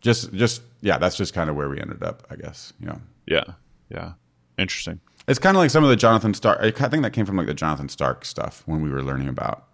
just, 0.00 0.32
just, 0.32 0.62
yeah, 0.80 0.98
that's 0.98 1.16
just 1.16 1.34
kind 1.34 1.50
of 1.50 1.56
where 1.56 1.68
we 1.68 1.80
ended 1.80 2.04
up, 2.04 2.24
I 2.30 2.36
guess, 2.36 2.72
you 2.78 2.86
know. 2.86 3.00
Yeah. 3.26 3.44
Yeah. 3.90 4.12
Interesting. 4.58 5.00
It's 5.26 5.38
kind 5.38 5.56
of 5.56 5.60
like 5.60 5.70
some 5.70 5.82
of 5.82 5.90
the 5.90 5.96
Jonathan 5.96 6.34
Stark. 6.34 6.60
I 6.60 6.88
think 6.88 7.02
that 7.02 7.12
came 7.12 7.26
from 7.26 7.36
like 7.36 7.48
the 7.48 7.54
Jonathan 7.54 7.88
Stark 7.88 8.24
stuff 8.24 8.62
when 8.66 8.80
we 8.80 8.90
were 8.90 9.02
learning 9.02 9.28
about 9.28 9.67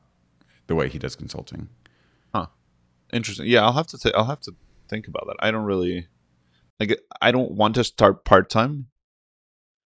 the 0.66 0.74
way 0.74 0.88
he 0.88 0.98
does 0.98 1.16
consulting. 1.16 1.68
Huh. 2.34 2.46
Interesting. 3.12 3.46
Yeah, 3.46 3.62
I'll 3.64 3.72
have 3.72 3.86
to. 3.88 3.98
Th- 3.98 4.14
I'll 4.16 4.24
have 4.26 4.40
to 4.42 4.52
think 4.88 5.06
about 5.08 5.26
that. 5.26 5.36
I 5.40 5.50
don't 5.50 5.64
really 5.64 6.08
like. 6.80 6.98
I 7.20 7.30
don't 7.32 7.52
want 7.52 7.74
to 7.76 7.84
start 7.84 8.24
part 8.24 8.50
time 8.50 8.86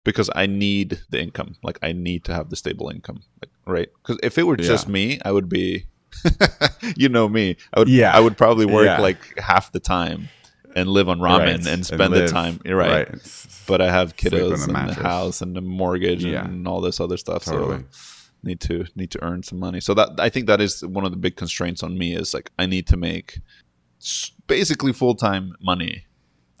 because 0.04 0.30
I 0.34 0.46
need 0.46 1.00
the 1.10 1.20
income. 1.20 1.56
Like 1.62 1.78
I 1.82 1.92
need 1.92 2.24
to 2.24 2.34
have 2.34 2.50
the 2.50 2.56
stable 2.56 2.88
income. 2.88 3.22
Like, 3.42 3.50
right? 3.66 3.88
Because 4.02 4.18
if 4.22 4.38
it 4.38 4.44
were 4.44 4.56
just 4.56 4.86
Yeah. 4.86 4.92
me, 4.92 5.20
I 5.24 5.32
would 5.32 5.48
be. 5.48 5.86
you 6.96 7.08
know 7.08 7.28
me. 7.28 7.56
I 7.74 7.80
would. 7.80 7.88
Yeah. 7.88 8.16
I 8.16 8.20
would 8.20 8.36
probably 8.38 8.66
work 8.66 8.86
Yeah. 8.86 8.98
like 9.00 9.38
half 9.38 9.72
the 9.72 9.80
time 9.80 10.28
and 10.74 10.88
live 10.88 11.08
on 11.08 11.18
ramen 11.18 11.38
Right. 11.38 11.66
and 11.66 11.84
spend 11.84 12.12
the 12.14 12.20
live. 12.20 12.30
time. 12.30 12.60
You're 12.64 12.76
right. 12.76 13.08
Right. 13.10 13.46
But 13.66 13.80
I 13.80 13.90
have 13.90 14.16
kiddos 14.16 14.66
and 14.66 14.88
the 14.88 14.94
house 14.94 15.42
and 15.42 15.54
the 15.54 15.60
mortgage 15.60 16.24
Yeah. 16.24 16.44
and 16.44 16.66
all 16.66 16.80
this 16.80 16.98
other 17.00 17.16
stuff. 17.16 17.44
Totally. 17.44 17.84
So 17.90 17.98
need 18.42 18.60
to 18.60 18.86
need 18.94 19.10
to 19.12 19.22
earn 19.22 19.42
some 19.42 19.58
money. 19.58 19.80
So 19.80 19.94
that 19.94 20.10
I 20.18 20.28
think 20.28 20.46
that 20.46 20.60
is 20.60 20.84
one 20.84 21.04
of 21.04 21.10
the 21.10 21.16
big 21.16 21.36
constraints 21.36 21.82
on 21.82 21.98
me 21.98 22.14
is 22.14 22.34
like 22.34 22.50
I 22.58 22.66
need 22.66 22.86
to 22.88 22.96
make 22.96 23.40
basically 24.46 24.92
full 24.92 25.14
time 25.14 25.54
money, 25.60 26.04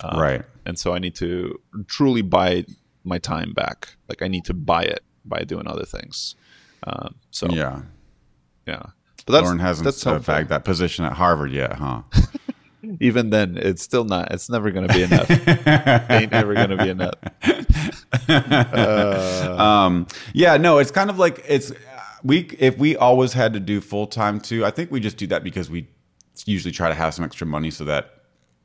um, 0.00 0.18
right. 0.18 0.42
and 0.66 0.78
so 0.78 0.92
I 0.94 0.98
need 0.98 1.14
to 1.16 1.60
truly 1.86 2.22
buy 2.22 2.64
my 3.04 3.18
time 3.18 3.52
back. 3.52 3.96
Like 4.08 4.22
I 4.22 4.28
need 4.28 4.44
to 4.46 4.54
buy 4.54 4.82
it 4.82 5.00
by 5.24 5.42
doing 5.44 5.66
other 5.66 5.84
things. 5.84 6.34
Um, 6.84 7.16
so 7.30 7.48
yeah, 7.50 7.82
Yeah. 8.66 8.82
but 9.26 9.32
that's 9.32 9.44
Lauren 9.44 9.58
hasn't 9.58 9.84
that's 9.84 10.06
uh, 10.06 10.18
bagged 10.18 10.48
that 10.50 10.64
position 10.64 11.04
at 11.04 11.12
Harvard 11.12 11.52
yet, 11.52 11.74
huh? 11.74 12.02
Even 13.00 13.30
then, 13.30 13.56
it's 13.56 13.82
still 13.82 14.04
not. 14.04 14.32
It's 14.32 14.48
never 14.48 14.70
going 14.70 14.86
to 14.88 14.94
be 14.94 15.02
enough. 15.02 15.30
Ain't 16.10 16.32
ever 16.32 16.54
going 16.54 16.70
to 16.70 16.76
be 16.76 16.88
enough. 16.88 17.14
Uh, 18.28 19.56
um, 19.58 20.06
yeah, 20.32 20.56
no, 20.56 20.78
it's 20.78 20.90
kind 20.90 21.10
of 21.10 21.18
like 21.18 21.44
it's 21.46 21.72
we 22.22 22.40
if 22.58 22.78
we 22.78 22.96
always 22.96 23.32
had 23.32 23.52
to 23.52 23.60
do 23.60 23.80
full 23.80 24.06
time 24.06 24.40
too. 24.40 24.64
I 24.64 24.70
think 24.70 24.90
we 24.90 25.00
just 25.00 25.16
do 25.16 25.26
that 25.28 25.44
because 25.44 25.70
we 25.70 25.88
usually 26.46 26.72
try 26.72 26.88
to 26.88 26.94
have 26.94 27.14
some 27.14 27.24
extra 27.24 27.46
money 27.46 27.70
so 27.70 27.84
that 27.84 28.14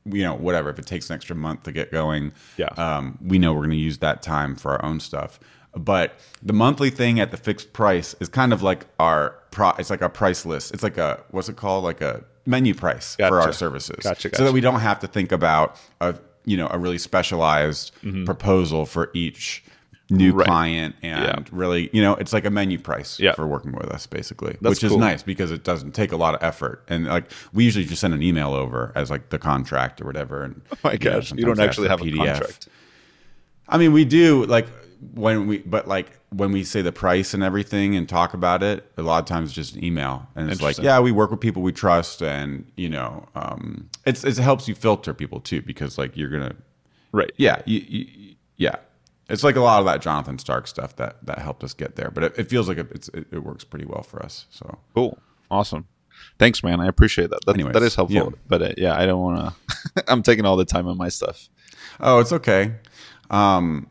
you 0.05 0.21
know 0.23 0.35
whatever 0.35 0.69
if 0.69 0.79
it 0.79 0.85
takes 0.85 1.09
an 1.09 1.15
extra 1.15 1.35
month 1.35 1.63
to 1.63 1.71
get 1.71 1.91
going, 1.91 2.33
Yeah. 2.57 2.67
um, 2.77 3.17
we 3.21 3.39
know 3.39 3.53
we're 3.53 3.59
going 3.61 3.71
to 3.71 3.75
use 3.77 3.99
that 3.99 4.21
time 4.21 4.55
for 4.55 4.71
our 4.71 4.83
own 4.85 4.99
stuff. 4.99 5.39
But 5.75 6.19
the 6.43 6.53
monthly 6.53 6.91
thing 6.91 7.19
at 7.19 7.31
the 7.31 7.37
fixed 7.37 7.73
price 7.73 8.15
is 8.19 8.29
kind 8.29 8.53
of 8.53 8.61
like 8.61 8.85
our 8.99 9.35
pro. 9.49 9.71
It's 9.79 9.89
like 9.89 10.03
our 10.03 10.09
price 10.09 10.45
list. 10.45 10.71
It's 10.73 10.83
like 10.83 10.97
a 10.97 11.23
what's 11.31 11.49
it 11.49 11.55
called? 11.55 11.83
Like 11.83 12.01
a 12.01 12.23
menu 12.45 12.73
price 12.73 13.15
for 13.15 13.39
our 13.39 13.53
services. 13.53 14.03
Gotcha, 14.03 14.35
So 14.35 14.43
that 14.45 14.53
we 14.53 14.61
don't 14.61 14.79
have 14.81 14.99
to 15.01 15.07
think 15.07 15.31
about 15.31 15.77
a 16.01 16.15
you 16.45 16.57
know 16.57 16.67
a 16.71 16.77
really 16.77 16.97
specialized 16.97 17.91
Mm-hmm. 18.03 18.25
proposal 18.25 18.85
for 18.85 19.09
each 19.13 19.63
new 20.09 20.33
Right. 20.33 20.45
client 20.45 20.95
and 21.01 21.23
Yeah. 21.23 21.57
really, 21.57 21.89
you 21.93 22.01
know, 22.01 22.13
it's 22.15 22.33
like 22.33 22.43
a 22.45 22.49
menu 22.51 22.77
price 22.77 23.17
Yeah. 23.19 23.33
for 23.33 23.47
working 23.47 23.71
with 23.71 23.87
us 23.87 24.05
basically, 24.05 24.57
That's 24.61 24.75
which 24.75 24.83
is 24.83 24.95
nice 24.97 25.23
because 25.23 25.49
it 25.51 25.63
doesn't 25.63 25.93
take 25.95 26.11
a 26.11 26.17
lot 26.17 26.35
of 26.35 26.43
effort. 26.43 26.83
And 26.89 27.05
like 27.05 27.31
we 27.53 27.63
usually 27.63 27.85
just 27.85 28.01
send 28.01 28.13
an 28.13 28.21
email 28.21 28.53
over 28.53 28.91
as 28.95 29.09
like 29.09 29.29
the 29.29 29.39
contract 29.39 30.01
or 30.01 30.05
whatever. 30.05 30.43
And 30.43 30.61
Oh 30.73 30.77
my 30.83 30.91
you 30.93 30.99
know, 30.99 31.11
gosh, 31.15 31.31
you 31.31 31.45
don't 31.45 31.59
actually 31.59 31.87
have 31.87 32.01
a 32.01 32.11
contract. 32.11 32.67
I 33.69 33.77
mean, 33.77 33.93
we 33.93 34.03
do 34.03 34.45
like 34.45 34.67
when 35.13 35.47
we, 35.47 35.59
but 35.59 35.87
like 35.87 36.19
when 36.29 36.51
we 36.51 36.63
say 36.63 36.81
the 36.81 36.91
price 36.91 37.33
and 37.33 37.43
everything 37.43 37.95
and 37.95 38.07
talk 38.07 38.33
about 38.33 38.63
it, 38.63 38.89
a 38.97 39.01
lot 39.01 39.19
of 39.19 39.25
times 39.27 39.49
it's 39.49 39.55
just 39.55 39.75
an 39.75 39.83
email, 39.83 40.27
and 40.35 40.49
it's 40.51 40.61
like, 40.61 40.77
yeah, 40.79 40.99
we 40.99 41.11
work 41.11 41.31
with 41.31 41.39
people 41.39 41.61
we 41.61 41.71
trust, 41.71 42.21
and 42.21 42.65
you 42.75 42.89
know, 42.89 43.27
um, 43.35 43.89
it's 44.05 44.23
it 44.23 44.37
helps 44.37 44.67
you 44.67 44.75
filter 44.75 45.13
people 45.13 45.39
too 45.39 45.61
because 45.61 45.97
like 45.97 46.15
you're 46.17 46.29
gonna, 46.29 46.55
Right. 47.11 47.31
yeah, 47.37 47.61
you, 47.65 47.79
you, 47.87 48.35
yeah, 48.57 48.75
it's 49.29 49.43
like 49.43 49.55
a 49.55 49.61
lot 49.61 49.79
of 49.79 49.85
that 49.85 50.01
Jonathan 50.01 50.39
Stark 50.39 50.67
stuff 50.67 50.95
that 50.97 51.25
that 51.25 51.39
helped 51.39 51.63
us 51.63 51.73
get 51.73 51.95
there, 51.95 52.09
but 52.11 52.23
it, 52.23 52.33
it 52.39 52.49
feels 52.49 52.67
like 52.67 52.77
it, 52.77 52.87
it's, 52.91 53.09
it, 53.09 53.27
it 53.31 53.43
works 53.43 53.63
pretty 53.63 53.85
well 53.85 54.03
for 54.03 54.23
us. 54.23 54.45
So 54.49 54.79
Cool. 54.95 55.17
Awesome. 55.51 55.87
Thanks, 56.39 56.63
man. 56.63 56.79
I 56.79 56.87
appreciate 56.87 57.29
that. 57.29 57.45
That, 57.45 57.55
Anyways, 57.55 57.73
that 57.73 57.83
is 57.83 57.95
helpful. 57.95 58.15
yeah. 58.15 58.29
But 58.47 58.61
uh, 58.61 58.71
yeah, 58.77 58.97
I 58.97 59.05
don't 59.05 59.21
want 59.21 59.53
to. 59.95 60.03
I'm 60.07 60.23
taking 60.23 60.45
all 60.45 60.55
the 60.55 60.65
time 60.65 60.87
on 60.87 60.97
my 60.97 61.09
stuff. 61.09 61.49
Oh, 61.99 62.19
it's 62.19 62.31
okay. 62.31 62.73
Um, 63.29 63.87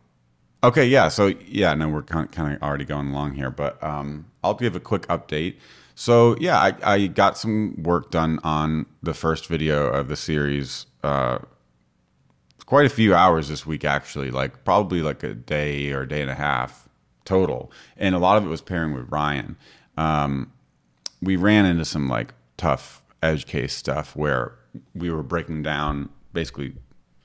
okay, 0.62 0.86
yeah. 0.86 1.08
So 1.08 1.28
yeah, 1.46 1.74
no, 1.74 1.88
we're 1.88 2.02
kind 2.02 2.28
of 2.36 2.62
already 2.62 2.84
going 2.84 3.10
along 3.10 3.34
here, 3.34 3.50
but 3.50 3.82
um, 3.82 4.26
I'll 4.42 4.54
give 4.54 4.76
a 4.76 4.80
quick 4.80 5.06
update. 5.08 5.56
So 5.94 6.36
yeah, 6.40 6.58
I, 6.58 6.74
I 6.94 7.06
got 7.06 7.36
some 7.36 7.82
work 7.82 8.10
done 8.10 8.40
on 8.42 8.86
the 9.02 9.14
first 9.14 9.46
video 9.46 9.86
of 9.88 10.08
the 10.08 10.16
series. 10.16 10.86
Uh, 11.02 11.38
quite 12.66 12.86
a 12.86 12.90
few 12.90 13.14
hours 13.14 13.48
this 13.48 13.66
week, 13.66 13.84
actually. 13.84 14.30
Like 14.30 14.64
probably 14.64 15.02
like 15.02 15.22
a 15.22 15.34
day 15.34 15.92
or 15.92 16.02
a 16.02 16.08
day 16.08 16.22
and 16.22 16.30
a 16.30 16.34
half 16.34 16.88
total, 17.24 17.70
and 17.96 18.14
a 18.14 18.18
lot 18.18 18.36
of 18.36 18.44
it 18.44 18.48
was 18.48 18.60
pairing 18.60 18.94
with 18.94 19.10
Ryan. 19.10 19.56
Um, 19.96 20.52
we 21.20 21.36
ran 21.36 21.66
into 21.66 21.84
some 21.84 22.08
like 22.08 22.34
tough 22.56 23.02
edge 23.22 23.46
case 23.46 23.74
stuff 23.74 24.16
where 24.16 24.56
we 24.94 25.10
were 25.10 25.22
breaking 25.22 25.62
down 25.62 26.08
basically 26.32 26.74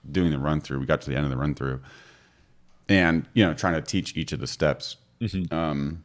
doing 0.09 0.31
the 0.31 0.39
run 0.39 0.61
through 0.61 0.79
we 0.79 0.85
got 0.85 1.01
to 1.01 1.09
the 1.09 1.15
end 1.15 1.25
of 1.25 1.31
the 1.31 1.37
run 1.37 1.55
through 1.55 1.81
and 2.89 3.27
you 3.33 3.45
know 3.45 3.53
trying 3.53 3.73
to 3.73 3.81
teach 3.81 4.15
each 4.15 4.31
of 4.31 4.39
the 4.39 4.47
steps. 4.47 4.97
Um, 5.51 6.03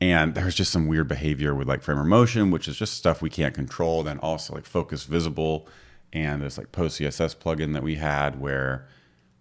and 0.00 0.34
there's 0.34 0.54
just 0.54 0.70
some 0.72 0.86
weird 0.86 1.08
behavior 1.08 1.54
with 1.54 1.68
like 1.68 1.82
frame 1.82 1.96
framer 1.96 2.08
motion 2.08 2.50
which 2.50 2.68
is 2.68 2.76
just 2.76 2.94
stuff 2.94 3.22
we 3.22 3.30
can't 3.30 3.54
control 3.54 4.02
then 4.02 4.18
also 4.18 4.54
like 4.54 4.66
focus 4.66 5.04
visible. 5.04 5.68
And 6.12 6.42
this 6.42 6.58
like 6.58 6.70
post 6.70 7.00
css 7.00 7.34
plugin 7.36 7.72
that 7.72 7.82
we 7.82 7.96
had 7.96 8.40
where 8.40 8.86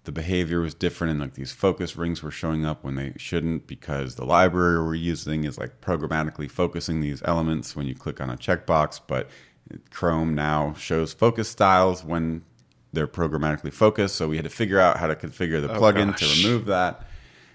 the 0.06 0.12
behavior 0.12 0.60
was 0.60 0.74
different 0.74 1.12
and 1.12 1.20
like 1.20 1.36
these 1.36 1.52
focus 1.52 1.96
rings 1.96 2.22
were 2.22 2.32
showing 2.32 2.66
up 2.66 2.84
when 2.84 2.96
they 2.96 3.14
shouldn't 3.18 3.68
because 3.68 4.16
the 4.16 4.26
library 4.26 4.78
we're 4.84 4.96
using 4.96 5.46
is 5.46 5.58
like 5.58 5.80
programmatically 5.82 6.50
focusing 6.52 7.00
these 7.00 7.22
elements 7.24 7.76
when 7.76 7.86
you 7.86 7.96
click 7.96 8.20
on 8.20 8.30
a 8.30 8.36
checkbox. 8.36 9.00
But 9.06 9.30
chrome 9.92 10.36
now 10.36 10.74
shows 10.74 11.14
focus 11.14 11.48
styles 11.50 12.04
when 12.04 12.44
they're 12.94 13.08
programmatically 13.08 13.74
focused 13.74 14.16
so 14.16 14.28
we 14.28 14.38
had 14.38 14.46
to 14.46 14.50
figure 14.50 14.80
out 14.80 14.98
how 14.98 15.08
to 15.08 15.16
configure 15.16 15.62
the 15.62 15.68
plugin 15.68 16.12
gosh. 16.12 16.20
to 16.20 16.48
remove 16.48 16.66
that. 16.68 17.06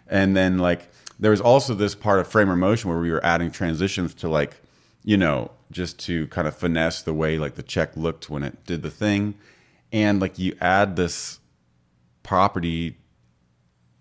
And 0.06 0.36
then 0.36 0.58
like 0.58 0.90
there 1.18 1.30
was 1.30 1.40
also 1.40 1.74
this 1.74 1.94
part 1.94 2.20
of 2.20 2.28
framer 2.28 2.56
motion 2.56 2.90
where 2.90 2.98
we 2.98 3.10
were 3.10 3.24
adding 3.24 3.50
transitions 3.50 4.14
to 4.14 4.28
like 4.28 4.60
you 5.04 5.16
know 5.16 5.50
just 5.70 5.98
to 6.00 6.26
kind 6.28 6.48
of 6.48 6.56
finesse 6.56 7.02
the 7.02 7.14
way 7.14 7.38
like 7.38 7.54
the 7.54 7.62
check 7.62 7.96
looked 7.96 8.28
when 8.28 8.42
it 8.42 8.64
did 8.64 8.82
the 8.82 8.90
thing. 8.90 9.34
And 9.92 10.20
like 10.20 10.38
you 10.38 10.54
add 10.60 10.96
this 10.96 11.40
property 12.22 12.98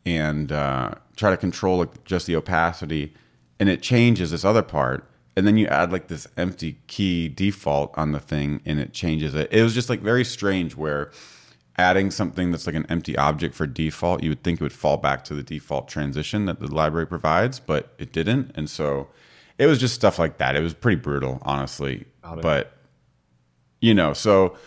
and 0.06 0.52
uh, 0.52 0.92
try 1.16 1.30
to 1.30 1.38
control 1.38 1.78
like 1.78 2.04
just 2.04 2.28
the 2.28 2.36
opacity 2.36 3.14
and 3.60 3.70
it 3.70 3.82
changes 3.82 4.32
this 4.32 4.46
other 4.46 4.62
part 4.62 5.10
and 5.38 5.46
then 5.46 5.56
you 5.56 5.68
add 5.68 5.92
like 5.92 6.08
this 6.08 6.28
empty 6.36 6.80
key 6.88 7.30
default 7.30 7.96
on 7.96 8.12
the 8.12 8.20
thing 8.20 8.60
and 8.66 8.80
it 8.80 8.92
changes 8.92 9.36
it. 9.36 9.48
It 9.54 9.62
was 9.62 9.76
just 9.76 9.88
like 9.88 10.00
very 10.02 10.26
strange 10.26 10.76
where 10.76 11.12
adding 11.78 12.10
something 12.10 12.50
that's 12.50 12.66
like 12.66 12.76
an 12.76 12.88
empty 12.90 13.16
object 13.16 13.54
for 13.54 13.68
default 13.68 14.24
you 14.24 14.30
would 14.30 14.42
think 14.44 14.60
it 14.60 14.64
would 14.64 14.74
fall 14.74 14.98
back 14.98 15.24
to 15.26 15.36
the 15.36 15.44
default 15.44 15.88
transition 15.88 16.46
that 16.46 16.60
the 16.60 16.66
library 16.74 17.06
provides 17.06 17.60
but 17.60 17.94
it 18.00 18.12
didn't. 18.12 18.52
And 18.56 18.68
so 18.68 19.10
it 19.60 19.68
was 19.68 19.78
just 19.78 19.94
stuff 19.94 20.18
like 20.18 20.40
that. 20.40 20.56
It 20.56 20.62
was 20.62 20.74
pretty 20.74 21.00
brutal 21.00 21.38
honestly. 21.44 22.06
But 22.42 22.74
you 23.80 23.94
know 23.94 24.14
so 24.14 24.58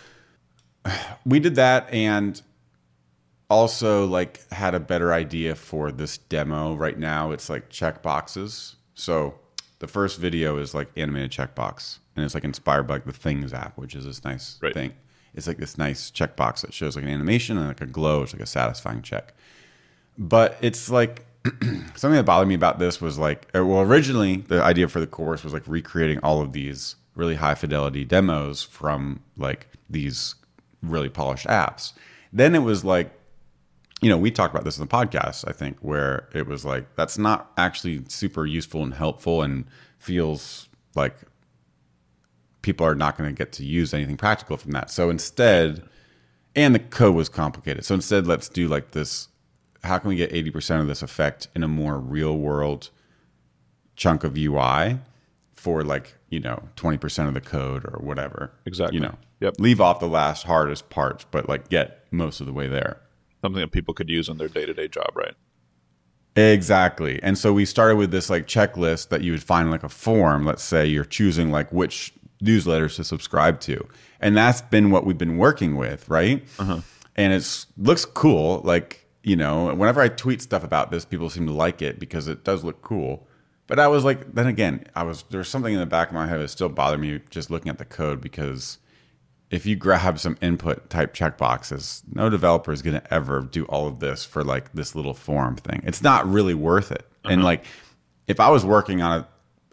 we 1.27 1.41
did 1.41 1.57
that 1.57 1.93
and 1.93 2.41
also 3.49 4.07
like 4.07 4.49
had 4.53 4.77
a 4.77 4.81
better 4.81 5.13
idea 5.13 5.57
for 5.57 5.91
this 5.91 6.17
demo. 6.17 6.77
Right 6.77 6.97
now 6.97 7.33
it's 7.33 7.51
like 7.51 7.71
check 7.71 8.05
boxes. 8.05 8.77
So 8.95 9.35
the 9.81 9.87
first 9.89 10.19
video 10.19 10.57
is 10.59 10.73
like 10.75 10.89
animated 10.97 11.31
checkbox 11.33 11.99
and 12.17 12.25
it's 12.25 12.35
like 12.35 12.45
inspired 12.45 12.85
by 12.85 12.95
like 12.95 13.05
the 13.05 13.13
things 13.13 13.53
app 13.53 13.77
which 13.77 13.95
is 13.95 14.05
this 14.07 14.23
nice 14.25 14.59
Right. 14.63 14.73
thing. 14.73 14.93
It's 15.35 15.47
like 15.47 15.59
this 15.59 15.77
nice 15.77 16.11
checkbox 16.11 16.63
that 16.63 16.73
shows 16.73 16.97
like 16.97 17.05
an 17.05 17.11
animation 17.11 17.57
and 17.59 17.69
like 17.69 17.81
a 17.81 17.87
glow 17.87 18.23
it's 18.23 18.33
like 18.33 18.43
a 18.43 18.47
satisfying 18.47 19.03
check. 19.03 19.35
But 20.19 20.57
it's 20.61 20.89
like 20.91 21.25
something 21.97 22.13
that 22.17 22.25
bothered 22.27 22.49
me 22.49 22.55
about 22.55 22.79
this 22.79 23.01
was 23.01 23.19
like 23.19 23.49
uh, 23.55 23.65
well 23.65 23.81
originally 23.81 24.37
the 24.37 24.63
idea 24.63 24.89
for 24.89 25.01
the 25.01 25.07
course 25.07 25.43
was 25.45 25.53
like 25.53 25.67
recreating 25.67 26.19
all 26.23 26.41
of 26.43 26.53
these 26.53 26.97
really 27.15 27.35
high 27.37 27.55
fidelity 27.55 28.05
demos 28.05 28.63
from 28.63 29.21
like 29.37 29.67
these 29.89 30.35
really 30.83 31.09
polished 31.09 31.47
apps. 31.47 31.93
Then 32.33 32.55
it 32.55 32.61
was 32.61 32.85
like 32.85 33.11
you 34.01 34.09
know, 34.09 34.17
we 34.17 34.31
talked 34.31 34.55
about 34.55 34.65
this 34.65 34.79
in 34.79 34.83
the 34.85 34.89
podcast, 34.91 35.45
I 35.47 35.53
think, 35.53 35.77
where 35.81 36.29
it 36.35 36.47
was 36.47 36.65
like 36.65 36.97
that's 36.97 37.19
not 37.19 37.51
actually 37.57 38.03
super 38.09 38.47
useful 38.47 38.83
and 38.83 38.95
helpful 38.95 39.43
and 39.43 39.67
feels 39.99 40.69
like 40.95 41.17
people 42.63 42.87
are 42.87 42.95
not 42.95 43.17
going 43.17 43.29
to 43.29 43.37
get 43.37 43.53
to 43.53 43.65
use 43.65 43.93
anything 43.95 44.17
practical 44.17 44.57
from 44.57 44.73
that. 44.73 44.91
So 44.91 45.11
instead, 45.11 45.83
and 46.57 46.75
the 46.75 46.79
code 46.79 47.15
was 47.15 47.29
complicated. 47.29 47.85
So 47.85 47.95
instead, 47.95 48.27
let's 48.27 48.49
do 48.49 48.69
like 48.69 48.93
this 48.93 49.29
how 49.83 49.99
can 49.99 50.09
we 50.11 50.17
get 50.17 50.31
80% 50.31 50.81
of 50.83 50.89
this 50.89 51.03
effect 51.03 51.49
in 51.55 51.63
a 51.63 51.69
more 51.69 51.99
real 51.99 52.37
world 52.37 52.91
chunk 53.97 54.25
of 54.25 54.37
UI 54.37 54.99
for 55.55 55.83
like, 55.85 56.17
you 56.29 56.41
know, 56.41 56.69
20% 56.77 57.29
of 57.29 57.35
the 57.35 57.41
code 57.41 57.85
or 57.87 57.99
whatever. 58.03 58.53
Exactly. 58.67 58.97
You 58.97 59.05
know, 59.05 59.15
Yep. 59.41 59.55
leave 59.59 59.81
off 59.81 60.01
the 60.01 60.07
last 60.09 60.43
hardest 60.45 60.91
parts, 60.91 61.25
but 61.31 61.49
like 61.49 61.71
get 61.71 62.05
most 62.11 62.41
of 62.41 62.47
the 62.47 62.53
way 62.53 62.69
there. 62.69 63.01
Something 63.43 63.61
that 63.61 63.73
people 63.73 63.95
could 63.95 64.09
use 64.09 64.29
in 64.29 64.39
their 64.39 64.49
day 64.49 64.67
to 64.67 64.75
day 64.75 64.89
job, 64.89 65.11
right? 65.15 65.35
Exactly. 66.37 67.21
And 67.23 67.37
so 67.37 67.53
we 67.53 67.65
started 67.65 67.97
with 67.97 68.11
this 68.11 68.31
like 68.31 68.47
checklist 68.47 69.09
that 69.09 69.23
you 69.23 69.33
would 69.33 69.43
find 69.43 69.71
like 69.71 69.83
a 69.83 69.89
form. 69.89 70.45
Let's 70.45 70.63
say 70.63 70.87
you're 70.87 71.05
choosing 71.05 71.51
like 71.51 71.73
which 71.73 72.13
newsletters 72.43 72.97
to 72.97 73.05
subscribe 73.05 73.61
to. 73.61 73.87
And 74.21 74.37
that's 74.37 74.63
been 74.63 74.91
what 74.91 75.05
we've 75.05 75.19
been 75.19 75.39
working 75.39 75.77
with, 75.77 76.09
right? 76.09 76.47
Uh-huh. 76.59 76.81
And 77.17 77.33
it's 77.33 77.67
looks 77.77 78.05
cool. 78.05 78.61
Like, 78.65 79.07
you 79.23 79.37
know, 79.37 79.75
whenever 79.75 80.01
I 80.01 80.09
tweet 80.09 80.41
stuff 80.41 80.63
about 80.65 80.91
this, 80.91 81.05
people 81.05 81.31
seem 81.31 81.47
to 81.47 81.53
like 81.53 81.83
it 81.83 81.99
because 81.99 82.29
it 82.29 82.45
does 82.45 82.65
look 82.65 82.83
cool. 82.83 83.27
But 83.67 83.79
I 83.79 83.89
was 83.89 84.05
like, 84.05 84.35
then 84.35 84.47
again, 84.47 84.85
I 84.95 85.03
was 85.03 85.25
there's 85.31 85.49
something 85.49 85.73
in 85.73 85.81
the 85.81 85.87
back 85.87 86.09
of 86.09 86.15
my 86.15 86.27
head 86.27 86.41
that 86.41 86.49
still 86.49 86.69
bothered 86.69 87.01
me 87.01 87.21
just 87.31 87.51
looking 87.51 87.71
at 87.71 87.79
the 87.79 87.85
code 87.85 88.21
because 88.21 88.79
if 89.51 89.67
you 89.67 89.75
grab 89.75 90.19
some 90.19 90.39
input 90.41 90.89
type 90.91 91.13
checkboxes, 91.13 92.03
no 92.13 92.31
developer 92.31 92.73
is 92.73 92.83
going 92.83 93.01
to 93.01 93.15
ever 93.15 93.41
do 93.41 93.65
all 93.65 93.89
of 93.89 93.99
this 93.99 94.25
for 94.25 94.45
like 94.45 94.73
this 94.73 94.95
little 94.95 95.15
form 95.15 95.57
thing. 95.57 95.83
It's 95.85 96.03
not 96.03 96.29
really 96.29 96.55
worth 96.55 96.93
it. 96.93 97.05
And 97.25 97.41
uh-huh. 97.41 97.45
like, 97.45 97.65
if 98.29 98.39
I 98.39 98.49
was 98.49 98.65
working 98.65 99.03
on 99.03 99.19
an 99.19 99.25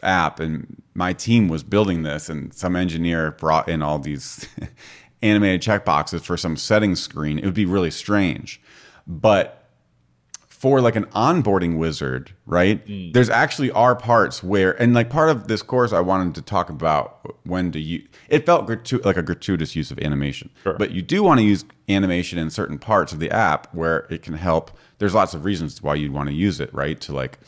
app 0.02 0.40
and 0.40 0.82
my 0.94 1.12
team 1.12 1.48
was 1.48 1.62
building 1.62 2.02
this, 2.02 2.28
and 2.28 2.52
some 2.52 2.74
engineer 2.74 3.30
brought 3.30 3.68
in 3.68 3.82
all 3.82 4.00
these 4.00 4.48
animated 5.22 5.62
checkboxes 5.62 6.22
for 6.22 6.36
some 6.36 6.56
settings 6.56 7.00
screen, 7.00 7.38
it 7.38 7.44
would 7.44 7.54
be 7.54 7.66
really 7.66 7.92
strange. 7.92 8.60
But 9.06 9.57
for 10.58 10.80
like 10.80 10.96
an 10.96 11.04
onboarding 11.06 11.78
wizard, 11.78 12.32
right? 12.44 12.84
Hmm. 12.84 13.12
There's 13.12 13.30
actually 13.30 13.70
are 13.70 13.94
parts 13.94 14.42
where, 14.42 14.80
and 14.82 14.92
like 14.92 15.08
part 15.08 15.30
of 15.30 15.46
this 15.46 15.62
course, 15.62 15.92
I 15.92 16.00
wanted 16.00 16.34
to 16.34 16.42
talk 16.42 16.68
about 16.68 17.36
when 17.44 17.70
to 17.72 17.80
use. 17.80 18.08
It 18.28 18.44
felt 18.44 18.66
gratu- 18.66 19.04
like 19.04 19.16
a 19.16 19.22
gratuitous 19.22 19.76
use 19.76 19.92
of 19.92 20.00
animation, 20.00 20.50
Sure. 20.64 20.74
but 20.74 20.90
you 20.90 21.00
do 21.00 21.22
want 21.22 21.38
to 21.38 21.46
use 21.46 21.64
animation 21.88 22.40
in 22.40 22.50
certain 22.50 22.76
parts 22.76 23.12
of 23.12 23.20
the 23.20 23.30
app 23.30 23.72
where 23.72 24.08
it 24.10 24.22
can 24.22 24.34
help. 24.34 24.72
There's 24.98 25.14
lots 25.14 25.32
of 25.32 25.44
reasons 25.44 25.80
why 25.80 25.94
you'd 25.94 26.12
want 26.12 26.28
to 26.28 26.34
use 26.34 26.58
it, 26.58 26.74
right? 26.74 27.00
To 27.02 27.12
like 27.12 27.38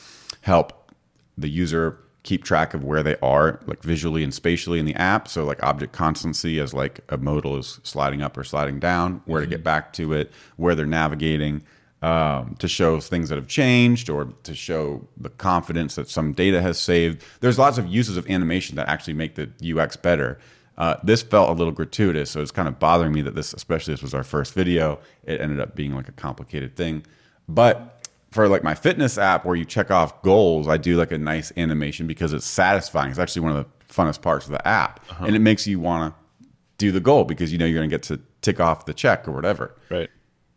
help 0.43 0.93
the 1.37 1.49
user 1.49 1.99
keep 2.23 2.45
track 2.45 2.75
of 2.75 2.85
where 2.85 3.03
they 3.03 3.17
are, 3.23 3.59
like 3.67 3.83
visually 3.83 4.23
and 4.23 4.33
spatially 4.33 4.79
in 4.79 4.85
the 4.85 4.95
app. 4.95 5.27
So 5.27 5.45
like 5.45 5.61
object 5.65 5.93
constancy 5.93 6.61
as 6.61 6.73
like 6.73 7.01
a 7.09 7.17
modal 7.17 7.57
is 7.57 7.81
sliding 7.83 8.23
up 8.23 8.37
or 8.37 8.45
sliding 8.45 8.79
down, 8.79 9.23
where 9.25 9.41
to 9.41 9.49
get 9.49 9.57
mm-hmm. 9.57 9.65
back 9.65 9.93
to 9.95 10.13
it, 10.13 10.31
where 10.57 10.77
they're 10.77 10.87
navigating, 10.87 11.63
um, 12.03 12.57
to 12.59 12.69
show 12.69 12.99
things 13.01 13.29
that 13.29 13.37
have 13.37 13.47
changed 13.47 14.09
or 14.09 14.33
to 14.43 14.55
show 14.55 15.07
the 15.19 15.29
confidence 15.29 15.97
that 15.97 16.09
some 16.09 16.33
data 16.33 16.63
has 16.63 16.79
saved. 16.79 17.23
There's 17.41 17.59
lots 17.59 17.79
of 17.79 17.87
uses 17.87 18.17
of 18.17 18.29
animation 18.31 18.77
that 18.77 18.89
actually 18.89 19.15
make 19.15 19.35
the 19.35 19.51
UX 19.79 19.97
better. 19.97 20.39
Uh, 20.79 20.97
this 21.03 21.23
felt 21.23 21.51
a 21.51 21.53
little 21.53 21.73
gratuitous, 21.75 22.31
so 22.31 22.41
it's 22.41 22.51
kind 22.51 22.67
of 22.67 22.79
bothering 22.79 23.13
me 23.13 23.21
that 23.21 23.35
this, 23.35 23.53
especially 23.53 23.93
this 23.93 24.03
was 24.03 24.15
our 24.15 24.25
first 24.25 24.55
video, 24.55 24.99
it 25.25 25.41
ended 25.41 25.61
up 25.61 25.75
being 25.75 25.95
like 25.95 26.09
a 26.09 26.13
complicated 26.13 26.75
thing. 26.75 27.05
But 27.47 28.07
for 28.31 28.49
like 28.49 28.63
my 28.63 28.75
fitness 28.75 29.19
app 29.19 29.45
where 29.45 29.57
you 29.57 29.67
check 29.67 29.91
off 29.91 30.23
goals, 30.23 30.69
I 30.69 30.79
do 30.79 30.97
like 30.97 31.13
a 31.13 31.19
nice 31.19 31.53
animation 31.57 32.07
because 32.07 32.33
it's 32.33 32.47
satisfying. 32.47 33.11
It's 33.11 33.19
actually 33.19 33.43
one 33.43 33.57
of 33.57 33.67
the 33.67 33.93
funnest 33.95 34.23
parts 34.23 34.47
of 34.47 34.53
the 34.53 34.67
app, 34.67 35.05
and 35.19 35.37
it 35.37 35.41
makes 35.41 35.67
you 35.67 35.81
want 35.81 36.15
to 36.15 36.47
do 36.79 36.91
the 36.93 37.01
goal 37.01 37.25
because 37.25 37.53
you 37.53 37.59
know 37.59 37.67
you're 37.67 37.79
going 37.79 37.91
to 37.91 37.95
get 37.95 38.05
to 38.05 38.19
tick 38.41 38.59
off 38.59 38.87
the 38.87 38.95
check 38.95 39.29
or 39.29 39.33
whatever. 39.33 39.75
Right. 39.91 40.09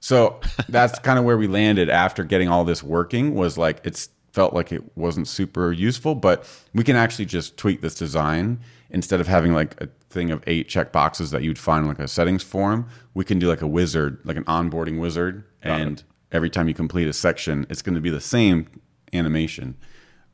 So 0.04 0.42
that's 0.68 1.00
kind 1.00 1.18
of 1.18 1.24
where 1.24 1.38
we 1.38 1.48
landed 1.48 1.90
after 1.90 2.26
getting 2.26 2.50
all 2.50 2.66
this 2.66 2.84
working 2.84 3.36
was 3.36 3.58
like 3.58 3.80
it's 3.86 4.10
felt 4.34 4.54
like 4.54 4.74
it 4.74 4.98
wasn't 4.98 5.30
super 5.30 5.72
useful, 5.72 6.14
but 6.14 6.46
we 6.74 6.84
can 6.84 6.98
actually 6.98 7.24
just 7.24 7.56
tweak 7.56 7.80
this 7.80 7.96
design 7.96 8.60
instead 8.90 9.22
of 9.22 9.28
having 9.28 9.54
like 9.54 9.80
a 9.80 9.88
thing 10.10 10.30
of 10.30 10.44
eight 10.46 10.68
check 10.68 10.92
boxes 10.92 11.32
that 11.32 11.42
you'd 11.42 11.58
find 11.58 11.88
like 11.88 12.00
a 12.00 12.10
settings 12.10 12.44
form. 12.44 12.86
We 13.14 13.24
can 13.24 13.40
do 13.40 13.48
like 13.48 13.62
a 13.62 13.68
wizard, 13.68 14.20
like 14.26 14.36
an 14.36 14.44
onboarding 14.44 15.00
wizard, 15.00 15.46
and 15.62 16.04
every 16.34 16.50
time 16.50 16.68
you 16.68 16.74
complete 16.74 17.08
a 17.08 17.14
section, 17.14 17.66
it's 17.70 17.82
going 17.82 17.96
to 17.96 18.02
be 18.02 18.10
the 18.10 18.20
same 18.20 18.68
animation, 19.14 19.78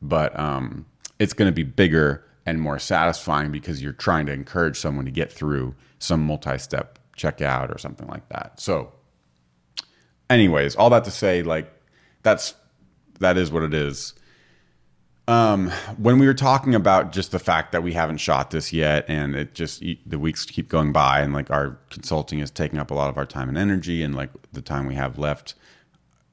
but 0.01 0.37
um, 0.39 0.87
it's 1.19 1.33
going 1.33 1.47
to 1.47 1.55
be 1.55 1.61
bigger 1.61 2.25
and 2.43 2.59
more 2.59 2.79
satisfying 2.79 3.51
because 3.51 3.83
you're 3.83 3.93
trying 3.93 4.25
to 4.25 4.33
encourage 4.33 4.79
someone 4.79 5.05
to 5.05 5.11
get 5.11 5.31
through 5.31 5.75
some 5.99 6.25
multi-step 6.25 6.97
checkout 7.15 7.73
or 7.73 7.77
something 7.77 8.07
like 8.07 8.27
that. 8.29 8.59
So 8.59 8.93
anyways, 10.29 10.75
all 10.75 10.89
that 10.91 11.03
to 11.05 11.11
say, 11.11 11.43
like 11.43 11.71
that's 12.23 12.55
that 13.19 13.37
is 13.37 13.51
what 13.51 13.63
it 13.63 13.73
is. 13.73 14.13
Um, 15.27 15.69
when 15.97 16.17
we 16.17 16.25
were 16.25 16.33
talking 16.33 16.73
about 16.73 17.11
just 17.11 17.31
the 17.31 17.37
fact 17.37 17.71
that 17.71 17.83
we 17.83 17.93
haven't 17.93 18.17
shot 18.17 18.49
this 18.49 18.73
yet, 18.73 19.05
and 19.07 19.35
it 19.35 19.53
just 19.53 19.83
the 20.05 20.17
weeks 20.17 20.43
keep 20.45 20.69
going 20.69 20.91
by, 20.91 21.19
and 21.19 21.33
like 21.33 21.51
our 21.51 21.77
consulting 21.91 22.39
is 22.39 22.49
taking 22.49 22.79
up 22.79 22.89
a 22.89 22.95
lot 22.95 23.09
of 23.09 23.17
our 23.17 23.27
time 23.27 23.47
and 23.47 23.57
energy, 23.57 24.01
and 24.01 24.15
like 24.15 24.31
the 24.51 24.61
time 24.61 24.87
we 24.87 24.95
have 24.95 25.19
left 25.19 25.53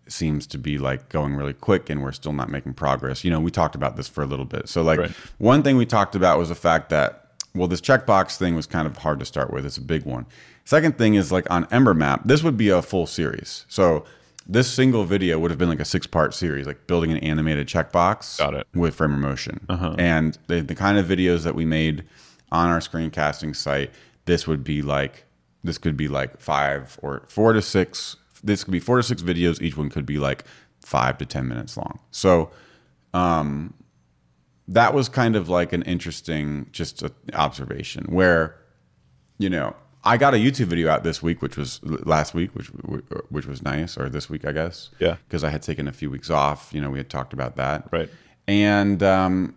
seems 0.09 0.47
to 0.47 0.57
be 0.57 0.79
like 0.79 1.09
going 1.11 1.35
really 1.35 1.53
quick, 1.53 1.91
and 1.91 2.03
we're 2.03 2.13
still 2.13 2.33
not 2.33 2.49
making 2.49 2.73
progress. 2.73 3.23
You 3.23 3.31
know, 3.31 3.41
we 3.41 3.51
talked 3.51 3.75
about 3.75 3.97
this 3.97 4.09
for 4.09 4.23
a 4.23 4.27
little 4.27 4.45
bit. 4.47 4.69
So 4.69 4.83
like 4.83 4.99
Right. 4.99 5.11
one 5.37 5.63
thing 5.63 5.77
we 5.77 5.85
talked 5.85 6.15
about 6.15 6.39
was 6.39 6.49
the 6.49 6.55
fact 6.55 6.89
that 6.91 7.23
well, 7.55 7.69
this 7.69 7.81
checkbox 7.81 8.37
thing 8.37 8.55
was 8.55 8.67
kind 8.67 8.87
of 8.87 8.99
hard 8.99 9.19
to 9.19 9.25
start 9.27 9.51
with. 9.51 9.65
It's 9.65 9.79
a 9.79 9.83
big 9.83 10.05
one. 10.05 10.27
Second 10.67 10.99
thing 10.99 11.15
is 11.15 11.31
like 11.31 11.49
on 11.49 11.67
Ember 11.71 11.95
Map, 11.95 12.23
this 12.25 12.43
would 12.43 12.57
be 12.57 12.71
a 12.71 12.83
full 12.83 13.07
series. 13.07 13.65
So 13.69 14.05
this 14.49 14.69
single 14.69 15.05
video 15.05 15.39
would 15.39 15.53
have 15.53 15.59
been 15.59 15.69
like 15.69 15.79
a 15.79 15.85
six 15.85 16.09
part 16.09 16.35
series, 16.35 16.67
like 16.67 16.89
building 16.89 17.13
an 17.13 17.19
animated 17.19 17.69
checkbox 17.69 18.39
Got 18.39 18.55
it. 18.55 18.67
with 18.75 18.97
Framer 18.97 19.17
Motion. 19.17 19.65
Uh-huh. 19.69 19.95
And 19.97 20.37
the, 20.49 20.63
the 20.63 20.75
kind 20.75 20.99
of 20.99 21.07
videos 21.07 21.45
that 21.45 21.55
we 21.55 21.65
made 21.65 22.05
on 22.51 22.69
our 22.69 22.81
screencasting 22.81 23.55
site, 23.55 23.93
this 24.25 24.49
would 24.49 24.65
be 24.65 24.83
like, 24.83 25.25
this 25.63 25.79
could 25.79 25.97
be 25.97 26.09
like 26.09 26.41
five 26.41 26.99
or 27.01 27.23
four 27.29 27.53
to 27.53 27.63
six. 27.63 28.17
This 28.43 28.65
could 28.65 28.73
be 28.73 28.81
four 28.81 28.97
to 28.97 29.05
six 29.05 29.23
videos. 29.23 29.63
Each 29.63 29.77
one 29.77 29.89
could 29.89 30.05
be 30.05 30.19
like 30.19 30.45
five 30.81 31.17
to 31.19 31.27
10 31.27 31.47
minutes 31.47 31.77
long. 31.77 32.01
So, 32.11 32.51
um, 33.15 33.73
that 34.67 34.93
was 34.95 35.09
kind 35.09 35.37
of 35.37 35.49
like 35.49 35.73
an 35.73 35.83
interesting 35.83 36.67
just 36.73 37.05
observation 37.35 38.07
where 38.09 38.57
you 39.39 39.49
know 39.49 39.77
i 40.07 40.17
got 40.17 40.33
a 40.35 40.37
youtube 40.39 40.67
video 40.67 40.89
out 40.89 41.03
this 41.05 41.23
week 41.23 41.43
which 41.43 41.57
was 41.57 41.81
last 41.85 42.33
week 42.35 42.51
which 42.55 42.69
which 43.29 43.47
was 43.47 43.61
nice 43.63 43.97
or 43.99 44.09
this 44.09 44.31
week 44.31 44.45
i 44.47 44.53
guess 44.53 44.91
Yeah. 44.99 45.17
because 45.29 45.43
i 45.45 45.51
had 45.51 45.63
taken 45.63 45.87
a 45.89 45.93
few 45.93 46.09
weeks 46.11 46.31
off 46.31 46.71
you 46.73 46.81
know 46.81 46.89
we 46.91 46.99
had 46.99 47.11
talked 47.11 47.33
about 47.33 47.57
that 47.57 47.89
Right. 47.93 48.09
and 48.49 49.03
um 49.03 49.55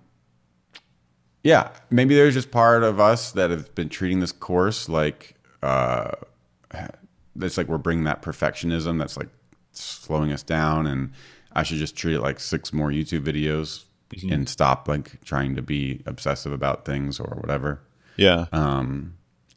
yeah 1.43 1.69
maybe 1.89 2.15
there's 2.15 2.33
just 2.33 2.51
part 2.51 2.83
of 2.83 2.99
us 2.99 3.31
that 3.31 3.49
have 3.49 3.73
been 3.75 3.89
treating 3.89 4.19
this 4.19 4.31
course 4.31 4.89
like 4.89 5.35
uh 5.63 6.11
it's 7.41 7.57
like 7.57 7.67
we're 7.67 7.77
bringing 7.77 8.03
that 8.03 8.21
perfectionism 8.21 8.99
that's 8.99 9.15
like 9.15 9.29
slowing 9.71 10.31
us 10.31 10.43
down 10.43 10.85
and 10.87 11.11
i 11.53 11.63
should 11.63 11.77
just 11.77 11.95
treat 11.95 12.15
it 12.15 12.21
like 12.21 12.39
six 12.39 12.73
more 12.73 12.89
youtube 12.89 13.21
videos 13.23 13.83
and 14.29 14.49
stop 14.49 14.87
like 14.87 15.23
trying 15.23 15.55
to 15.55 15.61
be 15.61 16.01
obsessive 16.07 16.51
about 16.51 16.83
things 16.83 17.19
or 17.19 17.37
whatever 17.39 17.79
Yeah. 18.17 18.47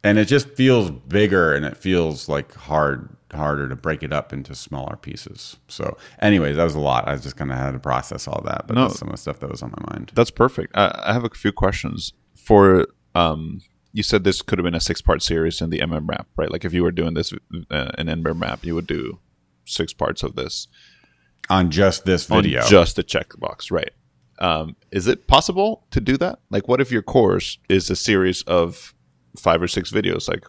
And 0.03 0.17
it 0.17 0.25
just 0.25 0.49
feels 0.49 0.91
bigger 0.91 1.53
and 1.53 1.65
it 1.65 1.77
feels 1.77 2.27
like 2.29 2.53
hard 2.53 3.15
harder 3.33 3.67
to 3.67 3.75
break 3.75 4.03
it 4.03 4.13
up 4.13 4.31
into 4.31 4.53
smaller 4.53 4.95
pieces 4.95 5.57
so 5.67 5.97
anyways 6.21 6.55
that 6.55 6.63
was 6.63 6.75
a 6.75 6.79
lot 6.79 7.07
i 7.07 7.15
just 7.15 7.35
kind 7.35 7.51
of 7.51 7.57
had 7.57 7.71
to 7.71 7.79
process 7.79 8.27
all 8.27 8.41
that 8.45 8.67
but 8.67 8.75
No. 8.75 8.83
that's 8.87 8.99
some 8.99 9.07
of 9.07 9.13
the 9.13 9.17
stuff 9.17 9.39
that 9.39 9.49
was 9.49 9.63
on 9.63 9.71
my 9.71 9.93
mind 9.95 10.11
That's 10.13 10.29
perfect. 10.29 10.71
I, 10.75 11.01
I 11.05 11.13
have 11.13 11.23
a 11.23 11.29
few 11.29 11.51
questions 11.51 12.13
for. 12.35 12.87
Um, 13.15 13.61
you 13.95 14.01
said 14.01 14.23
this 14.23 14.41
could 14.41 14.57
have 14.57 14.63
been 14.63 14.73
a 14.73 14.79
six-part 14.81 15.21
series 15.21 15.61
in 15.61 15.69
the 15.69 15.77
MM 15.77 16.07
map, 16.07 16.27
right? 16.35 16.49
Like 16.51 16.65
if 16.65 16.73
you 16.73 16.81
were 16.81 16.91
doing 16.91 17.13
this 17.13 17.31
uh, 17.69 17.91
in 17.97 18.09
Ember 18.09 18.33
map, 18.33 18.65
you 18.65 18.73
would 18.73 18.87
do 18.87 19.19
six 19.65 19.93
parts 19.93 20.23
of 20.23 20.35
this 20.35 20.67
on 21.47 21.69
just 21.69 22.03
this 22.03 22.29
on 22.31 22.41
video 22.41 22.63
just 22.67 22.95
the 22.95 23.03
checkbox, 23.03 23.69
right? 23.71 23.91
Um, 24.39 24.75
is 24.91 25.05
it 25.07 25.27
possible 25.27 25.85
to 25.91 26.01
do 26.01 26.17
that? 26.17 26.39
Like, 26.49 26.67
what 26.67 26.81
if 26.81 26.91
your 26.91 27.03
course 27.03 27.59
is 27.69 27.89
a 27.91 27.95
series 27.95 28.41
of 28.43 28.95
five 29.37 29.61
or 29.61 29.67
six 29.67 29.91
videos, 29.91 30.27
like 30.27 30.45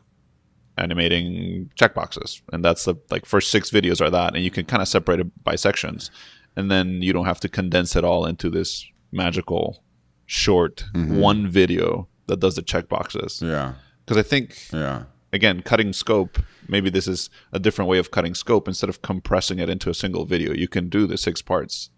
animating 0.76 1.70
checkboxes, 1.78 2.42
and 2.52 2.64
that's 2.64 2.84
the 2.84 2.94
like 3.10 3.26
first 3.26 3.50
six 3.50 3.70
videos 3.70 4.00
are 4.00 4.10
that, 4.10 4.34
and 4.34 4.44
you 4.44 4.50
can 4.50 4.64
kind 4.64 4.82
of 4.82 4.88
separate 4.88 5.20
it 5.20 5.44
by 5.44 5.54
sections, 5.56 6.10
and 6.56 6.70
then 6.70 7.02
you 7.02 7.12
don't 7.12 7.26
have 7.26 7.40
to 7.40 7.48
condense 7.48 7.96
it 7.96 8.04
all 8.04 8.26
into 8.26 8.50
this 8.50 8.86
magical 9.12 9.82
short 10.26 10.84
one 10.94 11.48
video 11.48 12.08
that 12.26 12.40
does 12.40 12.56
the 12.56 12.62
checkboxes. 12.62 13.42
yeah 13.42 13.74
Because 14.04 14.16
I 14.16 14.22
think 14.22 14.72
yeah 14.72 15.04
again, 15.34 15.60
cutting 15.60 15.92
scope. 15.92 16.38
Maybe 16.68 16.88
this 16.88 17.06
is 17.06 17.28
a 17.52 17.58
different 17.58 17.90
way 17.90 17.98
of 17.98 18.10
cutting 18.10 18.34
scope 18.34 18.68
instead 18.68 18.88
of 18.88 19.02
compressing 19.02 19.58
it 19.58 19.68
into 19.68 19.90
a 19.90 19.94
single 19.94 20.24
video. 20.24 20.54
You 20.54 20.68
can 20.68 20.88
do 20.88 21.06
the 21.06 21.18
six 21.18 21.42
parts. 21.42 21.90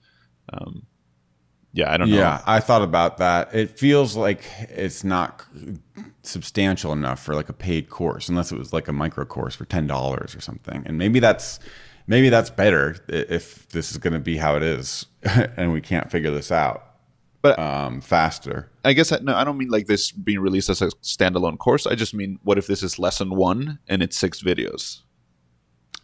Um, 0.53 0.87
yeah, 1.73 1.93
I 1.93 1.99
don't 1.99 2.11
know. 2.11 2.17
Yeah, 2.17 2.43
I 2.47 2.61
thought 2.61 2.83
about 2.83 3.19
that. 3.19 3.55
It 3.55 3.79
feels 3.79 4.17
like 4.17 4.43
it's 4.71 5.05
not 5.05 5.45
substantial 6.27 6.93
enough 6.93 7.23
for 7.23 7.35
like 7.35 7.49
a 7.49 7.53
paid 7.53 7.89
course, 7.91 8.29
unless 8.29 8.53
it 8.53 8.59
was 8.59 8.73
like 8.73 8.89
a 8.89 8.93
micro 8.93 9.25
course 9.25 9.55
for 9.55 9.65
ten 9.65 9.87
dollars 9.87 10.35
or 10.35 10.41
something. 10.41 10.83
And 10.87 10.99
maybe 10.99 11.21
that's 11.21 11.59
maybe 12.07 12.29
that's 12.29 12.51
better 12.51 12.97
if 13.09 13.69
this 13.71 13.91
is 13.91 13.99
going 13.99 14.13
to 14.15 14.21
be 14.21 14.37
how 14.37 14.57
it 14.57 14.63
is, 14.63 15.07
and 15.57 15.73
we 15.73 15.81
can't 15.81 16.11
figure 16.11 16.31
this 16.31 16.51
out. 16.53 16.83
But- 17.43 17.59
um, 17.61 18.01
faster. 18.01 18.71
I 18.85 18.93
guess 18.93 19.13
I, 19.13 19.19
no, 19.23 19.35
I 19.35 19.45
don't 19.45 19.57
mean 19.59 19.69
like 19.69 19.87
this 19.87 20.11
being 20.13 20.41
released 20.41 20.69
as 20.71 20.83
a 20.83 20.89
standalone 21.03 21.59
course. 21.59 21.87
I 21.87 21.95
just 21.95 22.13
mean 22.15 22.39
what 22.43 22.59
if 22.59 22.67
this 22.67 22.83
is 22.83 22.99
lesson 22.99 23.35
one 23.37 23.79
and 23.89 24.03
it's 24.03 24.17
six 24.17 24.43
videos, 24.43 25.03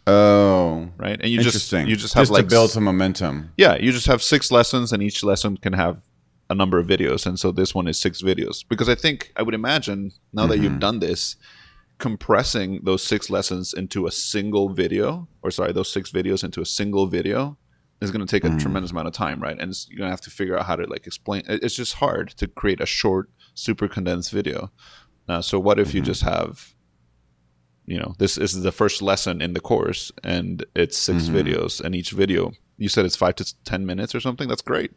Oh, 0.05 0.89
right? 0.97 1.19
And 1.21 1.29
you 1.31 1.41
just 1.41 1.71
you 1.71 1.95
just 1.95 2.13
have 2.13 2.29
like 2.29 2.43
to 2.45 2.49
build 2.49 2.71
some 2.71 2.83
momentum. 2.83 3.51
yeah, 3.57 3.75
you 3.77 3.91
just 3.93 4.07
have 4.07 4.21
six 4.21 4.51
lessons, 4.51 4.91
and 4.91 5.01
each 5.01 5.23
lesson 5.23 5.55
can 5.57 5.73
have 5.73 6.01
a 6.49 6.55
number 6.55 6.77
of 6.77 6.87
videos, 6.87 7.25
and 7.25 7.39
so 7.39 7.51
this 7.51 7.73
one 7.73 7.87
is 7.87 7.97
six 7.99 8.21
videos. 8.21 8.63
Because 8.67 8.89
I 8.89 8.95
think 8.95 9.31
I 9.35 9.43
would 9.43 9.53
imagine 9.55 10.11
now 10.33 10.45
that 10.47 10.55
Mm-hmm. 10.55 10.63
you've 10.63 10.79
done 10.79 10.99
this, 10.99 11.35
compressing 11.99 12.81
those 12.83 13.03
six 13.03 13.29
lessons 13.29 13.73
into 13.73 14.07
a 14.07 14.11
single 14.11 14.69
video, 14.69 15.27
or 15.41 15.51
sorry, 15.51 15.71
those 15.71 15.91
six 15.91 16.11
videos 16.11 16.43
into 16.43 16.61
a 16.61 16.65
single 16.65 17.07
video, 17.07 17.57
is 18.01 18.11
going 18.11 18.25
to 18.25 18.29
take 18.29 18.43
a 18.43 18.49
Mm. 18.49 18.59
tremendous 18.59 18.91
amount 18.91 19.07
of 19.07 19.13
time, 19.13 19.41
right? 19.41 19.57
And 19.57 19.71
it's, 19.71 19.87
you're 19.89 19.97
going 19.99 20.07
to 20.07 20.11
have 20.11 20.21
to 20.21 20.29
figure 20.29 20.57
out 20.57 20.65
how 20.65 20.75
to 20.75 20.85
like 20.85 21.07
explain. 21.07 21.43
It's 21.47 21.75
just 21.75 21.93
hard 21.95 22.31
to 22.37 22.47
create 22.47 22.81
a 22.81 22.85
short, 22.85 23.29
super 23.53 23.87
condensed 23.87 24.31
video. 24.31 24.71
Uh, 25.29 25.41
so 25.41 25.57
what 25.59 25.79
if 25.79 25.93
you 25.93 26.01
Mm-hmm. 26.01 26.05
just 26.11 26.21
have 26.23 26.73
you 27.85 27.99
know 27.99 28.15
this 28.17 28.37
is 28.37 28.61
the 28.61 28.71
first 28.71 29.01
lesson 29.01 29.41
in 29.41 29.51
the 29.53 29.59
course 29.59 30.09
and 30.23 30.65
it's 30.73 30.97
6 30.97 31.23
Mm-hmm. 31.25 31.35
videos 31.35 31.81
and 31.81 31.93
each 31.93 32.11
video 32.11 32.53
you 32.77 32.87
said 32.87 33.03
it's 33.05 33.17
five 33.17 33.35
to 33.35 33.63
ten 33.65 33.85
minutes 33.85 34.15
or 34.15 34.21
something 34.21 34.47
that's 34.47 34.61
great 34.61 34.91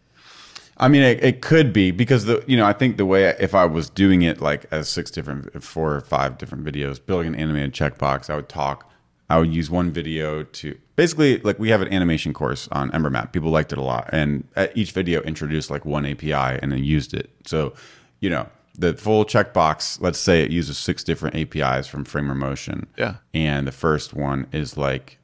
I 0.78 0.88
mean, 0.88 1.02
it, 1.02 1.24
it 1.24 1.40
could 1.40 1.72
be 1.72 1.90
because 1.90 2.26
the 2.26 2.44
you 2.46 2.56
know 2.56 2.66
I 2.66 2.72
think 2.72 2.96
the 2.96 3.06
way 3.06 3.24
if 3.40 3.54
I 3.54 3.64
was 3.64 3.88
doing 3.88 4.22
it 4.22 4.40
like 4.40 4.66
as 4.70 4.88
six 4.88 5.10
different, 5.10 5.62
four 5.62 5.94
or 5.94 6.00
five 6.00 6.38
different 6.38 6.64
videos, 6.64 7.04
building 7.04 7.28
an 7.28 7.34
animated 7.34 7.72
checkbox, 7.72 8.28
I 8.28 8.36
would 8.36 8.48
talk. 8.48 8.90
I 9.28 9.38
would 9.38 9.52
use 9.52 9.70
one 9.70 9.90
video 9.90 10.44
to 10.44 10.78
basically 10.94 11.38
like 11.38 11.58
we 11.58 11.70
have 11.70 11.80
an 11.80 11.92
animation 11.92 12.32
course 12.32 12.68
on 12.70 12.94
Ember 12.94 13.10
Map. 13.10 13.32
People 13.32 13.50
liked 13.50 13.72
it 13.72 13.78
a 13.78 13.82
lot, 13.82 14.08
and 14.12 14.46
at 14.54 14.76
each 14.76 14.92
video 14.92 15.22
introduced 15.22 15.70
like 15.70 15.84
one 15.84 16.04
API 16.06 16.32
and 16.32 16.70
then 16.70 16.84
used 16.84 17.14
it. 17.14 17.30
So, 17.46 17.72
you 18.20 18.30
know, 18.30 18.46
the 18.78 18.94
full 18.94 19.24
checkbox. 19.24 20.00
Let's 20.00 20.18
say 20.18 20.42
it 20.42 20.50
uses 20.50 20.76
six 20.78 21.02
different 21.02 21.36
APIs 21.36 21.86
from 21.86 22.04
Framer 22.04 22.34
Motion. 22.34 22.86
Yeah. 22.98 23.16
and 23.32 23.66
the 23.66 23.72
first 23.72 24.14
one 24.14 24.46
is 24.52 24.76
like 24.76 25.18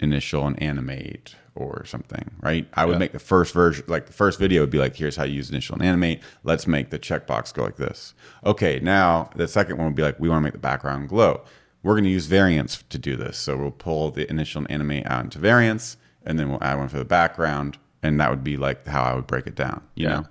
initial 0.00 0.46
and 0.46 0.60
animate 0.60 1.36
or 1.56 1.84
something, 1.84 2.30
right? 2.42 2.66
I 2.74 2.84
would 2.84 2.94
Yeah. 2.94 2.98
make 2.98 3.12
the 3.12 3.18
first 3.18 3.54
version, 3.54 3.84
like 3.86 4.06
the 4.06 4.12
first 4.12 4.38
video 4.38 4.62
would 4.62 4.70
be 4.70 4.78
like, 4.78 4.96
here's 4.96 5.16
how 5.16 5.24
you 5.24 5.34
use 5.34 5.50
initial 5.50 5.74
and 5.76 5.84
animate. 5.84 6.20
Let's 6.42 6.66
make 6.66 6.90
the 6.90 6.98
checkbox 6.98 7.54
go 7.54 7.62
like 7.64 7.76
this. 7.76 8.14
Okay, 8.44 8.80
now 8.80 9.30
the 9.36 9.46
second 9.46 9.76
one 9.78 9.86
would 9.86 9.94
be 9.94 10.02
like, 10.02 10.18
we 10.18 10.28
want 10.28 10.38
to 10.40 10.44
make 10.44 10.52
the 10.52 10.58
background 10.58 11.08
glow. 11.08 11.42
We're 11.82 11.94
going 11.94 12.04
to 12.04 12.10
use 12.10 12.26
variants 12.26 12.82
to 12.88 12.98
do 12.98 13.14
this. 13.16 13.36
So 13.38 13.56
we'll 13.56 13.70
pull 13.70 14.10
the 14.10 14.28
initial 14.28 14.62
and 14.62 14.70
animate 14.70 15.06
out 15.06 15.24
into 15.24 15.38
variants, 15.38 15.96
and 16.24 16.38
then 16.38 16.48
we'll 16.48 16.62
add 16.64 16.78
one 16.78 16.88
for 16.88 16.98
the 16.98 17.04
background. 17.04 17.78
And 18.02 18.20
that 18.20 18.30
would 18.30 18.42
be 18.44 18.56
like 18.56 18.86
how 18.86 19.02
I 19.02 19.14
would 19.14 19.26
break 19.26 19.46
it 19.46 19.54
down, 19.54 19.82
you 19.94 20.08
Yeah. 20.08 20.22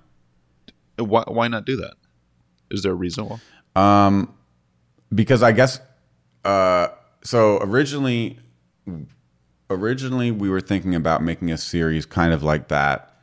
know? 0.97 1.05
why, 1.05 1.23
why 1.27 1.47
not 1.47 1.65
do 1.65 1.75
that 1.77 1.95
is 2.69 2.83
there 2.83 2.91
a 2.91 2.95
reason 2.95 3.27
why 3.27 4.05
Um, 4.05 4.31
because 5.13 5.41
I 5.41 5.51
guess 5.51 5.79
uh, 6.45 6.89
so 7.23 7.57
originally 7.61 8.37
originally 9.73 10.31
we 10.31 10.49
were 10.49 10.61
thinking 10.61 10.95
about 10.95 11.23
making 11.23 11.51
a 11.51 11.57
series 11.57 12.05
kind 12.05 12.33
of 12.33 12.43
like 12.43 12.67
that, 12.69 13.13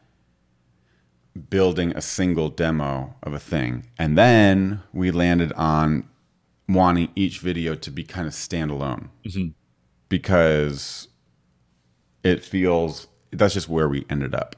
building 1.48 1.92
a 1.92 2.00
single 2.00 2.48
demo 2.48 3.14
of 3.22 3.32
a 3.32 3.38
thing. 3.38 3.86
And 3.98 4.16
then 4.16 4.82
we 4.92 5.10
landed 5.10 5.52
on 5.52 6.08
wanting 6.68 7.10
each 7.16 7.40
video 7.40 7.74
to 7.74 7.90
be 7.90 8.04
kind 8.04 8.26
of 8.26 8.32
standalone 8.32 9.08
mm-hmm. 9.24 9.48
because 10.08 11.08
it 12.22 12.44
feels 12.44 13.08
that's 13.32 13.54
just 13.54 13.68
where 13.68 13.88
we 13.88 14.04
ended 14.10 14.34
up. 14.34 14.56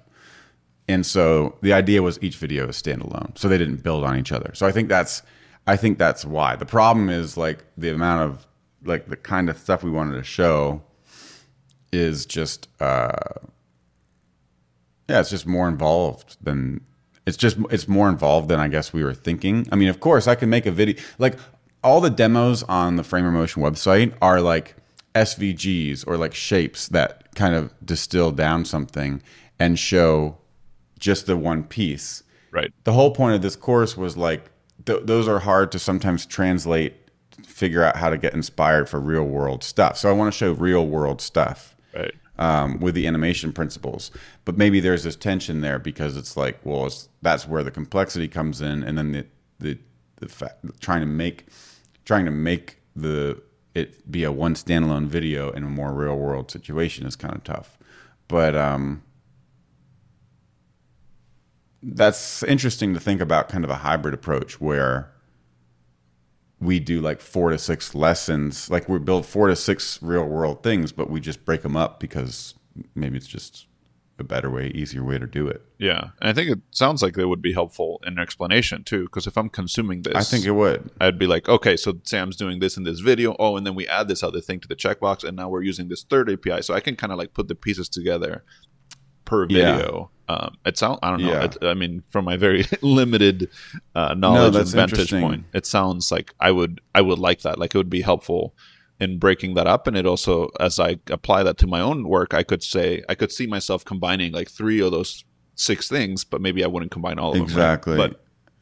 And 0.89 1.07
so 1.07 1.57
the 1.63 1.73
idea 1.73 2.03
was 2.03 2.19
each 2.23 2.37
video 2.37 2.69
is 2.69 2.83
standalone, 2.83 3.37
so 3.39 3.49
they 3.49 3.59
didn't 3.59 3.83
build 3.83 4.05
on 4.05 4.19
each 4.19 4.33
other. 4.33 4.53
So 4.55 4.67
I 4.67 4.73
think 4.73 4.89
that's 4.89 5.23
I 5.67 5.77
think 5.77 5.99
that's 5.99 6.25
why. 6.25 6.57
The 6.57 6.67
problem 6.67 7.09
is 7.09 7.37
like 7.37 7.65
the 7.77 7.91
amount 7.91 8.23
of 8.23 8.47
like 8.85 9.09
the 9.09 9.17
kind 9.17 9.49
of 9.49 9.59
stuff 9.59 9.83
we 9.83 9.91
wanted 9.91 10.17
to 10.17 10.25
show 10.25 10.83
is 11.93 12.27
just 12.27 12.69
uh 12.81 13.13
yeah, 15.09 15.21
it's 15.21 15.31
just 15.31 15.47
more 15.47 15.69
involved 15.69 16.37
than 16.43 16.81
it's 17.27 17.37
just 17.37 17.59
it's 17.71 17.87
more 17.87 18.09
involved 18.09 18.49
than 18.49 18.59
I 18.59 18.69
guess 18.69 18.93
we 18.93 19.05
were 19.05 19.15
thinking. 19.15 19.69
I 19.71 19.77
mean, 19.77 19.89
of 19.89 20.01
course, 20.01 20.27
I 20.27 20.35
can 20.35 20.49
make 20.49 20.67
a 20.67 20.73
video 20.73 21.01
like 21.19 21.39
all 21.85 22.01
the 22.01 22.11
demos 22.11 22.63
on 22.65 22.97
the 22.97 23.05
Framer 23.05 23.31
Motion 23.31 23.63
website 23.63 24.15
are 24.23 24.41
like 24.41 24.77
SVGs 25.15 26.05
or 26.07 26.17
like 26.17 26.35
shapes 26.35 26.89
that 26.89 27.35
kind 27.35 27.55
of 27.55 27.73
distill 27.85 28.31
down 28.31 28.65
something 28.65 29.23
and 29.59 29.79
show 29.79 30.39
just 30.99 31.27
the 31.27 31.37
one 31.37 31.65
piece. 31.65 32.23
Right. 32.51 32.73
The 32.85 32.93
whole 32.93 33.11
point 33.11 33.35
of 33.35 33.43
this 33.43 33.57
course 33.57 33.97
was 33.97 34.17
like 34.17 34.51
th- 34.87 35.03
those 35.05 35.29
are 35.29 35.41
hard 35.41 35.73
to 35.73 35.79
sometimes 35.79 36.27
translate, 36.27 36.95
figure 37.45 37.83
out 37.83 37.97
how 37.97 38.11
to 38.11 38.17
get 38.17 38.35
inspired 38.35 38.89
for 38.89 39.01
real 39.01 39.25
world 39.25 39.65
stuff. 39.65 39.99
So 39.99 40.09
I 40.09 40.13
want 40.13 40.33
to 40.33 40.37
show 40.37 40.53
real 40.53 40.87
world 40.87 41.21
stuff 41.21 41.75
Right. 41.95 42.15
um, 42.39 42.81
with 42.81 42.95
the 42.95 43.07
animation 43.07 43.53
principles. 43.53 44.11
But 44.45 44.57
maybe 44.57 44.81
there's 44.81 45.05
this 45.05 45.17
tension 45.17 45.61
there 45.61 45.79
because 45.79 46.17
it's 46.17 46.37
like, 46.37 46.59
well, 46.65 46.87
it's, 46.87 47.09
that's 47.21 47.47
where 47.47 47.63
the 47.63 47.71
complexity 47.71 48.29
comes 48.29 48.61
in, 48.61 48.83
and 48.83 48.97
then 48.97 49.13
the 49.13 49.27
the 49.59 49.79
the 50.17 50.29
fa- 50.29 50.57
trying 50.81 51.01
to 51.01 51.07
make 51.07 51.47
trying 52.05 52.25
to 52.25 52.31
make 52.31 52.79
the 52.97 53.43
it 53.75 54.11
be 54.11 54.25
a 54.25 54.33
one 54.33 54.55
standalone 54.55 55.07
video 55.07 55.51
in 55.51 55.65
a 55.65 55.69
more 55.69 55.93
real 55.93 56.17
world 56.17 56.51
situation 56.51 57.07
is 57.07 57.17
kind 57.17 57.35
of 57.35 57.45
tough. 57.45 57.79
But 58.29 58.55
um, 58.57 59.03
that's 61.83 62.43
interesting 62.45 62.95
to 62.95 63.01
think 63.01 63.21
about, 63.21 63.49
kind 63.49 63.65
of 63.65 63.71
a 63.71 63.77
hybrid 63.77 64.15
approach 64.15 64.61
where 64.61 65.12
we 66.63 66.79
do 66.79 67.01
like 67.01 67.21
four 67.21 67.51
to 67.51 67.59
six 67.59 67.95
lessons 67.95 68.71
like 68.71 68.89
we 68.89 68.99
build 68.99 69.27
four 69.27 69.49
to 69.49 69.57
six 69.57 70.01
real 70.03 70.25
world 70.25 70.63
things 70.63 70.93
but 70.93 71.11
we 71.11 71.21
just 71.21 71.45
break 71.45 71.63
them 71.63 71.77
up 71.77 71.99
because 72.01 72.55
maybe 72.95 73.17
it's 73.17 73.27
just 73.27 73.67
a 74.19 74.25
better 74.25 74.51
way 74.51 74.69
easier 74.69 75.03
way 75.03 75.19
to 75.19 75.27
do 75.27 75.49
it 75.49 75.63
Yeah. 75.79 76.11
And 76.21 76.31
I 76.31 76.33
think 76.33 76.51
it 76.51 76.61
sounds 76.71 77.03
like 77.03 77.15
they 77.15 77.25
would 77.25 77.43
be 77.43 77.53
helpful 77.53 78.01
in 78.07 78.19
explanation 78.19 78.85
too, 78.85 79.05
because 79.05 79.27
if 79.27 79.37
I'm 79.37 79.49
consuming 79.49 80.03
this, 80.03 80.15
i 80.15 80.23
think 80.23 80.45
it 80.45 80.53
would 80.53 80.91
I'd 81.01 81.19
be 81.19 81.27
like, 81.27 81.49
okay, 81.49 81.77
so 81.77 81.95
Sam's 82.05 82.37
doing 82.37 82.61
this 82.61 82.77
in 82.77 82.85
this 82.85 83.01
video. 83.01 83.35
Oh, 83.41 83.57
and 83.57 83.67
then 83.67 83.75
we 83.75 83.89
add 83.89 84.07
this 84.07 84.23
other 84.23 84.41
thing 84.41 84.61
to 84.61 84.69
the 84.69 84.77
checkbox, 84.77 85.25
and 85.25 85.37
now 85.37 85.49
we're 85.49 85.63
using 85.63 85.89
this 85.89 86.05
third 86.05 86.31
API. 86.31 86.63
So 86.63 86.73
I 86.73 86.81
can 86.81 86.95
kind 86.95 87.13
of 87.13 87.19
like 87.19 87.35
put 87.35 87.49
the 87.49 87.57
pieces 87.57 87.89
together 87.89 88.45
per 89.25 89.47
Yeah. 89.49 89.77
video. 89.77 90.11
Um, 90.29 90.57
it 90.65 90.79
sounds, 90.79 90.99
I 91.03 91.11
don't 91.11 91.21
know. 91.23 91.31
Yeah. 91.33 91.45
It, 91.45 91.57
I 91.63 91.75
mean, 91.75 92.03
from 92.09 92.25
my 92.25 92.37
very 92.37 92.65
limited 92.83 93.51
uh, 93.95 94.15
knowledge 94.15 94.55
and 94.57 94.69
vantage 94.69 95.11
point, 95.11 95.45
it 95.53 95.67
sounds 95.67 96.11
like 96.11 96.33
I 96.41 96.51
would, 96.53 96.81
I 96.95 97.01
would 97.03 97.19
like 97.19 97.43
that. 97.43 97.59
Like 97.59 97.75
it 97.75 97.79
would 97.79 97.91
be 97.91 98.01
helpful 98.03 98.55
in 99.01 99.19
breaking 99.19 99.55
that 99.55 99.67
up. 99.67 99.87
And 99.87 99.97
it 99.97 100.07
also, 100.07 100.49
as 100.61 100.79
I 100.79 100.99
apply 101.11 101.43
that 101.43 101.59
to 101.59 101.67
my 101.67 101.81
own 101.81 102.09
work, 102.09 102.35
I 102.35 102.45
could 102.45 102.63
say, 102.63 103.03
I 103.09 103.15
could 103.15 103.33
see 103.33 103.47
myself 103.47 103.85
combining 103.85 104.33
like 104.33 104.49
three 104.49 104.81
of 104.81 104.93
those 104.93 105.25
six 105.57 105.89
things, 105.89 106.25
but 106.25 106.41
maybe 106.41 106.65
I 106.65 106.67
wouldn't 106.69 106.93
combine 106.93 107.19
all 107.19 107.33
of 107.33 107.43
exactly 107.43 107.95
them. 107.97 108.01
right? 108.01 108.11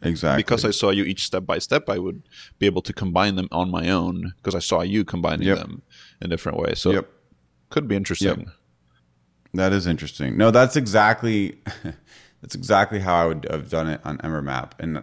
But 0.01 0.09
exactly 0.09 0.43
because 0.43 0.65
I 0.65 0.71
saw 0.71 0.91
you 0.91 1.05
each 1.05 1.25
step 1.27 1.45
by 1.47 1.59
step, 1.59 1.89
I 1.91 1.99
would 1.99 2.23
be 2.59 2.67
able 2.67 2.83
to 2.83 2.93
combine 2.93 3.37
them 3.37 3.49
on 3.53 3.71
my 3.71 3.91
own 3.91 4.33
because 4.39 4.55
I 4.55 4.61
saw 4.61 4.81
you 4.81 5.05
combining 5.05 5.47
Yep. 5.47 5.59
them 5.59 5.83
in 6.23 6.31
different 6.31 6.59
ways. 6.59 6.81
So 6.81 6.91
yep 6.93 7.07
could 7.69 7.87
be 7.87 7.95
interesting. 7.95 8.51
That 9.55 9.73
is 9.73 9.87
interesting 9.87 10.37
no 10.37 10.51
that's 10.51 10.77
exactly 10.77 11.59
that's 12.43 12.55
exactly 12.55 13.01
how 13.01 13.15
i 13.15 13.27
would 13.27 13.47
have 13.51 13.69
done 13.71 13.89
it 13.89 14.01
on 14.05 14.21
Ember 14.23 14.43
Map. 14.43 14.75
and 14.79 15.03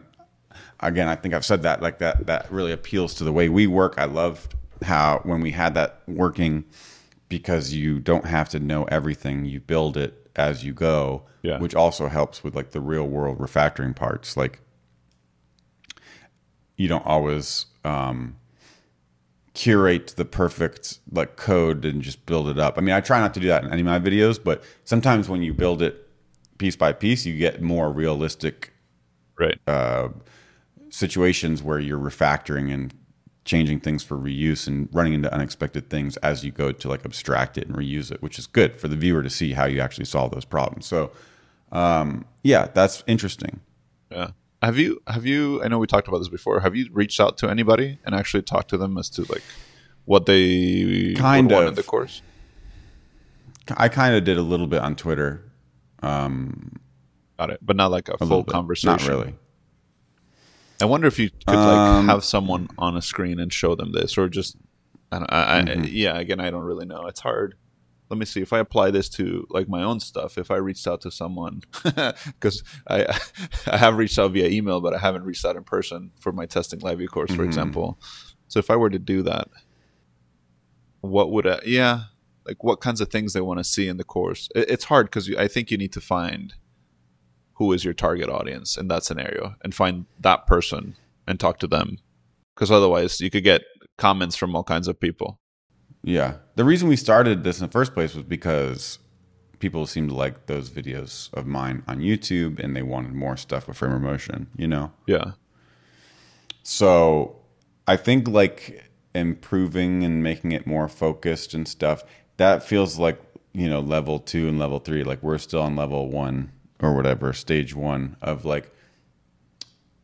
again 0.79 1.07
i 1.07 1.15
think 1.15 1.33
i've 1.33 1.45
said 1.45 1.63
that 1.63 1.81
like 1.81 1.99
that 1.99 2.25
that 2.27 2.51
really 2.51 2.71
appeals 2.71 3.13
to 3.15 3.23
the 3.23 3.33
way 3.33 3.49
we 3.49 3.67
work 3.67 3.95
i 3.97 4.05
loved 4.05 4.53
how 4.83 5.19
when 5.23 5.41
we 5.41 5.51
had 5.51 5.73
that 5.73 6.01
working 6.07 6.63
because 7.29 7.73
you 7.73 7.99
don't 7.99 8.25
have 8.25 8.47
to 8.49 8.59
know 8.59 8.83
everything 8.85 9.43
you 9.45 9.59
build 9.59 9.97
it 9.97 10.29
as 10.35 10.63
you 10.63 10.71
go 10.73 11.23
Yeah. 11.41 11.57
which 11.59 11.73
also 11.75 12.07
helps 12.07 12.43
with 12.43 12.55
like 12.55 12.71
the 12.71 12.79
real 12.79 13.05
world 13.07 13.39
refactoring 13.39 13.95
parts 13.95 14.37
like 14.37 14.61
you 16.77 16.87
don't 16.87 17.05
always 17.05 17.65
um, 17.83 18.35
curate 19.57 20.13
the 20.17 20.25
perfect 20.25 20.99
like 21.11 21.35
code 21.35 21.83
and 21.83 22.01
just 22.03 22.23
build 22.27 22.47
it 22.47 22.59
up 22.59 22.77
i 22.77 22.81
mean 22.81 22.93
i 22.93 23.01
try 23.01 23.19
not 23.19 23.33
to 23.33 23.39
do 23.39 23.47
that 23.47 23.63
in 23.63 23.71
any 23.71 23.81
of 23.81 23.85
my 23.85 23.99
videos 23.99 24.41
but 24.41 24.63
sometimes 24.83 25.27
when 25.27 25.41
you 25.41 25.53
build 25.53 25.81
it 25.81 26.07
piece 26.59 26.75
by 26.75 26.93
piece 26.93 27.25
you 27.25 27.35
get 27.37 27.61
more 27.61 27.91
realistic 27.91 28.71
Right. 29.37 29.59
Uh, 29.67 30.09
situations 30.89 31.61
where 31.61 31.79
you're 31.79 31.99
refactoring 31.99 32.73
and 32.73 32.93
changing 33.45 33.79
things 33.79 34.03
for 34.03 34.17
reuse 34.17 34.67
and 34.67 34.89
running 34.91 35.13
into 35.13 35.33
unexpected 35.33 35.89
things 35.89 36.17
as 36.17 36.43
you 36.43 36.51
go 36.51 36.71
to 36.71 36.89
like 36.89 37.05
abstract 37.05 37.57
it 37.57 37.67
and 37.67 37.77
reuse 37.77 38.11
it, 38.11 38.21
which 38.21 38.37
is 38.39 38.47
good 38.47 38.75
for 38.75 38.87
the 38.87 38.95
viewer 38.95 39.23
to 39.23 39.29
see 39.29 39.53
how 39.53 39.65
you 39.65 39.79
actually 39.79 40.05
solve 40.05 40.31
those 40.31 40.45
problems. 40.45 40.85
So, 40.85 41.11
um, 41.71 42.25
yeah, 42.43 42.67
that's 42.73 43.03
interesting. 43.07 43.61
yeah. 44.11 44.31
Have 44.61 44.77
you 44.77 45.01
have 45.07 45.25
you 45.25 45.61
I 45.63 45.67
know 45.67 45.77
we 45.77 45.87
talked 45.87 46.07
about 46.07 46.19
this 46.19 46.29
before. 46.29 46.59
Have 46.61 46.75
you 46.75 46.89
reached 46.91 47.19
out 47.19 47.37
to 47.39 47.49
anybody 47.49 47.99
and 48.05 48.15
actually 48.15 48.43
talked 48.43 48.69
to 48.69 48.77
them 48.77 48.97
as 48.97 49.09
to 49.11 49.21
like 49.31 49.43
what 50.05 50.25
they 50.25 51.13
Kind 51.15 51.51
of. 51.51 51.75
the 51.75 51.83
course? 51.83 52.21
I 53.75 53.89
kind 53.89 54.15
of 54.15 54.23
did 54.23 54.37
a 54.37 54.41
little 54.41 54.67
bit 54.67 54.81
on 54.81 54.95
Twitter. 54.95 55.43
um 56.01 56.79
Got 57.37 57.51
it. 57.51 57.59
But 57.61 57.75
not 57.75 57.91
like 57.91 58.09
a, 58.09 58.13
a 58.19 58.25
full 58.25 58.43
conversation. 58.43 58.87
Not 58.97 59.07
really. 59.07 59.35
I 60.81 60.85
wonder 60.85 61.07
if 61.07 61.19
you 61.19 61.29
could 61.29 61.55
like 61.55 61.57
Um, 61.57 62.07
have 62.07 62.23
someone 62.23 62.67
on 62.77 62.97
a 62.97 63.01
screen 63.01 63.39
and 63.39 63.51
show 63.53 63.75
them 63.75 63.91
this, 63.91 64.17
or 64.17 64.27
just, 64.29 64.57
I, 65.11 65.19
don't, 65.19 65.31
I, 65.33 65.61
Mm-hmm. 65.61 65.81
I 65.83 65.85
yeah. 65.87 66.17
Again, 66.17 66.39
I 66.39 66.49
don't 66.49 66.63
really 66.63 66.85
know. 66.85 67.05
It's 67.07 67.19
hard. 67.19 67.55
Let 68.09 68.17
me 68.17 68.25
see 68.25 68.41
if 68.41 68.53
I 68.53 68.59
apply 68.59 68.91
this 68.91 69.09
to 69.09 69.45
like 69.49 69.67
my 69.67 69.83
own 69.83 69.99
stuff. 69.99 70.37
If 70.37 70.49
I 70.49 70.55
reached 70.55 70.87
out 70.87 71.01
to 71.01 71.11
someone, 71.11 71.61
because 71.83 72.63
I 72.89 73.05
I 73.67 73.77
have 73.77 73.97
reached 73.97 74.17
out 74.17 74.31
via 74.31 74.47
email, 74.47 74.79
but 74.81 74.93
I 74.93 74.97
haven't 74.99 75.23
reached 75.23 75.43
out 75.45 75.55
in 75.57 75.63
person 75.63 76.11
for 76.19 76.31
my 76.31 76.45
Testing 76.45 76.79
LiveView 76.79 77.09
course, 77.09 77.31
for 77.31 77.37
Mm-hmm. 77.41 77.43
example. 77.49 77.99
So 78.47 78.59
if 78.59 78.69
I 78.71 78.75
were 78.77 78.89
to 78.89 78.99
do 78.99 79.21
that, 79.23 79.49
what 81.01 81.31
would 81.31 81.45
I? 81.47 81.59
Yeah, 81.65 82.03
like 82.45 82.63
what 82.63 82.81
kinds 82.81 83.01
of 83.01 83.09
things 83.09 83.33
they 83.33 83.41
want 83.41 83.59
to 83.59 83.63
see 83.63 83.87
in 83.87 83.97
the 83.97 84.03
course? 84.03 84.49
It, 84.55 84.69
it's 84.69 84.85
hard 84.85 85.07
because 85.07 85.29
I 85.35 85.47
think 85.47 85.69
you 85.71 85.77
need 85.77 85.93
to 85.93 86.01
find 86.01 86.53
who 87.55 87.73
is 87.73 87.83
your 87.83 87.93
target 87.93 88.29
audience 88.29 88.77
in 88.77 88.87
that 88.87 89.03
scenario 89.03 89.55
and 89.63 89.73
find 89.73 90.05
that 90.19 90.45
person 90.47 90.95
and 91.27 91.39
talk 91.39 91.57
to 91.59 91.67
them 91.67 91.97
because 92.55 92.69
otherwise 92.71 93.19
you 93.19 93.29
could 93.29 93.43
get 93.43 93.63
comments 93.97 94.35
from 94.35 94.55
all 94.55 94.63
kinds 94.63 94.87
of 94.87 94.99
people 94.99 95.39
Yeah. 96.03 96.35
The 96.55 96.63
reason 96.63 96.87
we 96.87 96.95
started 96.95 97.43
this 97.43 97.59
in 97.59 97.65
the 97.65 97.71
first 97.71 97.93
place 97.93 98.15
was 98.15 98.23
because 98.23 98.99
people 99.59 99.85
seemed 99.87 100.09
to 100.09 100.15
like 100.15 100.45
those 100.45 100.69
videos 100.69 101.33
of 101.33 101.45
mine 101.45 101.83
on 101.87 101.99
YouTube 101.99 102.59
and 102.59 102.75
they 102.75 102.83
wanted 102.83 103.13
more 103.13 103.37
stuff 103.37 103.67
with 103.67 103.77
Framer 103.77 103.99
Motion, 103.99 104.47
you 104.55 104.67
know? 104.67 104.91
yeah 105.07 105.31
So 106.63 107.37
I 107.87 107.97
think 107.97 108.27
like 108.27 108.89
improving 109.15 110.03
and 110.03 110.21
making 110.23 110.51
it 110.51 110.67
more 110.67 110.87
focused 110.87 111.53
and 111.53 111.67
stuff, 111.67 112.03
that 112.37 112.63
feels 112.63 112.99
like, 112.99 113.19
you 113.53 113.69
know, 113.69 113.79
level 113.79 114.19
two 114.19 114.47
and 114.47 114.59
level 114.59 114.79
three. 114.79 115.03
Like 115.03 115.23
we're 115.23 115.39
still 115.39 115.61
on 115.61 115.75
level 115.75 116.09
one 116.09 116.51
or 116.79 116.95
whatever, 116.95 117.33
stage 117.33 117.73
one 117.73 118.15
of 118.21 118.45
like 118.45 118.71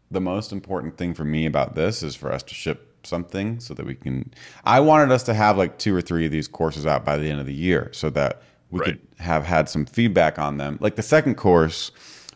the 0.09 0.21
most 0.21 0.51
important 0.51 0.97
thing 0.97 1.13
for 1.13 1.25
me 1.25 1.45
about 1.45 1.75
this 1.75 2.01
is 2.03 2.15
for 2.15 2.31
us 2.31 2.43
to 2.43 2.53
ship 2.53 2.92
something 3.05 3.59
so 3.59 3.73
that 3.73 3.85
we 3.85 3.95
can 3.95 4.33
I 4.65 4.79
wanted 4.79 5.11
us 5.11 5.23
to 5.23 5.33
have 5.33 5.57
like 5.57 5.77
two 5.77 5.95
or 5.95 6.01
three 6.01 6.25
of 6.25 6.31
these 6.31 6.47
courses 6.47 6.85
out 6.85 7.03
by 7.05 7.17
the 7.17 7.29
end 7.29 7.39
of 7.39 7.45
the 7.45 7.53
year 7.53 7.89
so 7.93 8.09
that 8.11 8.41
we 8.71 8.79
Right. 8.79 8.85
could 8.85 8.99
have 9.19 9.45
had 9.45 9.69
some 9.69 9.85
feedback 9.85 10.39
on 10.39 10.57
them. 10.57 10.77
Like 10.81 10.95
the 10.95 11.03
second 11.03 11.35
course 11.35 11.91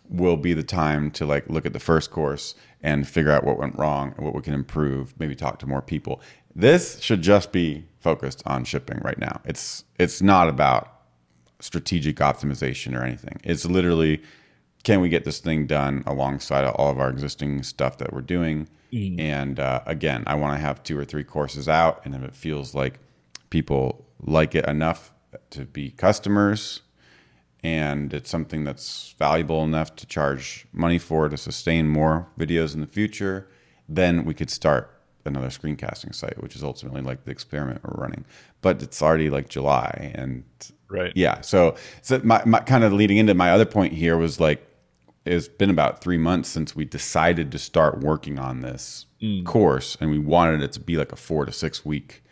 will 0.09 0.38
be 0.38 0.53
the 0.53 0.63
time 0.63 1.09
to 1.11 1.26
like 1.26 1.49
look 1.49 1.65
at 1.65 1.74
the 1.74 1.80
first 1.80 2.11
course 2.11 2.53
and 2.82 3.07
figure 3.07 3.32
out 3.32 3.43
what 3.43 3.57
went 3.57 3.78
wrong 3.78 4.13
and 4.15 4.24
what 4.26 4.36
we 4.36 4.41
can 4.41 4.53
improve, 4.53 5.13
maybe 5.20 5.36
talk 5.36 5.57
to 5.59 5.65
more 5.65 5.82
people. 5.82 6.22
This 6.55 6.99
should 7.01 7.22
just 7.22 7.51
be 7.51 7.86
focused 7.99 8.43
on 8.45 8.63
shipping 8.65 8.99
right 9.03 9.18
now. 9.18 9.41
It's 9.45 9.84
it's 9.99 10.22
not 10.22 10.47
about 10.47 10.93
strategic 11.59 12.18
optimization 12.18 12.95
or 12.95 13.03
anything. 13.03 13.39
It's 13.43 13.65
literally 13.65 14.22
can 14.84 15.01
we 15.01 15.09
get 15.09 15.26
this 15.26 15.39
thing 15.39 15.65
done 15.68 16.03
alongside 16.05 16.65
all 16.65 16.89
of 16.91 16.99
our 16.99 17.09
existing 17.09 17.63
stuff 17.63 17.97
that 17.97 18.13
we're 18.13 18.22
doing? 18.22 18.70
And 19.19 19.59
uh, 19.59 19.81
again, 19.85 20.23
I 20.27 20.35
want 20.35 20.55
to 20.57 20.61
have 20.61 20.83
two 20.83 20.97
or 20.97 21.05
three 21.05 21.23
courses 21.23 21.67
out, 21.67 22.01
and 22.05 22.15
if 22.15 22.23
it 22.23 22.35
feels 22.35 22.73
like 22.73 22.99
people 23.49 24.05
like 24.19 24.55
it 24.55 24.65
enough 24.67 25.13
to 25.51 25.65
be 25.65 25.91
customers 25.91 26.81
and 27.63 28.13
it's 28.13 28.29
something 28.29 28.63
that's 28.63 29.15
valuable 29.17 29.63
enough 29.63 29.95
to 29.95 30.05
charge 30.05 30.65
money 30.71 30.97
for 30.97 31.27
to 31.27 31.38
sustain 31.38 31.88
more 31.88 32.27
videos 32.38 32.73
in 32.73 32.81
the 32.81 32.88
future, 32.88 33.47
then 33.89 34.25
we 34.25 34.33
could 34.33 34.49
start 34.49 34.93
another 35.25 35.47
screencasting 35.47 36.13
site, 36.15 36.41
which 36.41 36.55
is 36.55 36.63
ultimately 36.63 37.01
like 37.01 37.25
the 37.25 37.31
experiment 37.31 37.81
we're 37.83 38.01
running. 38.01 38.23
But 38.61 38.81
it's 38.81 39.01
already 39.01 39.29
like 39.29 39.49
July 39.49 40.11
and 40.15 40.43
Right. 40.89 41.11
yeah. 41.15 41.41
So, 41.41 41.75
so 42.01 42.21
my, 42.23 42.41
my 42.45 42.59
kind 42.61 42.83
of 42.83 42.93
leading 42.93 43.17
into 43.17 43.33
my 43.33 43.51
other 43.51 43.65
point 43.65 43.93
here 43.93 44.17
was 44.17 44.39
like, 44.39 44.65
it's 45.28 45.47
been 45.47 45.69
about 45.69 46.01
three 46.01 46.17
months 46.17 46.49
since 46.49 46.75
we 46.75 46.86
decided 46.86 47.51
to 47.51 47.59
start 47.59 47.99
working 47.99 48.39
on 48.39 48.61
this 48.61 49.05
mm. 49.21 49.45
course, 49.45 49.97
and 49.99 50.09
we 50.09 50.19
wanted 50.19 50.61
it 50.61 50.71
to 50.73 50.80
be 50.80 50.97
like 50.97 51.11
a 51.11 51.15
four 51.15 51.45
to 51.45 51.51
six 51.51 51.86
week 51.86 52.23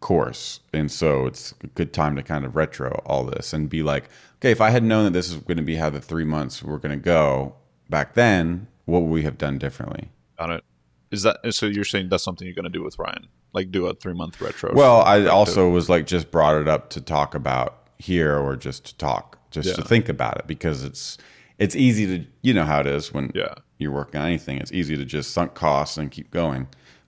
course. 0.00 0.60
And 0.72 0.90
so 0.90 1.26
it's 1.26 1.54
a 1.62 1.68
good 1.68 1.92
time 1.92 2.16
to 2.16 2.22
kind 2.22 2.44
of 2.44 2.54
retro 2.56 3.00
all 3.06 3.24
this 3.24 3.52
and 3.52 3.70
be 3.70 3.82
like, 3.82 4.10
okay, 4.36 4.50
if 4.50 4.60
I 4.60 4.70
had 4.70 4.82
known 4.82 5.04
that 5.04 5.12
this 5.12 5.30
is 5.30 5.36
going 5.36 5.56
to 5.56 5.62
be 5.62 5.76
how 5.76 5.88
the 5.88 6.00
three 6.00 6.24
months 6.24 6.62
were 6.62 6.78
going 6.78 6.98
to 6.98 7.02
go 7.02 7.54
back 7.88 8.14
then, 8.14 8.66
what 8.84 9.02
would 9.02 9.10
we 9.10 9.22
have 9.22 9.38
done 9.38 9.58
differently? 9.58 10.10
Got 10.38 10.50
it. 10.50 10.64
Is 11.10 11.22
that 11.22 11.40
so? 11.54 11.66
You're 11.66 11.84
saying 11.84 12.08
that's 12.08 12.24
something 12.24 12.46
you're 12.46 12.54
going 12.54 12.64
to 12.64 12.70
do 12.70 12.82
with 12.82 12.98
Ryan, 12.98 13.28
like 13.52 13.70
do 13.70 13.86
a 13.86 13.94
three 13.94 14.14
month 14.14 14.40
retro? 14.40 14.72
Well, 14.74 15.02
I 15.02 15.26
also 15.26 15.68
was 15.68 15.90
like 15.90 16.06
just 16.06 16.30
brought 16.30 16.60
it 16.60 16.68
up 16.68 16.88
to 16.90 17.02
talk 17.02 17.34
about 17.34 17.86
here 17.98 18.36
or 18.36 18.56
just 18.56 18.86
to 18.86 18.96
talk, 18.96 19.38
just 19.50 19.74
to 19.76 19.82
think 19.82 20.08
about 20.08 20.38
it 20.38 20.46
because 20.46 20.84
it's 20.84 21.18
it's 21.62 21.76
easy 21.76 22.06
to 22.06 22.26
you 22.42 22.52
know 22.54 22.64
how 22.64 22.80
it 22.80 22.86
is 22.86 23.12
when 23.14 23.30
Yeah. 23.34 23.54
you're 23.78 23.92
working 23.92 24.20
on 24.20 24.26
anything. 24.26 24.58
It's 24.58 24.72
easy 24.72 24.96
to 24.96 25.04
just 25.04 25.30
sunk 25.30 25.54
costs 25.54 25.96
and 25.96 26.10
keep 26.10 26.30
going. 26.30 26.66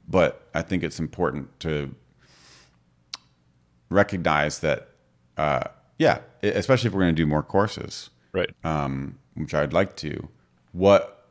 But 0.08 0.48
I 0.54 0.62
think 0.62 0.82
it's 0.84 1.00
important 1.00 1.58
to 1.60 1.94
recognize 3.90 4.60
that 4.60 4.88
uh, 5.36 5.64
yeah, 5.98 6.18
especially 6.42 6.88
if 6.88 6.94
we're 6.94 7.02
going 7.02 7.14
to 7.14 7.22
do 7.22 7.26
more 7.26 7.42
courses, 7.42 8.10
right. 8.32 8.50
um, 8.64 9.18
which 9.34 9.54
I'd 9.54 9.72
like 9.72 9.96
to. 9.96 10.28
What 10.72 11.28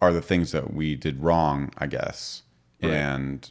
are 0.00 0.12
the 0.12 0.22
things 0.22 0.52
that 0.52 0.72
we 0.74 0.94
did 0.94 1.22
wrong? 1.22 1.70
I 1.78 1.86
guess, 1.86 2.42
Right. 2.82 2.92
and 2.92 3.50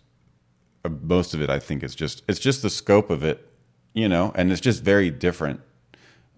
uh, 0.85 0.89
most 0.89 1.33
of 1.33 1.41
it, 1.41 1.49
I 1.49 1.59
think, 1.59 1.83
is 1.83 1.93
just 1.95 2.23
it's 2.27 2.39
just 2.39 2.61
the 2.63 2.69
scope 2.69 3.09
of 3.09 3.23
it, 3.23 3.47
you 3.93 4.07
know, 4.09 4.31
and 4.35 4.51
it's 4.51 4.61
just 4.61 4.83
very 4.83 5.09
different 5.11 5.61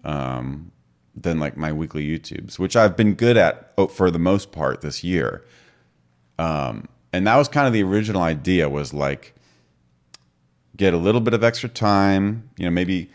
um, 0.04 0.72
than 1.16 1.40
like 1.40 1.56
my 1.56 1.72
weekly 1.72 2.06
YouTubes, 2.06 2.58
which 2.58 2.76
I've 2.76 2.96
been 2.96 3.14
good 3.14 3.36
at 3.36 3.72
oh, 3.78 3.86
for 3.86 4.10
the 4.10 4.18
most 4.18 4.52
part 4.52 4.82
this 4.82 5.02
year. 5.02 5.44
Um, 6.38 6.88
and 7.12 7.26
that 7.26 7.36
was 7.36 7.48
kind 7.48 7.66
of 7.66 7.72
the 7.72 7.82
original 7.82 8.22
idea 8.22 8.68
was 8.68 8.92
like 8.92 9.34
get 10.76 10.92
a 10.92 10.98
little 10.98 11.22
bit 11.22 11.32
of 11.32 11.42
extra 11.42 11.68
time, 11.68 12.50
you 12.58 12.66
know, 12.66 12.70
maybe 12.70 13.10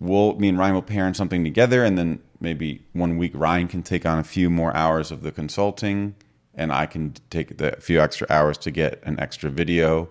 we'll 0.00 0.34
me 0.34 0.48
and 0.48 0.58
Ryan 0.58 0.74
will 0.74 0.82
pair 0.82 1.06
in 1.06 1.14
something 1.14 1.44
together, 1.44 1.84
and 1.84 1.96
then 1.96 2.20
maybe 2.40 2.82
one 2.92 3.16
week 3.16 3.32
Ryan 3.34 3.68
can 3.68 3.82
take 3.82 4.04
on 4.04 4.18
a 4.18 4.24
few 4.24 4.50
more 4.50 4.74
hours 4.76 5.10
of 5.10 5.22
the 5.22 5.30
consulting, 5.30 6.16
and 6.54 6.72
I 6.72 6.86
can 6.86 7.14
take 7.30 7.58
the 7.58 7.76
few 7.80 8.00
extra 8.00 8.26
hours 8.28 8.58
to 8.58 8.70
get 8.70 9.00
an 9.04 9.20
extra 9.20 9.50
video. 9.50 10.08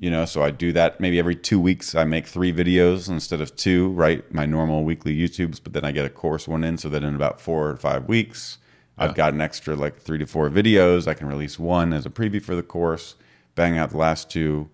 You 0.00 0.10
know, 0.10 0.24
so 0.24 0.42
I 0.42 0.50
do 0.50 0.72
that 0.72 0.98
maybe 0.98 1.18
every 1.18 1.36
two 1.36 1.60
weeks. 1.60 1.94
I 1.94 2.04
make 2.04 2.26
three 2.26 2.54
videos 2.54 3.10
instead 3.10 3.42
of 3.42 3.54
two, 3.54 3.90
right? 3.90 4.24
My 4.32 4.46
normal 4.46 4.82
weekly 4.82 5.14
YouTubes, 5.14 5.60
but 5.62 5.74
then 5.74 5.84
I 5.84 5.92
get 5.92 6.06
a 6.06 6.08
course 6.08 6.48
one 6.48 6.64
in, 6.64 6.78
so 6.78 6.88
that 6.88 7.04
in 7.04 7.14
about 7.14 7.38
four 7.38 7.68
or 7.68 7.76
five 7.76 8.08
weeks, 8.08 8.56
I've 8.96 9.14
got 9.14 9.34
an 9.34 9.42
extra 9.42 9.76
like 9.76 10.00
three 10.00 10.16
to 10.16 10.26
four 10.26 10.48
videos. 10.48 11.06
I 11.06 11.12
can 11.12 11.26
release 11.26 11.58
one 11.58 11.92
as 11.92 12.06
a 12.06 12.10
preview 12.10 12.42
for 12.42 12.56
the 12.56 12.62
course, 12.62 13.14
bang 13.54 13.76
out 13.76 13.90
the 13.90 13.98
last 13.98 14.30
two, 14.30 14.70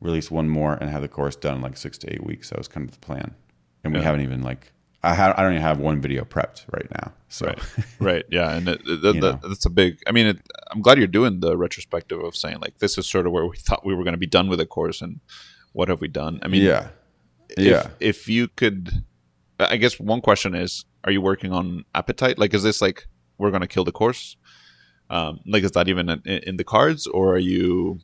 release 0.00 0.30
one 0.30 0.48
more, 0.48 0.74
and 0.74 0.88
have 0.88 1.02
the 1.02 1.08
course 1.08 1.34
done 1.34 1.56
in 1.56 1.62
like 1.62 1.76
six 1.76 1.98
to 1.98 2.12
eight 2.12 2.24
weeks. 2.24 2.50
That 2.50 2.58
was 2.58 2.68
kind 2.68 2.88
of 2.88 2.92
the 2.92 3.04
plan, 3.04 3.34
and 3.82 3.92
we 3.92 4.00
haven't 4.00 4.20
even 4.22 4.40
like 4.40 4.72
I 5.02 5.14
ha- 5.14 5.34
I 5.36 5.42
don't 5.42 5.52
even 5.52 5.62
have 5.62 5.78
one 5.78 6.00
video 6.00 6.24
prepped 6.24 6.64
right 6.72 6.86
now. 6.90 7.12
So 7.28 7.46
Right. 7.46 7.58
right. 8.00 8.24
Yeah. 8.30 8.50
And 8.56 8.68
it, 8.68 8.82
it, 8.86 9.20
that- 9.20 9.40
that's 9.48 9.64
a 9.66 9.70
big, 9.70 9.98
I 10.06 10.12
mean, 10.12 10.26
it, 10.26 10.38
I'm 10.70 10.82
glad 10.82 10.98
you're 10.98 11.06
doing 11.06 11.40
the 11.40 11.56
retrospective 11.56 12.20
of 12.20 12.36
saying, 12.36 12.58
like, 12.60 12.78
this 12.78 12.98
is 12.98 13.06
sort 13.06 13.26
of 13.26 13.32
where 13.32 13.46
we 13.46 13.56
thought 13.56 13.84
we 13.86 13.94
were 13.94 14.04
going 14.04 14.12
to 14.14 14.18
be 14.18 14.26
done 14.26 14.48
with 14.48 14.58
the 14.58 14.66
course 14.66 15.00
and 15.00 15.20
what 15.72 15.88
have 15.88 16.00
we 16.00 16.08
done? 16.08 16.40
I 16.42 16.48
mean, 16.48 16.62
yeah, 16.62 16.88
if, 17.50 17.58
yeah. 17.58 17.88
if 18.00 18.28
you 18.28 18.48
could, 18.48 19.04
I 19.58 19.76
guess 19.76 19.98
one 20.00 20.20
question 20.20 20.54
is, 20.54 20.84
are 21.04 21.12
you 21.12 21.22
working 21.22 21.52
on 21.52 21.84
appetite? 21.94 22.38
Like, 22.38 22.52
is 22.52 22.62
this 22.62 22.82
like, 22.82 23.06
we're 23.38 23.50
going 23.50 23.62
to 23.62 23.68
kill 23.68 23.84
the 23.84 23.92
course? 23.92 24.36
Um, 25.08 25.40
like, 25.46 25.62
is 25.64 25.70
that 25.72 25.88
even 25.88 26.08
in, 26.10 26.20
in 26.26 26.56
the 26.56 26.64
cards 26.64 27.06
or 27.06 27.34
are 27.34 27.38
you 27.38 28.00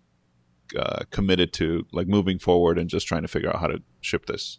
uh, 0.78 1.02
committed 1.10 1.52
to 1.54 1.86
like 1.92 2.08
moving 2.08 2.38
forward 2.38 2.78
and 2.78 2.88
just 2.88 3.06
trying 3.06 3.22
to 3.22 3.28
figure 3.28 3.48
out 3.50 3.60
how 3.60 3.66
to 3.66 3.82
ship 4.00 4.26
this? 4.26 4.58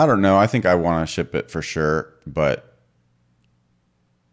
I 0.00 0.06
don't 0.06 0.22
know. 0.22 0.38
I 0.38 0.46
think 0.46 0.64
I 0.64 0.76
want 0.76 1.06
to 1.06 1.12
ship 1.12 1.34
it 1.34 1.50
for 1.50 1.60
sure, 1.60 2.14
but 2.26 2.78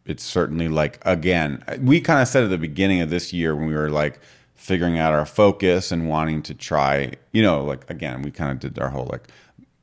it's 0.05 0.23
certainly 0.23 0.69
like 0.69 0.97
again, 1.05 1.61
we 1.81 1.99
kind 1.99 2.21
of 2.21 2.29
said 2.29 2.45
at 2.45 2.49
the 2.49 2.57
beginning 2.57 3.01
of 3.01 3.09
this 3.09 3.33
year 3.33 3.53
when 3.53 3.67
we 3.67 3.75
were 3.75 3.89
like 3.89 4.21
figuring 4.55 4.97
out 4.97 5.11
our 5.11 5.25
focus 5.25 5.91
and 5.91 6.07
wanting 6.07 6.41
to 6.43 6.53
try, 6.53 7.11
you 7.33 7.41
know, 7.41 7.65
like 7.65 7.89
again, 7.89 8.21
we 8.21 8.31
kind 8.31 8.49
of 8.51 8.59
did 8.59 8.81
our 8.81 8.91
whole 8.91 9.09
like 9.11 9.27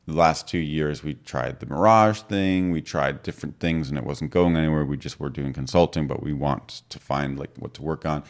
the 0.07 0.15
last 0.15 0.49
two 0.49 0.57
years 0.57 1.05
we 1.05 1.17
tried 1.17 1.61
the 1.61 1.67
Mirage 1.67 2.21
thing, 2.23 2.71
we 2.71 2.81
tried 2.81 3.23
different 3.23 3.61
things 3.61 3.91
and 3.91 3.99
it 3.99 4.05
wasn't 4.05 4.31
going 4.31 4.57
anywhere. 4.57 4.87
We 4.87 4.97
just 4.97 5.21
were 5.21 5.29
doing 5.29 5.53
consulting, 5.53 6.07
but 6.07 6.23
we 6.23 6.33
want 6.33 6.81
to 6.89 6.99
find 6.99 7.39
like 7.39 7.51
what 7.59 7.75
to 7.75 7.83
work 7.83 8.07
on. 8.07 8.25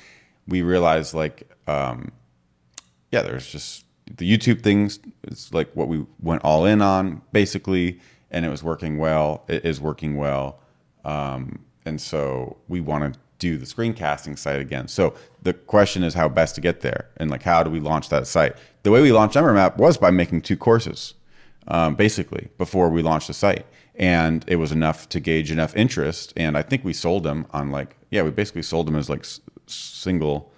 We 0.49 0.63
realized 0.63 1.15
like 1.15 1.49
um 1.69 2.11
yeah, 3.13 3.23
there's 3.23 3.47
just 3.47 3.85
the 4.07 4.31
YouTube 4.31 4.63
things 4.63 4.99
is 5.25 5.53
like 5.53 5.71
what 5.75 5.89
we 5.89 6.05
went 6.21 6.43
all 6.45 6.65
in 6.67 6.83
on 6.83 7.23
basically, 7.33 8.01
and 8.31 8.45
it 8.45 8.49
was 8.49 8.63
working 8.63 8.99
well. 8.99 9.45
It 9.49 9.65
is 9.65 9.81
working 9.81 10.17
well, 10.17 10.61
um, 11.05 11.61
and 11.85 12.01
so 12.01 12.57
we 12.69 12.81
want 12.81 13.15
to 13.15 13.21
do 13.39 13.57
the 13.59 13.67
screencasting 13.67 14.39
site 14.39 14.61
again. 14.61 14.89
So 14.89 15.15
the 15.43 15.53
question 15.53 16.03
is 16.03 16.15
how 16.15 16.29
best 16.29 16.55
to 16.55 16.61
get 16.61 16.81
there, 16.81 17.09
and 17.17 17.31
like 17.31 17.43
how 17.43 17.63
do 17.63 17.71
we 17.71 17.81
launch 17.81 18.09
that 18.11 18.27
site? 18.27 18.57
The 18.83 18.91
way 18.91 19.03
we 19.03 19.13
launched 19.13 19.37
EmberMap 19.37 19.77
was 19.77 19.97
by 19.97 20.11
making 20.11 20.43
two 20.43 20.57
courses, 20.57 21.15
um, 21.69 21.95
basically 21.95 22.49
before 22.59 22.91
we 22.91 23.03
launched 23.03 23.29
the 23.29 23.35
site, 23.35 23.67
and 23.95 24.45
it 24.47 24.57
was 24.57 24.73
enough 24.73 25.09
to 25.11 25.21
gauge 25.21 25.51
enough 25.51 25.75
interest. 25.77 26.33
And 26.37 26.57
I 26.57 26.63
think 26.63 26.85
we 26.85 26.93
sold 26.93 27.25
them 27.25 27.47
on 27.53 27.71
like 27.71 27.97
yeah, 28.11 28.23
we 28.23 28.31
basically 28.31 28.63
sold 28.63 28.87
them 28.87 28.97
as 28.97 29.11
like 29.11 29.21
s- 29.21 29.41
single 29.67 30.53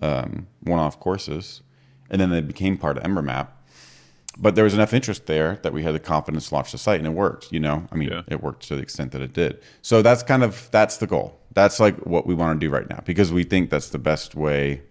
um, 0.00 0.46
one-off 0.62 0.98
courses, 0.98 1.60
and 2.12 2.20
then 2.20 2.30
they 2.30 2.40
became 2.40 2.78
part 2.78 2.96
of 2.96 3.02
Embermap. 3.02 3.48
But 4.38 4.54
there 4.54 4.64
was 4.64 4.74
enough 4.74 4.94
interest 4.94 5.26
there 5.26 5.58
that 5.62 5.72
we 5.72 5.82
had 5.82 5.94
the 5.94 6.00
confidence 6.00 6.48
to 6.48 6.54
launch 6.54 6.72
the 6.72 6.78
site, 6.78 6.98
and 6.98 7.06
it 7.06 7.10
worked. 7.10 7.52
You 7.52 7.60
know, 7.60 7.86
I 7.90 7.96
mean, 7.96 8.10
Yeah. 8.10 8.22
it 8.28 8.42
worked 8.42 8.66
to 8.68 8.76
the 8.76 8.82
extent 8.82 9.12
that 9.12 9.20
it 9.20 9.32
did. 9.32 9.60
So 9.82 10.00
that's 10.00 10.22
kind 10.22 10.42
of 10.42 10.68
that's 10.70 10.98
the 10.98 11.06
goal. 11.06 11.38
That's 11.52 11.80
like 11.80 11.96
what 12.06 12.26
we 12.26 12.34
want 12.34 12.58
to 12.58 12.66
do 12.66 12.72
right 12.72 12.88
now 12.88 13.00
because 13.04 13.32
we 13.32 13.44
think 13.44 13.70
that's 13.70 13.90
the 13.90 13.98
best 13.98 14.34
way. 14.34 14.82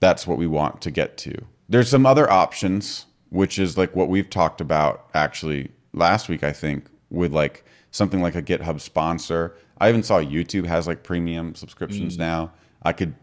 That's 0.00 0.26
what 0.26 0.38
we 0.38 0.46
want 0.46 0.80
to 0.82 0.90
get 0.90 1.16
to. 1.18 1.34
There's 1.68 1.88
some 1.88 2.06
other 2.06 2.30
options, 2.30 3.06
which 3.30 3.58
is 3.58 3.78
like 3.78 3.94
what 3.94 4.08
we've 4.08 4.28
talked 4.28 4.60
about 4.60 5.08
actually 5.14 5.70
last 5.92 6.28
week, 6.28 6.42
I 6.42 6.52
think, 6.52 6.86
with 7.08 7.32
like 7.32 7.64
something 7.92 8.20
like 8.20 8.34
a 8.34 8.42
GitHub 8.42 8.80
sponsor. 8.80 9.56
I 9.78 9.88
even 9.88 10.02
saw 10.02 10.18
YouTube 10.20 10.66
has 10.66 10.86
like 10.86 11.04
premium 11.04 11.54
subscriptions 11.54 12.16
mm. 12.16 12.20
now. 12.20 12.52
I 12.82 12.92
could 12.92 13.14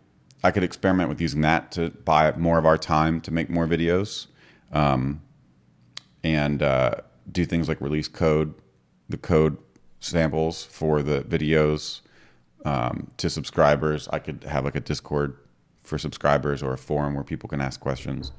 I 0.44 0.52
could 0.52 0.64
experiment 0.64 1.10
with 1.10 1.22
using 1.22 1.42
that 1.42 1.72
to 1.74 1.90
buy 1.90 2.32
more 2.34 2.58
of 2.58 2.66
our 2.66 2.78
time 2.78 3.22
to 3.22 3.32
make 3.32 3.50
more 3.50 3.68
videos, 3.68 4.28
um, 4.72 5.22
and 6.24 6.62
uh, 6.64 6.96
do 7.32 7.46
things 7.46 7.68
like 7.68 7.80
release 7.82 8.08
code, 8.08 8.54
the 9.10 9.18
code 9.18 9.58
samples 10.00 10.64
for 10.64 11.04
the 11.04 11.22
videos 11.22 12.02
um, 12.66 13.12
to 13.18 13.30
subscribers. 13.30 14.08
I 14.12 14.20
could 14.20 14.44
have 14.46 14.66
like 14.66 14.76
a 14.76 14.80
Discord 14.80 15.38
for 15.84 15.98
subscribers 15.98 16.64
or 16.64 16.74
a 16.74 16.78
forum 16.78 17.14
where 17.14 17.24
people 17.24 17.50
can 17.50 17.62
ask 17.62 17.80
questions. 17.80 18.32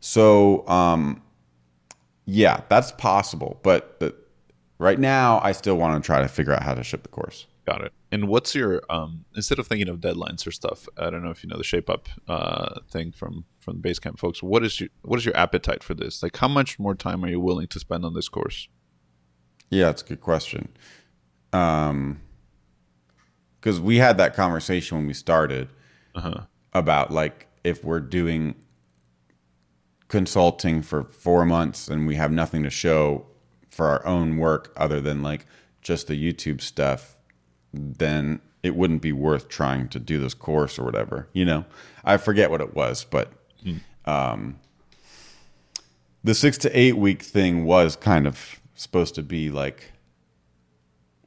So 0.00 0.66
um, 0.68 1.22
yeah, 2.26 2.62
that's 2.68 2.92
possible, 2.92 3.60
but 3.62 4.00
the, 4.00 4.14
right 4.78 4.98
now 4.98 5.40
I 5.42 5.52
still 5.52 5.76
want 5.76 6.02
to 6.02 6.06
try 6.06 6.20
to 6.20 6.28
figure 6.28 6.52
out 6.52 6.62
how 6.62 6.74
to 6.74 6.82
ship 6.82 7.02
the 7.02 7.08
course. 7.08 7.46
Got 7.66 7.82
it. 7.82 7.92
And 8.12 8.28
what's 8.28 8.54
your 8.54 8.82
um 8.90 9.24
instead 9.34 9.58
of 9.58 9.66
thinking 9.66 9.88
of 9.88 9.98
deadlines 10.00 10.46
or 10.46 10.52
stuff? 10.52 10.86
I 10.98 11.08
don't 11.10 11.22
know 11.24 11.30
if 11.30 11.42
you 11.42 11.48
know 11.48 11.56
the 11.56 11.64
shape 11.64 11.88
up 11.88 12.08
uh 12.28 12.80
thing 12.90 13.10
from 13.12 13.44
from 13.58 13.80
the 13.80 13.88
Basecamp 13.88 14.18
folks. 14.18 14.42
What 14.42 14.62
is 14.64 14.80
your 14.80 14.90
what 15.02 15.18
is 15.18 15.24
your 15.24 15.36
appetite 15.36 15.82
for 15.82 15.94
this? 15.94 16.22
Like, 16.22 16.36
how 16.36 16.48
much 16.48 16.78
more 16.78 16.94
time 16.94 17.24
are 17.24 17.28
you 17.28 17.40
willing 17.40 17.66
to 17.68 17.78
spend 17.80 18.04
on 18.04 18.12
this 18.14 18.28
course? 18.28 18.68
Yeah, 19.70 19.88
it's 19.90 20.02
a 20.02 20.04
good 20.06 20.20
question. 20.20 20.68
Um, 21.54 22.20
because 23.60 23.80
we 23.80 23.96
had 23.96 24.18
that 24.18 24.34
conversation 24.34 24.98
when 24.98 25.06
we 25.06 25.14
started 25.14 25.68
Uh-huh. 26.14 26.42
about 26.74 27.10
like 27.10 27.46
if 27.64 27.82
we're 27.82 28.00
doing 28.00 28.56
consulting 30.08 30.82
for 30.82 31.04
four 31.04 31.44
months 31.46 31.88
and 31.88 32.06
we 32.06 32.16
have 32.16 32.30
nothing 32.30 32.62
to 32.62 32.70
show 32.70 33.26
for 33.70 33.86
our 33.88 34.06
own 34.06 34.36
work 34.36 34.72
other 34.76 35.00
than 35.00 35.22
like 35.22 35.46
just 35.80 36.06
the 36.06 36.14
YouTube 36.32 36.60
stuff, 36.60 37.13
then 37.74 38.40
it 38.62 38.74
wouldn't 38.74 39.02
be 39.02 39.12
worth 39.12 39.48
trying 39.48 39.88
to 39.88 39.98
do 39.98 40.18
this 40.18 40.34
course 40.34 40.78
or 40.78 40.84
whatever. 40.84 41.28
You 41.32 41.44
know, 41.44 41.64
I 42.04 42.16
forget 42.16 42.50
what 42.50 42.60
it 42.60 42.74
was, 42.74 43.04
but 43.04 43.32
um, 44.06 44.58
the 46.22 46.34
six 46.34 46.56
to 46.58 46.78
eight 46.78 46.96
week 46.96 47.22
thing 47.22 47.64
was 47.64 47.96
kind 47.96 48.26
of 48.26 48.60
supposed 48.74 49.14
to 49.16 49.22
be 49.22 49.50
like, 49.50 49.92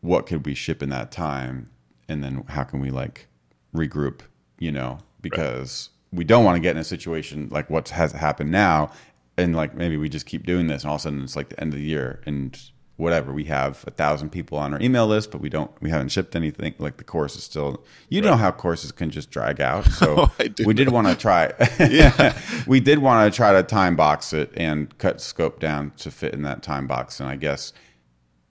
what 0.01 0.25
could 0.25 0.45
we 0.45 0.53
ship 0.53 0.81
in 0.81 0.89
that 0.89 1.11
time, 1.11 1.69
and 2.07 2.23
then 2.23 2.43
how 2.49 2.63
can 2.63 2.79
we 2.79 2.89
like 2.89 3.27
regroup, 3.75 4.21
you 4.57 4.71
know, 4.71 4.99
because 5.21 5.89
we 6.11 6.23
don't 6.23 6.45
want 6.45 6.55
to 6.55 6.61
get 6.61 6.75
in 6.75 6.81
a 6.81 6.83
situation 6.83 7.49
like 7.51 7.69
what 7.69 7.89
has 7.89 8.13
happened 8.13 8.51
now, 8.51 8.91
and 9.37 9.55
like 9.55 9.75
maybe 9.75 9.97
we 9.97 10.09
just 10.09 10.25
keep 10.25 10.45
doing 10.45 10.67
this, 10.67 10.83
and 10.83 10.89
all 10.89 10.95
of 10.95 11.01
a 11.01 11.03
sudden 11.03 11.23
it's 11.23 11.35
like 11.35 11.49
the 11.49 11.59
end 11.59 11.73
of 11.73 11.79
the 11.79 11.85
year 11.85 12.21
and 12.25 12.71
whatever 12.97 13.31
we 13.31 13.45
have 13.45 13.83
a 13.87 13.91
thousand 13.91 14.31
people 14.31 14.57
on 14.57 14.73
our 14.73 14.81
email 14.81 15.07
list 15.07 15.31
but 15.31 15.39
we 15.39 15.49
don't 15.49 15.71
we 15.81 15.89
haven't 15.89 16.09
shipped 16.09 16.35
anything. 16.35 16.73
Like 16.77 16.97
the 16.97 17.03
course 17.03 17.35
is 17.35 17.43
still 17.43 17.83
you 18.09 18.21
know 18.21 18.35
how 18.35 18.51
courses 18.51 18.91
can 18.91 19.09
just 19.09 19.31
drag 19.31 19.61
out. 19.61 19.85
So 19.97 20.15
Oh, 20.17 20.31
we 20.65 20.73
did 20.73 20.89
want 20.89 21.07
to 21.07 21.15
try 21.15 21.53
yeah. 21.79 22.37
we 22.67 22.79
did 22.79 22.99
want 22.99 23.31
to 23.31 23.35
try 23.35 23.51
to 23.53 23.63
time 23.63 23.95
box 23.95 24.33
it 24.33 24.51
and 24.55 24.95
cut 24.97 25.21
scope 25.21 25.59
down 25.59 25.91
to 25.97 26.11
fit 26.11 26.33
in 26.33 26.41
that 26.43 26.61
time 26.61 26.87
box. 26.87 27.19
And 27.19 27.29
i 27.29 27.35
guess 27.35 27.73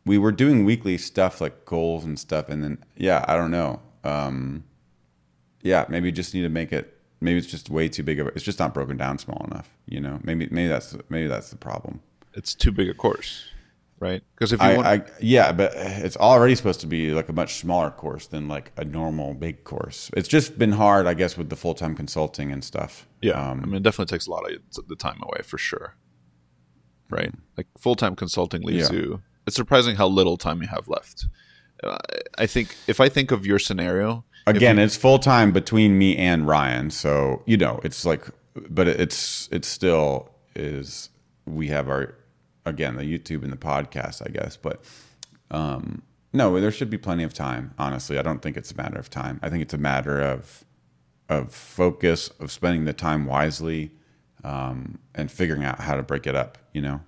we 0.05 0.19
were 0.19 0.33
doing 0.33 0.65
weekly 0.65 0.97
stuff 0.99 1.41
like 1.41 1.65
goals 1.65 2.05
and 2.05 2.19
stuff 2.19 2.49
and 2.49 2.63
then 2.65 2.79
yeah 2.97 3.25
i 3.29 3.37
don't 3.37 3.51
know. 3.51 3.81
Um 4.05 4.65
yeah 5.63 5.85
maybe 5.89 6.11
just 6.13 6.35
need 6.35 6.43
to 6.43 6.49
make 6.49 6.73
it 6.73 6.99
maybe 7.21 7.39
it's 7.39 7.47
just 7.47 7.71
way 7.71 7.89
too 7.89 8.03
big 8.03 8.21
of 8.21 8.27
a, 8.29 8.31
it's 8.31 8.45
just 8.45 8.59
not 8.59 8.73
broken 8.75 8.97
down 8.97 9.19
small 9.19 9.45
enough 9.51 9.77
you 9.89 10.01
know? 10.01 10.19
Maybe 10.23 10.49
maybe 10.51 10.69
that's 10.69 10.97
maybe 11.09 11.29
that's 11.29 11.51
the 11.51 11.57
problem. 11.57 12.01
It's 12.35 12.55
too 12.55 12.73
big 12.73 12.89
a 12.89 12.95
course, 12.95 13.47
right? 13.99 14.23
Because 14.35 14.53
if 14.53 14.61
you 14.61 14.67
I, 14.67 14.77
want, 14.77 14.87
I 14.87 15.03
yeah, 15.21 15.53
but 15.53 15.73
it's 15.75 16.17
already 16.17 16.55
supposed 16.55 16.81
to 16.81 16.87
be 16.87 17.13
like 17.13 17.29
a 17.29 17.33
much 17.33 17.55
smaller 17.57 17.91
course 17.91 18.27
than 18.27 18.49
like 18.49 18.73
a 18.77 18.85
normal 18.85 19.35
big 19.35 19.65
course. 19.65 20.11
It's 20.15 20.29
just 20.29 20.59
been 20.59 20.73
hard, 20.73 21.07
I 21.07 21.15
guess, 21.15 21.37
with 21.37 21.49
the 21.49 21.57
full 21.57 21.75
time 21.75 21.95
consulting 21.95 22.53
and 22.53 22.63
stuff. 22.63 23.07
yeah, 23.23 23.33
Um, 23.51 23.61
I 23.63 23.67
mean, 23.67 23.75
it 23.77 23.83
definitely 23.83 24.15
takes 24.15 24.27
a 24.27 24.31
lot 24.31 24.45
of 24.51 24.89
the 24.89 24.97
time 24.97 25.21
away 25.23 25.43
for 25.45 25.59
sure, 25.59 25.97
right? 27.11 27.33
Like 27.57 27.67
full 27.79 27.95
time 27.97 28.17
consulting 28.17 28.63
leaves 28.63 28.91
Yeah. 28.91 28.97
you. 28.99 29.23
It's 29.47 29.57
surprising 29.57 29.97
how 29.97 30.09
little 30.09 30.37
time 30.37 30.61
you 30.63 30.69
have 30.69 30.89
left. 30.89 31.27
I 32.39 32.47
think 32.47 32.75
if 32.87 33.01
I 33.01 33.09
think 33.09 33.31
of 33.31 33.45
your 33.47 33.59
scenario, 33.59 34.25
again, 34.47 34.77
you- 34.79 34.83
it's 34.85 34.97
full 34.97 35.19
time 35.19 35.53
between 35.53 35.97
me 35.99 36.17
and 36.17 36.47
Ryan, 36.47 36.91
so 36.91 37.43
you 37.47 37.57
know, 37.57 37.81
it's 37.85 38.05
like, 38.05 38.25
but 38.55 38.89
it's 38.89 39.49
it's 39.53 39.69
still 39.69 40.31
is 40.57 41.11
we 41.45 41.69
have 41.69 41.89
our 41.89 42.15
again 42.67 42.97
the 42.97 43.05
YouTube 43.05 43.43
and 43.43 43.51
the 43.53 43.57
podcast, 43.57 44.21
I 44.27 44.31
guess, 44.31 44.57
but 44.57 44.85
um, 45.51 46.03
no, 46.33 46.61
there 46.61 46.71
should 46.73 46.91
be 46.91 46.99
plenty 46.99 47.23
of 47.23 47.33
time. 47.33 47.73
Honestly, 47.79 48.19
I 48.19 48.23
don't 48.23 48.43
think 48.43 48.57
it's 48.57 48.73
a 48.73 48.77
matter 48.77 48.99
of 48.99 49.09
time. 49.09 49.41
I 49.43 49.49
think 49.49 49.63
it's 49.63 49.73
a 49.75 49.79
matter 49.79 50.21
of 50.21 50.65
of 51.29 51.53
focus, 51.55 52.29
of 52.41 52.53
spending 52.53 52.85
the 52.85 52.93
time 52.93 53.27
wisely, 53.27 53.91
um, 54.45 54.99
and 55.15 55.31
figuring 55.31 55.65
out 55.65 55.81
how 55.81 55.97
to 55.97 56.03
break 56.03 56.27
it 56.27 56.37
up. 56.37 56.59
You 56.73 56.83
know, 56.83 57.01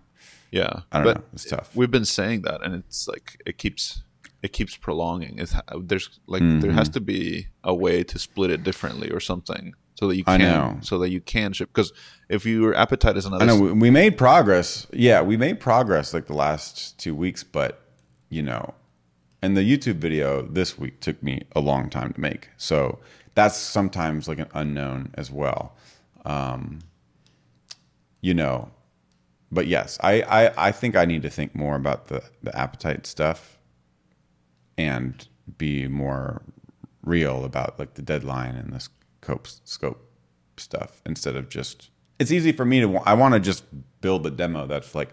yeah, 0.51 0.81
I 0.93 1.03
don't 1.03 1.15
know. 1.19 1.25
It's 1.35 1.45
tough. 1.45 1.75
we've 1.77 1.91
been 1.91 2.05
saying 2.07 2.43
that, 2.43 2.63
and 2.65 2.75
it's 2.75 3.07
like 3.09 3.41
it 3.45 3.59
keeps 3.59 4.03
it 4.43 4.53
keeps 4.53 4.77
prolonging. 4.77 5.39
It's, 5.41 5.55
there's 5.83 6.21
like 6.27 6.43
Mm-hmm. 6.43 6.61
there 6.61 6.73
has 6.73 6.89
to 6.91 7.01
be 7.01 7.49
a 7.65 7.75
way 7.75 8.05
to 8.05 8.19
split 8.19 8.51
it 8.51 8.63
differently 8.63 9.11
or 9.11 9.19
something 9.21 9.75
so 9.99 10.07
that 10.07 10.17
you 10.17 10.23
I 10.29 10.39
can 10.39 10.47
know. 10.47 10.79
so 10.81 10.99
that 10.99 11.11
you 11.11 11.21
can 11.21 11.53
ship. 11.53 11.71
Because 11.73 11.93
if 12.29 12.47
your 12.47 12.73
appetite 12.75 13.17
is 13.17 13.27
another, 13.27 13.43
I 13.43 13.47
know 13.49 13.75
we, 13.75 13.91
made 13.91 14.17
progress. 14.17 14.87
Yeah, 14.93 15.23
we 15.23 15.37
made 15.37 15.59
progress 15.59 16.15
like 16.15 16.27
the 16.27 16.37
last 16.37 16.97
two 16.99 17.17
weeks, 17.17 17.43
but 17.43 17.83
you 18.29 18.43
know, 18.43 18.75
and 19.43 19.57
the 19.57 19.63
YouTube 19.63 19.97
video 19.97 20.43
this 20.43 20.79
week 20.79 21.01
took 21.01 21.21
me 21.21 21.43
a 21.57 21.61
long 21.61 21.91
time 21.91 22.13
to 22.13 22.21
make. 22.21 22.51
So 22.57 23.01
that's 23.35 23.57
sometimes 23.57 24.29
like 24.29 24.39
an 24.39 24.49
unknown 24.55 25.11
as 25.15 25.33
well. 25.33 25.75
Um, 26.25 26.79
you 28.21 28.35
know, 28.35 28.71
but 29.51 29.67
yes, 29.67 29.99
I, 30.01 30.23
I, 30.23 30.69
I 30.69 30.73
think 30.73 30.95
I 30.95 31.07
need 31.07 31.23
to 31.23 31.31
think 31.31 31.57
more 31.57 31.75
about 31.75 32.07
the, 32.07 32.23
the 32.43 32.57
appetite 32.57 33.07
stuff 33.07 33.59
and 34.77 35.27
be 35.57 35.89
more 35.89 36.43
real 37.03 37.45
about 37.45 37.79
like 37.79 37.95
the 37.95 38.03
deadline 38.03 38.55
and 38.55 38.73
the 38.73 38.89
scope 39.23 39.49
scope 39.65 40.11
stuff 40.57 41.01
instead 41.07 41.37
of 41.37 41.49
just 41.49 41.91
it's 42.19 42.33
easy 42.33 42.53
for 42.53 42.65
me 42.65 42.81
to 42.81 42.97
I 43.07 43.15
want 43.15 43.35
to 43.35 43.41
just 43.41 43.65
build 44.01 44.23
the 44.23 44.31
demo 44.31 44.67
that's 44.67 44.95
like 44.95 45.11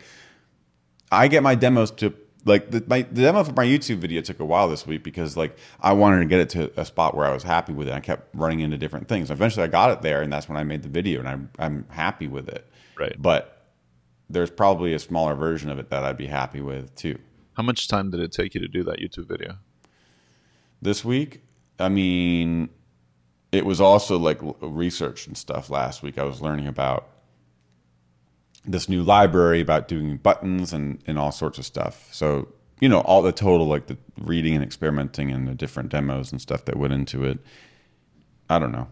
I 1.11 1.27
get 1.27 1.43
my 1.43 1.55
demos 1.55 1.91
to 1.91 2.13
like 2.45 2.69
the, 2.69 2.83
my 2.87 3.01
the 3.01 3.23
demo 3.23 3.43
for 3.43 3.53
my 3.53 3.65
YouTube 3.65 3.97
video 3.97 4.21
took 4.21 4.39
a 4.39 4.45
while 4.45 4.69
this 4.69 4.85
week 4.85 5.03
because 5.03 5.35
like 5.35 5.57
I 5.81 5.93
wanted 5.93 6.19
to 6.19 6.25
get 6.25 6.39
it 6.39 6.49
to 6.49 6.79
a 6.79 6.85
spot 6.85 7.15
where 7.15 7.25
I 7.25 7.33
was 7.33 7.43
happy 7.43 7.73
with 7.73 7.87
it. 7.87 7.93
I 7.93 7.99
kept 7.99 8.33
running 8.35 8.59
into 8.59 8.77
different 8.77 9.07
things. 9.07 9.31
Eventually, 9.31 9.63
I 9.63 9.67
got 9.67 9.91
it 9.91 10.01
there, 10.03 10.21
and 10.21 10.31
that's 10.31 10.47
when 10.47 10.57
I 10.57 10.63
made 10.63 10.83
the 10.83 10.89
video, 10.89 11.19
and 11.19 11.27
I'm 11.27 11.49
I'm 11.57 11.85
happy 11.89 12.27
with 12.27 12.47
it. 12.47 12.69
Right. 12.97 13.15
But 13.19 13.65
there's 14.29 14.51
probably 14.51 14.93
a 14.93 14.99
smaller 14.99 15.35
version 15.35 15.69
of 15.69 15.79
it 15.79 15.89
that 15.89 16.03
I'd 16.03 16.17
be 16.17 16.27
happy 16.27 16.61
with 16.61 16.95
too. 16.95 17.19
how 17.53 17.63
much 17.63 17.87
time 17.87 18.11
did 18.11 18.19
it 18.19 18.31
take 18.31 18.53
you 18.53 18.61
to 18.61 18.67
do 18.67 18.83
that 18.83 18.99
YouTube 18.99 19.27
video? 19.27 19.57
This 20.81 21.03
week, 21.03 21.41
I 21.79 21.89
mean, 21.89 22.69
it 23.55 23.65
was 23.65 23.79
also 23.81 24.17
like 24.17 24.39
research 24.61 25.27
and 25.27 25.37
stuff. 25.37 25.69
Last 25.69 26.03
week, 26.03 26.17
I 26.17 26.23
was 26.23 26.41
learning 26.41 26.67
about 26.67 27.07
this 28.65 28.89
new 28.89 29.03
library 29.03 29.61
about 29.61 29.87
doing 29.87 30.17
buttons 30.17 30.73
and, 30.73 31.01
and 31.07 31.17
all 31.19 31.31
sorts 31.31 31.57
of 31.57 31.65
stuff. 31.65 32.09
So, 32.11 32.47
you 32.79 32.89
know, 32.89 33.01
all 33.01 33.21
the 33.21 33.31
total, 33.31 33.67
like 33.67 33.87
the 33.87 33.97
reading 34.19 34.55
and 34.55 34.63
experimenting 34.63 35.31
and 35.31 35.47
the 35.47 35.53
different 35.53 35.89
demos 35.89 36.31
and 36.31 36.41
stuff 36.41 36.65
that 36.65 36.75
went 36.77 36.93
into 36.93 37.23
it. 37.23 37.39
I 38.49 38.59
don't 38.59 38.71
know. 38.71 38.87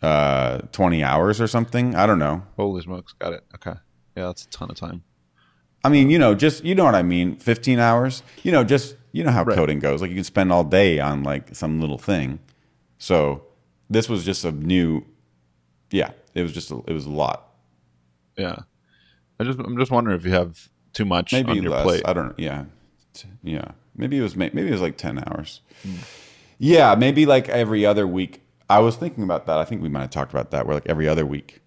Uh, 0.00 0.58
20 0.72 1.04
hours 1.04 1.40
or 1.40 1.46
something. 1.46 1.94
I 1.94 2.06
don't 2.06 2.18
know. 2.18 2.42
Holy 2.56 2.82
smokes, 2.82 3.12
got 3.12 3.34
it. 3.34 3.44
Okay, 3.54 3.78
yeah, 4.16 4.26
that's 4.26 4.44
a 4.44 4.48
ton 4.50 4.68
of 4.68 4.76
time. 4.76 5.04
I 5.84 5.88
mean, 5.88 6.10
you 6.10 6.18
know, 6.18 6.34
just, 6.34 6.64
you 6.64 6.74
know 6.74 6.84
what 6.84 6.94
I 6.96 7.02
mean? 7.02 7.36
15 7.36 7.78
hours, 7.78 8.22
you 8.42 8.50
know, 8.52 8.64
just, 8.64 8.96
you 9.12 9.22
know 9.24 9.30
how 9.30 9.44
Right. 9.44 9.54
coding 9.56 9.78
goes. 9.78 10.00
Like 10.00 10.10
you 10.10 10.16
can 10.16 10.24
spend 10.24 10.52
all 10.52 10.64
day 10.64 10.98
on 10.98 11.22
like 11.22 11.54
some 11.54 11.80
little 11.80 11.98
thing. 11.98 12.40
So 13.02 13.42
this 13.90 14.08
was 14.08 14.24
just 14.24 14.44
a 14.44 14.52
new, 14.52 15.04
yeah, 15.90 16.12
it 16.34 16.42
was 16.42 16.52
just, 16.52 16.70
a, 16.70 16.80
it 16.86 16.92
was 16.92 17.04
a 17.04 17.10
lot. 17.10 17.48
Yeah, 18.38 18.60
I 19.40 19.44
just 19.44 19.58
I'm 19.58 19.76
just 19.76 19.90
wondering 19.90 20.16
if 20.16 20.24
you 20.24 20.30
have 20.30 20.68
too 20.92 21.04
much 21.04 21.32
maybe 21.32 21.50
on 21.50 21.62
your 21.64 21.72
less. 21.72 21.82
plate. 21.82 22.02
I 22.04 22.12
don't. 22.12 22.38
Yeah, 22.38 22.66
yeah. 23.42 23.72
Maybe 23.96 24.18
it 24.18 24.22
was. 24.22 24.36
Maybe 24.36 24.68
it 24.68 24.70
was 24.70 24.80
like 24.80 24.96
ten 24.98 25.18
hours. 25.18 25.62
Yeah, 26.58 26.94
maybe 26.94 27.26
like 27.26 27.48
every 27.48 27.84
other 27.84 28.06
week. 28.06 28.40
I 28.70 28.78
was 28.78 28.94
thinking 28.94 29.24
about 29.24 29.46
that. 29.46 29.58
I 29.58 29.64
think 29.64 29.82
we 29.82 29.88
might 29.88 30.02
have 30.02 30.10
talked 30.10 30.30
about 30.30 30.52
that. 30.52 30.64
Where 30.64 30.74
like 30.76 30.88
every 30.88 31.08
other 31.08 31.26
week, 31.26 31.60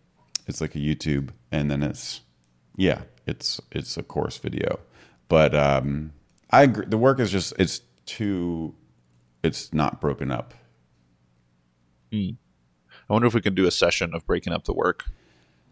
it's 0.47 0.61
like 0.61 0.73
a 0.73 0.79
YouTube, 0.79 1.31
and 1.51 1.69
then 1.69 1.83
it's 1.83 2.21
yeah, 2.77 3.01
it's 3.27 3.59
it's 3.73 3.97
a 3.97 4.03
course 4.03 4.37
video. 4.37 4.79
But 5.27 5.53
um, 5.53 6.13
I 6.49 6.63
agree. 6.63 6.85
The 6.85 6.97
work 6.97 7.19
is 7.19 7.29
just 7.29 7.51
it's 7.59 7.81
too. 8.05 8.73
It's 9.43 9.73
not 9.73 9.99
broken 9.99 10.31
up. 10.31 10.53
I 13.09 13.13
wonder 13.13 13.27
if 13.27 13.33
we 13.33 13.41
can 13.41 13.53
do 13.55 13.67
a 13.67 13.71
session 13.71 14.13
of 14.13 14.25
breaking 14.25 14.53
up 14.53 14.65
the 14.65 14.73
work. 14.73 15.05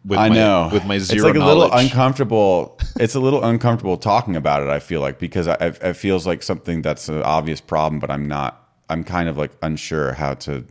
With 0.05 0.19
I 0.19 0.27
my, 0.29 0.35
know 0.35 0.69
with 0.71 0.85
my 0.85 0.97
zero 0.99 1.15
It's 1.15 1.23
like 1.25 1.35
a 1.35 1.39
knowledge. 1.39 1.71
little 1.71 1.77
uncomfortable. 1.79 2.77
it's 2.99 3.15
a 3.15 3.19
little 3.21 3.41
uncomfortable 3.43 3.95
talking 3.97 4.35
about 4.35 4.61
it. 4.61 4.67
I 4.69 4.79
feel 4.79 4.99
like 4.99 5.17
because 5.17 5.47
I, 5.47 5.53
I- 5.61 5.89
it 5.89 5.93
feels 5.95 6.27
like 6.27 6.43
something 6.43 6.81
that's 6.81 7.07
an 7.09 7.23
obvious 7.23 7.61
problem, 7.61 7.99
but 7.99 8.11
I'm 8.11 8.27
not. 8.27 8.59
I'm 8.89 9.03
kind 9.05 9.29
of 9.29 9.37
like 9.37 9.51
unsure 9.61 10.11
how 10.13 10.33
to 10.45 10.65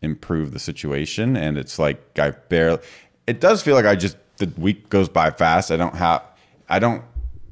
improve 0.00 0.52
the 0.52 0.58
situation, 0.58 1.36
and 1.36 1.58
it's 1.58 1.78
like 1.78 2.18
I 2.18 2.30
barely. 2.30 2.80
It 3.26 3.40
does 3.40 3.62
feel 3.62 3.74
like 3.74 3.84
I 3.84 3.94
just 3.94 4.16
the 4.38 4.50
week 4.56 4.88
goes 4.88 5.08
by 5.10 5.30
fast. 5.32 5.70
I 5.70 5.76
don't 5.76 5.94
have. 5.94 6.22
I 6.70 6.78
don't 6.78 7.02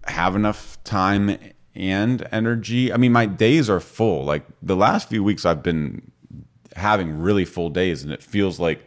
have 0.06 0.34
enough 0.36 0.82
time 0.84 1.36
and 1.74 2.26
energy. 2.32 2.90
I 2.92 2.96
mean, 2.96 3.12
my 3.12 3.26
days 3.26 3.68
are 3.68 3.80
full. 3.80 4.24
Like 4.24 4.46
the 4.62 4.76
last 4.76 5.10
few 5.10 5.22
weeks, 5.22 5.44
I've 5.44 5.62
been 5.62 6.10
having 6.76 7.18
really 7.18 7.44
full 7.44 7.70
days, 7.70 8.02
and 8.02 8.12
it 8.12 8.22
feels 8.22 8.60
like 8.60 8.84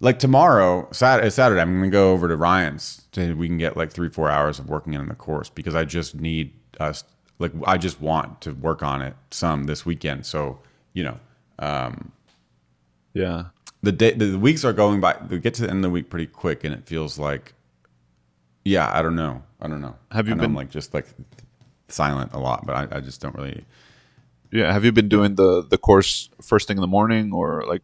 like 0.00 0.18
tomorrow, 0.18 0.88
Saturday, 0.90 1.28
uh, 1.28 1.30
Saturday 1.30 1.60
I'm 1.60 1.78
going 1.78 1.90
to 1.90 1.94
go 1.94 2.12
over 2.12 2.26
to 2.26 2.36
Ryan's. 2.36 3.02
To, 3.12 3.34
we 3.34 3.46
can 3.46 3.58
get 3.58 3.76
like 3.76 3.92
three, 3.92 4.08
four 4.08 4.28
hours 4.30 4.58
of 4.58 4.68
working 4.68 4.94
in 4.94 5.06
the 5.06 5.14
course 5.14 5.48
because 5.48 5.74
I 5.74 5.84
just 5.84 6.14
need 6.16 6.52
us. 6.80 7.04
Like 7.38 7.52
I 7.66 7.76
just 7.78 8.00
want 8.00 8.40
to 8.42 8.52
work 8.52 8.82
on 8.82 9.02
it 9.02 9.14
some 9.30 9.64
this 9.64 9.86
weekend. 9.86 10.26
So 10.26 10.60
you 10.92 11.04
know, 11.04 11.20
um, 11.58 12.12
yeah, 13.14 13.46
the 13.82 13.92
day, 13.92 14.12
the 14.12 14.38
weeks 14.38 14.64
are 14.64 14.72
going 14.72 15.00
by. 15.00 15.16
We 15.28 15.38
get 15.38 15.54
to 15.54 15.62
the 15.62 15.68
end 15.70 15.78
of 15.78 15.82
the 15.82 15.90
week 15.90 16.10
pretty 16.10 16.26
quick, 16.26 16.64
and 16.64 16.74
it 16.74 16.86
feels 16.86 17.18
like, 17.18 17.54
yeah, 18.64 18.90
I 18.92 19.02
don't 19.02 19.16
know, 19.16 19.42
I 19.60 19.68
don't 19.68 19.80
know. 19.80 19.96
Have 20.10 20.28
you 20.28 20.34
know 20.34 20.40
been- 20.40 20.50
I'm 20.50 20.54
like 20.56 20.70
just 20.70 20.94
like 20.94 21.06
silent 21.88 22.32
a 22.32 22.38
lot, 22.38 22.66
but 22.66 22.92
I, 22.92 22.96
I 22.96 23.00
just 23.00 23.20
don't 23.20 23.34
really. 23.36 23.64
Yeah. 24.52 24.72
Have 24.72 24.84
you 24.84 24.92
been 24.92 25.08
doing 25.08 25.34
the 25.34 25.62
the 25.62 25.78
course 25.78 26.28
first 26.40 26.68
thing 26.68 26.76
in 26.76 26.82
the 26.82 26.86
morning 26.86 27.32
or 27.32 27.64
like 27.66 27.82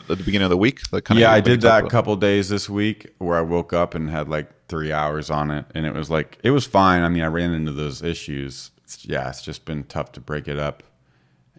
at 0.00 0.18
the 0.18 0.24
beginning 0.24 0.44
of 0.44 0.50
the 0.50 0.56
week? 0.56 0.80
Like 0.90 1.04
kind 1.04 1.20
yeah, 1.20 1.30
of 1.30 1.36
I 1.36 1.40
did 1.40 1.60
that 1.60 1.84
a 1.84 1.88
couple 1.88 2.16
days 2.16 2.48
this 2.48 2.68
week 2.68 3.14
where 3.18 3.36
I 3.36 3.42
woke 3.42 3.72
up 3.72 3.94
and 3.94 4.10
had 4.10 4.28
like 4.28 4.50
three 4.68 4.92
hours 4.92 5.30
on 5.30 5.50
it, 5.50 5.66
and 5.74 5.86
it 5.86 5.94
was 5.94 6.10
like 6.10 6.38
it 6.42 6.50
was 6.50 6.66
fine. 6.66 7.02
I 7.02 7.08
mean, 7.08 7.22
I 7.22 7.26
ran 7.26 7.52
into 7.52 7.72
those 7.72 8.02
issues. 8.02 8.70
It's, 8.82 9.04
yeah, 9.04 9.28
it's 9.28 9.42
just 9.42 9.64
been 9.64 9.84
tough 9.84 10.12
to 10.12 10.20
break 10.20 10.48
it 10.48 10.58
up. 10.58 10.82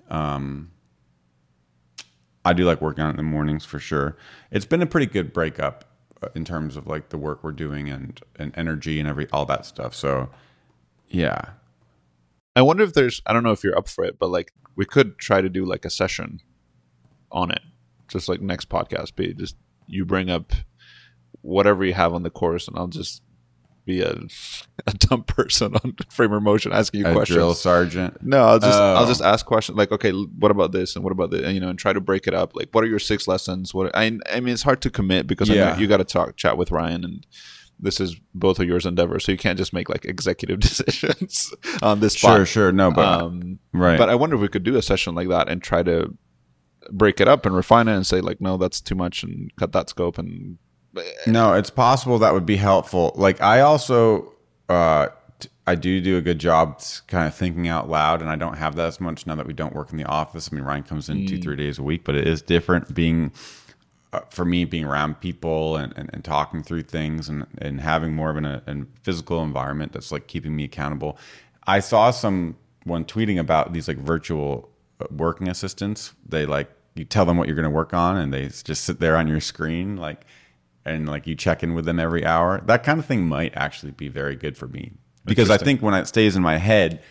Um, 0.10 0.72
I 2.44 2.54
do 2.54 2.64
like 2.66 2.82
working 2.82 3.04
on 3.04 3.10
it 3.10 3.14
in 3.14 3.18
the 3.18 3.24
mornings 3.24 3.64
for 3.66 3.78
sure. 3.78 4.18
It's 4.52 4.66
been 4.66 4.82
a 4.82 4.86
pretty 4.88 5.06
good 5.06 5.34
breakup 5.34 5.86
uh, 6.24 6.30
in 6.34 6.46
terms 6.46 6.78
of 6.78 6.88
like 6.88 7.10
the 7.10 7.18
work 7.18 7.44
we're 7.44 7.52
doing 7.52 7.90
and 7.90 8.20
and 8.38 8.54
energy 8.58 9.00
and 9.00 9.08
every 9.08 9.28
all 9.32 9.46
that 9.46 9.66
stuff. 9.66 9.94
So 9.94 10.30
yeah, 11.10 11.42
I 12.58 12.62
wonder 12.62 12.84
if 12.84 12.94
there's 12.94 13.22
I 13.26 13.34
don't 13.34 13.44
know 13.44 13.52
if 13.52 13.64
you're 13.64 13.78
up 13.78 13.88
for 13.88 14.04
it, 14.04 14.18
but 14.20 14.30
like 14.30 14.52
we 14.76 14.86
could 14.86 15.18
try 15.18 15.42
to 15.42 15.50
do 15.50 15.64
like 15.66 15.86
a 15.86 15.90
session 15.90 16.42
on 17.32 17.52
it. 17.52 17.62
Just 18.08 18.28
like 18.30 18.42
next 18.42 18.70
podcast 18.70 19.16
be 19.16 19.34
just 19.34 19.56
you 19.88 20.06
bring 20.06 20.30
up 20.30 20.54
whatever 21.42 21.86
you 21.86 21.94
have 21.94 22.14
on 22.14 22.24
the 22.24 22.30
course 22.30 22.68
and 22.68 22.78
I'll 22.78 22.88
just 22.88 23.22
be 23.86 24.02
a, 24.02 24.12
a 24.88 24.92
dumb 24.94 25.24
person 25.24 25.76
on 25.76 25.96
Framer 26.10 26.40
Motion 26.42 26.74
asking 26.74 27.02
you 27.02 27.08
a 27.08 27.14
questions. 27.14 27.36
drill 27.36 27.54
sergeant. 27.54 28.22
No, 28.22 28.46
I'll 28.46 28.60
just 28.60 28.80
oh. 28.80 28.94
I'll 28.96 29.04
Oh. 29.04 29.08
just 29.08 29.22
ask 29.22 29.46
questions 29.46 29.78
like, 29.78 29.92
okay, 29.92 30.12
what 30.12 30.52
about 30.52 30.72
this 30.74 30.96
and 30.96 31.04
what 31.06 31.12
about 31.12 31.32
this, 31.32 31.44
and 31.44 31.54
you 31.54 31.62
know, 31.62 31.70
and 31.70 31.80
try 31.80 31.94
to 31.94 32.02
break 32.02 32.28
it 32.28 32.34
up. 32.34 32.56
Like, 32.56 32.70
what 32.74 32.84
are 32.84 32.88
your 32.88 33.00
six 33.00 33.28
lessons? 33.28 33.74
What 33.74 33.96
I 33.96 34.06
I 34.30 34.40
mean, 34.42 34.54
it's 34.54 34.64
hard 34.64 34.82
to 34.82 34.90
commit 34.90 35.26
because 35.28 35.50
I 35.50 35.54
Yeah. 35.54 35.78
you 35.78 35.88
got 35.88 35.98
to 35.98 36.04
talk 36.04 36.36
chat 36.36 36.58
with 36.58 36.72
Ryan, 36.72 37.04
and 37.06 37.26
this 37.80 38.00
is 38.00 38.16
both 38.34 38.60
of 38.60 38.68
yours 38.68 38.86
endeavors, 38.86 39.26
so 39.26 39.32
you 39.32 39.38
can't 39.38 39.58
just 39.58 39.74
make 39.74 39.90
like 39.90 40.06
executive 40.06 40.60
decisions 40.62 41.54
on 41.82 42.00
this. 42.00 42.16
Sure, 42.16 42.46
sure. 42.46 42.72
No, 42.72 42.92
but 42.92 43.06
Um, 43.22 43.60
right. 43.74 43.98
but 43.98 44.10
I 44.10 44.16
wonder 44.16 44.36
if 44.36 44.42
we 44.42 44.48
could 44.48 44.64
do 44.64 44.76
a 44.78 44.82
session 44.82 45.14
like 45.16 45.30
that 45.30 45.48
and 45.50 45.62
try 45.62 45.84
to 45.84 46.14
break 46.92 47.20
it 47.20 47.28
up 47.28 47.46
and 47.46 47.56
refine 47.56 47.88
it 47.88 47.96
and 47.96 48.08
say 48.08 48.22
like, 48.22 48.40
no, 48.42 48.58
that's 48.58 48.82
too 48.82 48.96
much, 48.96 49.24
and 49.24 49.52
cut 49.58 49.74
that 49.74 49.90
scope 49.90 50.18
and 50.18 50.58
No, 51.28 51.54
it's 51.54 51.70
possible 51.70 52.18
that 52.20 52.34
would 52.34 52.46
be 52.46 52.58
helpful. 52.58 53.14
Like 53.16 53.42
I 53.42 53.62
also, 53.62 54.34
uh, 54.70 55.08
I 55.68 55.76
do 55.76 56.00
do 56.02 56.18
a 56.18 56.22
good 56.22 56.40
job 56.40 56.82
kind 57.08 57.28
of 57.28 57.36
thinking 57.36 57.68
out 57.68 57.90
loud, 57.90 58.22
and 58.22 58.30
I 58.30 58.38
don't 58.38 58.56
have 58.58 58.76
that 58.78 58.88
as 58.88 59.00
much 59.00 59.28
now 59.28 59.36
that 59.36 59.46
we 59.46 59.54
don't 59.54 59.76
work 59.76 59.92
in 59.92 59.98
the 59.98 60.06
office. 60.06 60.50
I 60.52 60.56
mean, 60.56 60.64
Ryan 60.64 60.84
comes 60.84 61.10
in 61.10 61.28
two, 61.28 61.40
three 61.40 61.58
days 61.58 61.78
a 61.78 61.84
week, 61.84 62.04
but 62.06 62.16
it 62.16 62.26
is 62.28 62.42
different 62.42 62.96
being 62.96 63.32
for 64.30 64.46
me 64.46 64.66
being 64.66 64.86
around 64.86 65.20
people 65.20 65.76
and, 65.76 65.94
and, 65.98 66.10
and 66.14 66.24
talking 66.24 66.64
through 66.64 66.84
things 66.84 67.28
and, 67.28 67.46
and 67.58 67.82
having 67.82 68.14
more 68.14 68.30
of 68.30 68.38
an, 68.38 68.46
a, 68.46 68.62
a 68.68 68.86
physical 69.04 69.44
environment 69.44 69.92
that's 69.92 70.12
like 70.12 70.28
keeping 70.28 70.56
me 70.56 70.64
accountable. 70.64 71.18
I 71.66 71.80
saw 71.80 72.12
someone 72.12 72.56
tweeting 72.86 73.40
about 73.40 73.74
these 73.74 73.88
like 73.88 73.98
virtual 73.98 74.70
uh, 75.00 75.06
working 75.12 75.50
assistants. 75.50 76.14
They 76.26 76.46
like 76.46 76.70
you 76.96 77.06
tell 77.06 77.26
them 77.26 77.38
what 77.38 77.48
you're 77.48 77.56
going 77.56 77.64
to 77.64 77.70
work 77.70 77.94
on, 77.94 78.18
and 78.18 78.34
they 78.34 78.48
just 78.48 78.84
sit 78.84 79.00
there 79.00 79.18
on 79.18 79.28
your 79.28 79.42
screen 79.42 79.98
like 79.98 80.26
and 80.86 81.08
like 81.08 81.28
you 81.28 81.36
check 81.36 81.62
in 81.62 81.74
with 81.74 81.86
them 81.86 82.00
every 82.00 82.26
hour. 82.26 82.62
That 82.66 82.84
kind 82.84 83.00
of 83.00 83.06
thing 83.06 83.28
might 83.28 83.56
actually 83.56 83.92
be 83.92 84.08
very 84.08 84.36
good 84.36 84.58
for 84.58 84.68
me 84.68 84.94
because 85.26 85.50
I 85.50 85.58
think 85.58 85.82
when 85.82 85.94
it 85.94 86.08
stays 86.08 86.36
in 86.36 86.42
my 86.42 86.58
head, 86.58 87.04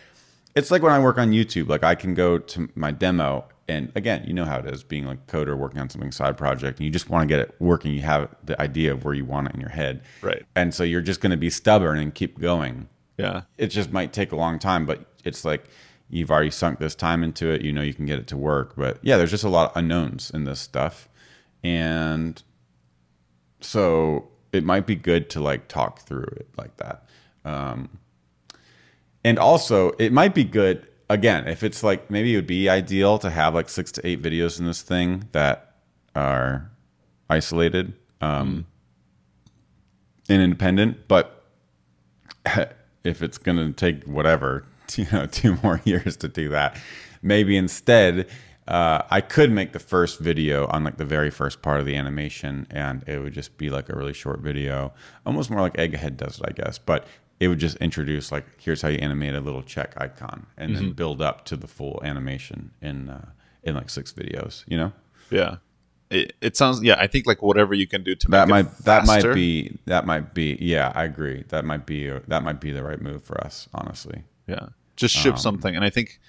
it's 0.55 0.71
like 0.71 0.81
when 0.81 0.91
I 0.91 0.99
work 0.99 1.19
on 1.19 1.31
YouTube. 1.31 1.69
Like 1.69 1.83
I 1.83 1.95
can 1.95 2.15
go 2.15 2.39
to 2.39 2.69
my 2.75 2.91
demo, 2.91 3.45
and 3.67 3.91
again, 3.95 4.23
you 4.25 4.33
know 4.33 4.45
how 4.45 4.59
it 4.59 4.65
is 4.65 4.83
being 4.83 5.05
like 5.05 5.19
a 5.27 5.31
coder 5.31 5.57
working 5.57 5.79
on 5.79 5.89
something 5.89 6.11
side 6.11 6.37
project, 6.37 6.79
and 6.79 6.85
you 6.85 6.91
just 6.91 7.09
want 7.09 7.23
to 7.23 7.27
get 7.27 7.39
it 7.39 7.55
working. 7.59 7.93
You 7.93 8.01
have 8.01 8.33
the 8.43 8.59
idea 8.61 8.91
of 8.93 9.03
where 9.03 9.13
you 9.13 9.25
want 9.25 9.47
it 9.49 9.55
in 9.55 9.61
your 9.61 9.69
head, 9.71 10.01
Right. 10.21 10.45
And 10.55 10.73
so 10.73 10.83
you're 10.83 11.01
just 11.01 11.21
going 11.21 11.31
to 11.31 11.37
be 11.37 11.49
stubborn 11.49 11.99
and 11.99 12.13
keep 12.13 12.39
going. 12.39 12.87
yeah, 13.17 13.41
It 13.57 13.67
just 13.67 13.91
might 13.91 14.13
take 14.13 14.31
a 14.31 14.35
long 14.35 14.59
time, 14.59 14.85
but 14.85 15.05
it's 15.23 15.43
like 15.43 15.65
you've 16.09 16.31
already 16.31 16.51
sunk 16.51 16.79
this 16.79 16.95
time 16.95 17.23
into 17.23 17.49
it. 17.49 17.61
You 17.61 17.73
know 17.73 17.81
you 17.81 17.93
can 17.93 18.05
get 18.05 18.19
it 18.19 18.27
to 18.27 18.37
work, 18.37 18.73
but 18.77 18.99
yeah, 19.01 19.17
there's 19.17 19.31
just 19.31 19.43
a 19.43 19.49
lot 19.49 19.71
of 19.71 19.77
unknowns 19.77 20.31
in 20.31 20.45
this 20.45 20.59
stuff, 20.59 21.09
and 21.63 22.41
so 23.59 24.29
it 24.53 24.63
might 24.63 24.85
be 24.85 24.95
good 24.95 25.29
to 25.31 25.41
like 25.41 25.67
talk 25.67 25.99
through 25.99 26.27
it 26.37 26.47
like 26.57 26.77
that 26.77 27.03
um, 27.43 27.99
and 29.23 29.37
also 29.39 29.89
it 29.99 30.11
might 30.11 30.33
be 30.33 30.43
good 30.43 30.87
again 31.09 31.47
if 31.47 31.63
it's 31.63 31.83
like 31.83 32.09
maybe 32.09 32.33
it 32.33 32.35
would 32.35 32.47
be 32.47 32.69
ideal 32.69 33.17
to 33.17 33.29
have 33.29 33.53
like 33.53 33.69
six 33.69 33.91
to 33.91 34.05
eight 34.05 34.21
videos 34.21 34.59
in 34.59 34.65
this 34.65 34.81
thing 34.81 35.27
that 35.31 35.75
are 36.15 36.69
isolated 37.29 37.93
um, 38.21 38.65
and 40.29 40.41
independent 40.41 41.07
but 41.07 41.45
if 43.03 43.21
it's 43.21 43.37
going 43.37 43.57
to 43.57 43.71
take 43.71 44.03
whatever 44.05 44.65
you 44.95 45.05
know 45.11 45.25
two 45.25 45.57
more 45.63 45.81
years 45.85 46.17
to 46.17 46.27
do 46.27 46.49
that 46.49 46.77
maybe 47.21 47.55
instead 47.55 48.27
uh, 48.67 49.01
i 49.09 49.21
could 49.21 49.51
make 49.51 49.71
the 49.71 49.79
first 49.79 50.19
video 50.19 50.67
on 50.67 50.83
like 50.83 50.97
the 50.97 51.05
very 51.05 51.29
first 51.29 51.61
part 51.61 51.79
of 51.79 51.85
the 51.85 51.95
animation 51.95 52.67
and 52.69 53.03
it 53.07 53.19
would 53.19 53.33
just 53.33 53.57
be 53.57 53.69
like 53.69 53.87
a 53.89 53.95
really 53.95 54.13
short 54.13 54.39
video 54.39 54.93
almost 55.25 55.49
more 55.49 55.61
like 55.61 55.73
egghead 55.75 56.17
does 56.17 56.39
it 56.39 56.45
i 56.47 56.51
guess 56.51 56.77
but 56.77 57.07
it 57.39 57.47
would 57.47 57.59
just 57.59 57.77
introduce 57.77 58.31
like 58.31 58.45
here's 58.59 58.81
how 58.81 58.87
you 58.87 58.97
animate 58.99 59.33
a 59.35 59.39
little 59.41 59.63
check 59.63 59.93
icon 59.97 60.45
and 60.57 60.75
then 60.75 60.91
build 60.93 61.21
up 61.21 61.45
to 61.45 61.55
the 61.55 61.67
full 61.67 61.99
animation 62.03 62.71
in 62.81 63.09
uh, 63.09 63.25
in 63.63 63.75
like 63.75 63.89
six 63.89 64.11
videos 64.11 64.63
you 64.67 64.77
know 64.77 64.91
yeah. 65.29 65.57
It, 66.09 66.33
it 66.39 66.55
sounds 66.55 66.81
yeah. 66.81 66.95
I 66.97 67.07
think 67.07 67.27
like 67.27 67.41
whatever 67.41 67.73
you 67.73 67.85
can 67.85 68.01
do 68.01 68.15
to 68.15 68.27
that 68.29 68.47
make 68.47 68.61
it 68.61 68.63
might 68.65 68.77
that 68.85 69.05
might 69.05 69.33
be 69.33 69.77
that 69.85 70.05
might 70.05 70.33
be 70.33 70.57
yeah 70.61 70.93
i 70.95 71.03
agree 71.03 71.43
that 71.49 71.65
might 71.65 71.85
be 71.85 72.09
that 72.09 72.43
might 72.43 72.61
be 72.61 72.71
the 72.71 72.81
right 72.81 73.01
move 73.01 73.23
for 73.23 73.37
us 73.43 73.67
honestly 73.73 74.23
Yeah. 74.47 74.69
Just 74.95 75.13
ship 75.15 75.37
something. 75.37 75.75
And 75.75 75.83
I 75.83 75.89
think 75.91 76.19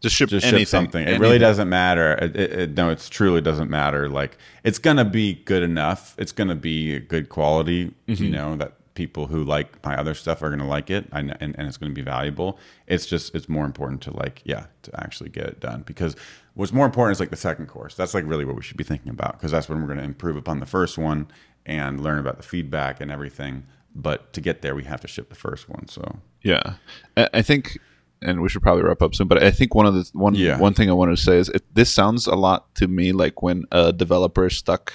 just 0.00 0.14
ship 0.16 0.26
Um, 0.26 0.30
just 0.30 0.46
anything. 0.46 0.60
ship 0.60 0.68
something. 0.68 1.08
It 1.08 1.18
really 1.20 1.38
doesn't 1.38 1.68
matter. 1.68 2.12
It, 2.20 2.36
it, 2.36 2.76
no, 2.76 2.90
it 2.90 3.06
truly 3.10 3.40
doesn't 3.40 3.70
matter. 3.70 4.08
Like 4.08 4.36
it's 4.64 4.78
gonna 4.78 5.04
be 5.04 5.34
good 5.44 5.62
enough. 5.62 6.14
It's 6.18 6.32
gonna 6.32 6.54
be 6.56 6.98
good 6.98 7.28
quality. 7.28 7.94
Mm-hmm. 8.08 8.22
You 8.24 8.30
know 8.30 8.56
that 8.56 8.72
people 9.02 9.26
who 9.28 9.44
like 9.44 9.68
my 9.84 9.96
other 9.96 10.12
stuff 10.14 10.42
are 10.42 10.50
gonna 10.50 10.66
like 10.66 10.90
it, 10.90 11.08
kn- 11.12 11.36
and 11.40 11.54
and 11.58 11.68
it's 11.68 11.76
gonna 11.76 11.92
be 11.94 12.02
valuable. 12.02 12.58
It's 12.86 13.06
just 13.06 13.34
it's 13.34 13.48
more 13.48 13.64
important 13.64 14.02
to 14.02 14.10
like 14.16 14.42
yeah 14.44 14.66
to 14.82 14.90
actually 15.00 15.30
get 15.30 15.46
it 15.46 15.60
done 15.60 15.82
because 15.86 16.16
what's 16.54 16.72
more 16.72 16.84
important 16.84 17.12
is 17.16 17.20
like 17.20 17.30
the 17.30 17.36
second 17.36 17.66
course. 17.68 17.94
That's 17.94 18.12
like 18.14 18.24
really 18.26 18.44
what 18.44 18.56
we 18.56 18.62
should 18.62 18.76
be 18.76 18.84
thinking 18.84 19.10
about 19.10 19.32
because 19.34 19.52
that's 19.52 19.68
when 19.68 19.80
we're 19.80 19.88
gonna 19.88 20.02
improve 20.02 20.36
upon 20.36 20.58
the 20.60 20.66
first 20.66 20.98
one 20.98 21.28
and 21.64 22.00
learn 22.00 22.18
about 22.18 22.36
the 22.38 22.42
feedback 22.42 23.00
and 23.00 23.10
everything. 23.10 23.64
But 23.94 24.32
to 24.34 24.40
get 24.40 24.62
there, 24.62 24.74
we 24.74 24.84
have 24.84 25.00
to 25.02 25.08
ship 25.08 25.28
the 25.28 25.34
first 25.34 25.68
one. 25.68 25.86
So 25.88 26.18
Yeah, 26.42 26.74
I, 27.16 27.28
I 27.34 27.42
think, 27.42 27.78
and 28.22 28.40
we 28.42 28.48
should 28.48 28.62
probably 28.62 28.82
wrap 28.84 29.02
up 29.02 29.14
soon. 29.14 29.28
But 29.28 29.42
I 29.42 29.50
think 29.50 29.74
one 29.74 29.86
of 29.86 29.94
the 29.94 30.08
one 30.12 30.34
Yeah. 30.34 30.58
one 30.58 30.74
thing 30.74 30.90
I 30.90 30.92
wanted 30.92 31.16
to 31.16 31.22
say 31.22 31.36
is 31.38 31.48
it, 31.50 31.62
this 31.74 31.92
sounds 31.94 32.26
a 32.26 32.34
lot 32.34 32.74
to 32.76 32.88
me 32.88 33.12
like 33.12 33.42
when 33.42 33.64
a 33.70 33.92
developer 33.92 34.46
is 34.46 34.56
stuck 34.56 34.92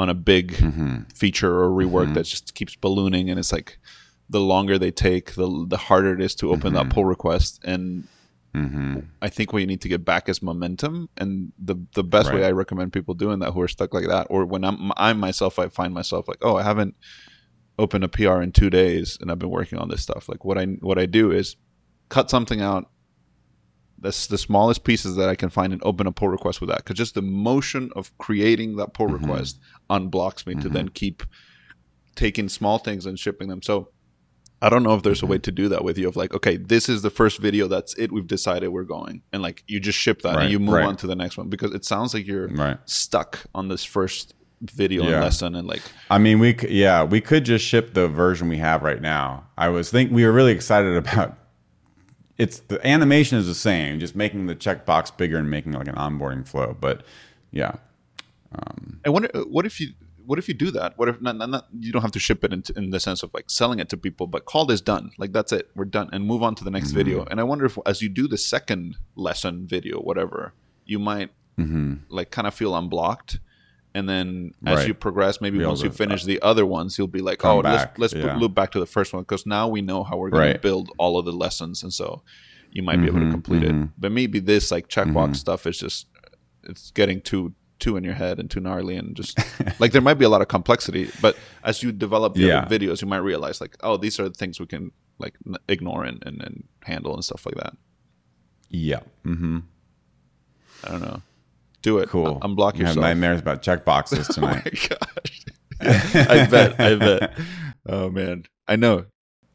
on 0.00 0.08
a 0.08 0.14
big 0.32 0.46
Mm-hmm. 0.52 0.94
feature 1.22 1.52
or 1.62 1.68
rework 1.80 2.08
that 2.14 2.24
just 2.24 2.54
keeps 2.58 2.74
ballooning, 2.82 3.30
and 3.30 3.38
it's 3.38 3.52
like 3.52 3.78
the 4.36 4.40
longer 4.52 4.78
they 4.78 4.92
take, 5.08 5.26
the 5.40 5.48
the 5.72 5.76
harder 5.88 6.12
it 6.16 6.20
is 6.26 6.34
to 6.36 6.44
open 6.54 6.72
Mm-hmm. 6.72 6.88
that 6.88 6.94
pull 6.94 7.04
request. 7.16 7.60
And 7.72 7.82
I 9.22 9.28
think 9.28 9.52
what 9.52 9.60
you 9.62 9.66
need 9.72 9.82
to 9.82 9.88
get 9.88 10.04
back 10.04 10.28
is 10.28 10.42
momentum. 10.42 11.08
And 11.20 11.52
the 11.68 11.76
the 11.94 12.02
best 12.02 12.28
way 12.34 12.42
I 12.44 12.50
recommend 12.62 12.92
people 12.92 13.14
doing 13.14 13.38
that 13.40 13.52
who 13.52 13.60
are 13.64 13.68
stuck 13.76 13.94
like 13.94 14.08
that, 14.08 14.26
or 14.30 14.44
when 14.52 14.64
I'm 14.64 14.90
I 14.96 15.12
myself, 15.12 15.58
I 15.58 15.68
find 15.68 15.92
myself 15.94 16.26
like, 16.28 16.38
oh, 16.42 16.56
I 16.56 16.64
haven't 16.70 16.94
opened 17.78 18.04
a 18.04 18.08
PR 18.08 18.42
in 18.42 18.50
two 18.52 18.68
days, 18.68 19.16
and 19.20 19.30
I've 19.30 19.38
been 19.38 19.50
working 19.60 19.78
on 19.78 19.88
this 19.88 20.02
stuff. 20.02 20.28
Like 20.28 20.44
what 20.44 20.58
I 20.58 20.64
what 20.88 20.98
I 20.98 21.06
do 21.06 21.30
is 21.40 21.56
cut 22.08 22.28
something 22.30 22.60
out. 22.60 22.90
That's 24.00 24.26
the 24.26 24.38
smallest 24.38 24.84
pieces 24.84 25.16
that 25.16 25.28
I 25.28 25.34
can 25.34 25.50
find 25.50 25.72
and 25.72 25.82
open 25.84 26.06
a 26.06 26.12
pull 26.12 26.28
request 26.28 26.60
with 26.60 26.70
that. 26.70 26.78
Because 26.78 26.96
just 26.96 27.14
the 27.14 27.22
motion 27.22 27.90
of 27.94 28.16
creating 28.18 28.76
that 28.76 28.94
pull 28.94 29.06
mm-hmm. 29.06 29.24
request 29.24 29.58
unblocks 29.88 30.46
me 30.46 30.54
to 30.54 30.68
then 30.68 30.86
mm-hmm. 30.86 30.92
keep 30.94 31.22
taking 32.14 32.48
small 32.48 32.78
things 32.78 33.06
and 33.06 33.18
shipping 33.18 33.48
them. 33.48 33.62
So 33.62 33.90
I 34.62 34.68
don't 34.68 34.82
know 34.82 34.94
if 34.94 35.02
there's 35.02 35.22
a 35.22 35.26
way 35.26 35.36
mm-hmm. 35.36 35.42
to 35.42 35.52
do 35.52 35.68
that 35.68 35.84
with 35.84 35.98
you 35.98 36.08
of 36.08 36.16
like, 36.16 36.34
okay, 36.34 36.56
this 36.56 36.88
is 36.88 37.02
the 37.02 37.10
first 37.10 37.38
video. 37.38 37.66
That's 37.66 37.94
it. 37.94 38.12
We've 38.12 38.26
decided 38.26 38.68
we're 38.68 38.84
going. 38.84 39.22
And 39.32 39.42
like 39.42 39.64
you 39.66 39.80
just 39.80 39.98
ship 39.98 40.22
that 40.22 40.36
Right, 40.36 40.42
and 40.44 40.52
you 40.52 40.58
move 40.58 40.74
right. 40.74 40.86
on 40.86 40.96
to 40.96 41.06
the 41.06 41.16
next 41.16 41.36
one 41.36 41.48
because 41.48 41.74
it 41.74 41.84
sounds 41.84 42.14
like 42.14 42.26
you're 42.26 42.48
right. 42.48 42.78
stuck 42.84 43.46
on 43.54 43.68
this 43.68 43.84
first 43.84 44.34
video 44.60 45.02
and 45.02 45.12
lesson 45.12 45.54
and 45.54 45.66
like, 45.66 45.82
I 46.10 46.18
mean, 46.18 46.38
we 46.38 46.56
yeah, 46.68 47.02
we 47.04 47.20
could 47.20 47.44
just 47.44 47.64
ship 47.64 47.94
the 47.94 48.08
version 48.08 48.48
we 48.48 48.58
have 48.58 48.82
right 48.82 49.00
now. 49.00 49.46
I 49.56 49.68
was 49.68 49.90
think 49.90 50.12
we 50.12 50.24
were 50.24 50.32
really 50.32 50.52
excited 50.52 50.96
about. 51.08 51.36
It's 52.40 52.60
the 52.60 52.84
animation 52.86 53.36
is 53.36 53.46
the 53.46 53.54
same, 53.54 54.00
just 54.00 54.16
making 54.16 54.46
the 54.46 54.56
checkbox 54.56 55.14
bigger 55.16 55.36
and 55.36 55.50
making 55.50 55.72
like 55.72 55.88
an 55.88 55.94
onboarding 55.94 56.48
flow. 56.48 56.74
But 56.80 57.04
yeah, 57.50 57.74
I 59.04 59.10
wonder 59.10 59.30
uh, 59.34 59.40
what 59.40 59.66
if 59.66 59.80
you 59.80 59.92
what 60.24 60.38
if 60.38 60.48
you 60.48 60.54
do 60.54 60.70
that? 60.70 60.96
What 60.96 61.08
if 61.08 61.20
not, 61.20 61.36
not, 61.36 61.50
not 61.50 61.66
you 61.78 61.92
don't 61.92 62.02
have 62.02 62.12
to 62.12 62.18
ship 62.18 62.42
it 62.44 62.52
in, 62.52 62.62
in 62.76 62.90
the 62.90 63.00
sense 63.00 63.22
of 63.22 63.30
like 63.34 63.50
selling 63.50 63.78
it 63.78 63.88
to 63.90 63.96
people, 63.96 64.26
but 64.26 64.44
call 64.44 64.64
this 64.64 64.80
done. 64.80 65.10
Like 65.18 65.32
that's 65.32 65.52
it, 65.52 65.70
we're 65.74 65.84
done, 65.84 66.08
and 66.12 66.24
move 66.24 66.42
on 66.42 66.54
to 66.56 66.64
the 66.64 66.70
next 66.70 66.92
video. 66.92 67.20
Mm-hmm. 67.20 67.30
And 67.32 67.40
I 67.40 67.42
wonder 67.42 67.66
if 67.66 67.76
as 67.84 68.00
you 68.00 68.08
do 68.08 68.26
the 68.26 68.38
second 68.38 68.96
lesson 69.16 69.66
video, 69.66 69.98
whatever, 69.98 70.54
you 70.86 70.98
might 70.98 71.30
like 72.08 72.30
kind 72.30 72.46
of 72.46 72.54
feel 72.54 72.74
unblocked. 72.74 73.38
And 73.94 74.08
then 74.08 74.54
as 74.64 74.70
Mm-hmm. 74.70 74.74
Right. 74.78 74.86
you 74.88 74.94
progress, 74.94 75.40
maybe 75.40 75.58
Be 75.58 75.64
once 75.66 75.82
you 75.82 75.88
to, 75.88 75.94
finish 75.94 76.24
the 76.24 76.40
other 76.42 76.64
ones, 76.64 76.96
you'll 76.96 77.08
be 77.08 77.20
like, 77.22 77.44
oh, 77.44 77.60
back, 77.62 77.98
let's 77.98 78.14
let's 78.14 78.24
yeah. 78.26 78.36
loop 78.36 78.54
back 78.54 78.70
to 78.72 78.80
the 78.80 78.86
first 78.86 79.12
one 79.12 79.22
because 79.22 79.46
now 79.46 79.66
we 79.68 79.82
know 79.82 80.04
how 80.04 80.16
we're 80.16 80.30
going 80.30 80.52
to 80.52 80.58
build 80.60 80.90
all 80.98 81.18
of 81.18 81.24
the 81.24 81.32
lessons, 81.32 81.82
and 81.82 81.92
so 81.92 82.22
you 82.70 82.82
might 82.84 82.98
be 83.00 83.06
able 83.06 83.18
to 83.18 83.26
Mhm, 83.26 83.32
complete 83.32 83.64
it. 83.64 83.72
mhm. 83.72 83.90
But 83.98 84.12
maybe 84.12 84.38
this 84.38 84.70
like 84.70 84.86
checkbox 84.88 85.30
Mhm. 85.30 85.36
stuff 85.36 85.66
is 85.66 85.76
just 85.78 86.06
it's 86.62 86.92
getting 86.92 87.20
too 87.20 87.52
too 87.80 87.96
in 87.96 88.04
your 88.04 88.14
head 88.14 88.38
and 88.38 88.50
too 88.50 88.60
gnarly 88.60 88.94
and 88.94 89.16
just 89.16 89.38
like 89.80 89.90
there 89.92 90.02
might 90.02 90.18
be 90.18 90.24
a 90.26 90.28
lot 90.28 90.42
of 90.42 90.48
complexity 90.48 91.08
but 91.22 91.34
as 91.64 91.82
you 91.82 91.90
develop 91.90 92.34
the 92.34 92.42
Yeah. 92.42 92.66
videos 92.66 93.00
you 93.00 93.08
might 93.08 93.24
realize 93.24 93.58
like 93.58 93.74
oh 93.82 93.96
these 93.96 94.20
are 94.20 94.28
the 94.28 94.34
things 94.34 94.60
we 94.60 94.66
can 94.66 94.92
like 95.18 95.34
n- 95.46 95.56
ignore 95.66 96.04
and, 96.04 96.22
and, 96.26 96.42
and 96.42 96.64
handle 96.82 97.14
and 97.14 97.24
stuff 97.24 97.46
like 97.46 97.54
that 97.56 97.74
yeah, 98.68 99.00
Mm-hmm. 99.24 99.60
i 100.84 100.90
don't 100.90 101.00
know 101.00 101.22
do 101.82 101.98
it 101.98 102.08
cool. 102.08 102.40
unblock 102.40 102.76
You 102.76 102.84
have 102.84 102.96
yourself 102.96 103.02
nightmares 103.02 103.40
about 103.40 103.62
checkboxes 103.62 104.32
tonight. 104.32 104.62
oh 104.66 104.70
my 104.70 104.70
tonight. 104.70 104.88
gosh 104.88 105.44
I 105.80 106.46
bet. 106.46 106.80
I 106.80 106.94
bet. 106.96 107.38
Oh 107.86 108.10
man, 108.10 108.44
I 108.68 108.76
know. 108.76 109.06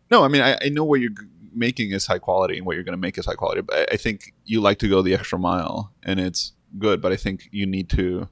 No, 0.09 0.23
I 0.23 0.27
mean, 0.27 0.41
I, 0.41 0.57
I 0.61 0.69
know 0.69 0.83
what 0.83 0.99
you're 0.99 1.11
making 1.53 1.91
is 1.91 2.07
high 2.07 2.19
quality, 2.19 2.57
and 2.57 2.65
what 2.65 2.75
you're 2.75 2.83
going 2.83 2.93
to 2.93 3.01
make 3.01 3.17
is 3.17 3.25
high 3.25 3.35
quality. 3.35 3.61
But 3.61 3.91
I, 3.93 3.97
think 3.97 4.33
you 4.43 4.61
like 4.61 4.79
to 4.79 4.89
go 4.89 5.01
the 5.01 5.13
extra 5.13 5.37
mile, 5.37 5.93
and 6.03 6.19
it's 6.19 6.53
good. 6.79 7.01
But 7.01 7.11
I 7.11 7.15
think 7.15 7.47
you 7.51 7.65
need 7.65 7.89
to 7.91 8.27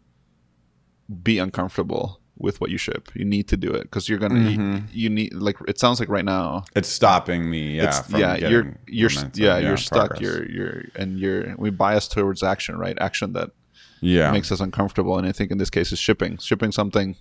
be 1.22 1.38
uncomfortable 1.38 2.20
with 2.36 2.60
what 2.60 2.72
you 2.72 2.78
ship. 2.78 3.10
You 3.14 3.26
need 3.26 3.48
to 3.50 3.58
do 3.58 3.72
it 3.72 3.84
because 3.84 4.10
you're 4.10 4.20
gonna. 4.20 4.40
You, 4.40 4.58
mm-hmm. 4.58 4.86
you 4.92 5.10
need 5.12 5.34
like 5.34 5.58
it 5.68 5.80
sounds 5.80 6.00
like 6.00 6.10
right 6.10 6.26
now. 6.26 6.66
It's 6.76 6.90
stopping 6.90 7.48
me. 7.48 7.78
Yeah, 7.78 8.02
yeah, 8.10 8.36
you're 8.36 8.76
you're 8.88 9.12
momentum, 9.12 9.44
yeah, 9.44 9.58
you're 9.60 9.78
stuck. 9.78 10.10
progress. 10.10 10.22
You're 10.22 10.50
you're 10.50 10.84
and 10.96 11.20
you're 11.20 11.56
we 11.58 11.70
bias 11.70 12.08
towards 12.08 12.42
action, 12.42 12.76
right? 12.78 12.98
Action 13.00 13.34
that 13.34 13.52
yeah. 14.04 14.32
makes 14.32 14.52
us 14.52 14.60
uncomfortable. 14.60 15.18
And 15.18 15.26
I 15.28 15.32
think 15.32 15.52
in 15.52 15.58
this 15.58 15.70
case 15.70 15.92
is 15.92 16.00
shipping, 16.00 16.38
shipping 16.38 16.72
something 16.72 17.16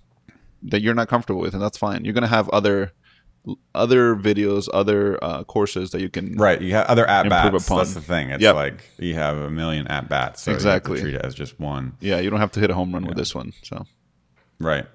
that 0.62 0.80
you're 0.82 0.94
not 0.94 1.08
comfortable 1.08 1.40
with, 1.40 1.54
and 1.54 1.62
that's 1.62 1.78
fine. 1.78 2.04
You're 2.04 2.14
gonna 2.14 2.26
have 2.26 2.48
other 2.50 2.92
other 3.74 4.14
videos, 4.14 4.68
other 4.72 5.18
uh, 5.22 5.42
courses 5.44 5.90
that 5.90 6.00
you 6.00 6.08
can 6.08 6.36
Right, 6.36 6.60
you 6.60 6.74
have 6.74 6.86
other 6.86 7.04
at 7.08 7.28
bats. 7.28 7.66
That's 7.68 7.94
the 7.94 8.00
thing. 8.00 8.30
It's 8.30 8.40
Yep. 8.42 8.54
like 8.54 8.84
you 8.98 9.14
have 9.14 9.36
a 9.36 9.50
million 9.50 9.88
at 9.88 10.08
bats, 10.08 10.42
so 10.42 10.52
Exactly. 10.52 10.96
To 10.96 11.02
treat 11.02 11.14
it 11.14 11.22
as 11.24 11.34
just 11.34 11.58
one. 11.58 11.94
Yeah, 12.00 12.20
you 12.20 12.30
don't 12.30 12.38
have 12.38 12.52
to 12.52 12.60
hit 12.60 12.70
a 12.70 12.74
home 12.74 12.92
run 12.92 13.04
with 13.04 13.16
this 13.16 13.34
one. 13.34 13.52
So, 13.62 13.84
Right. 14.60 14.86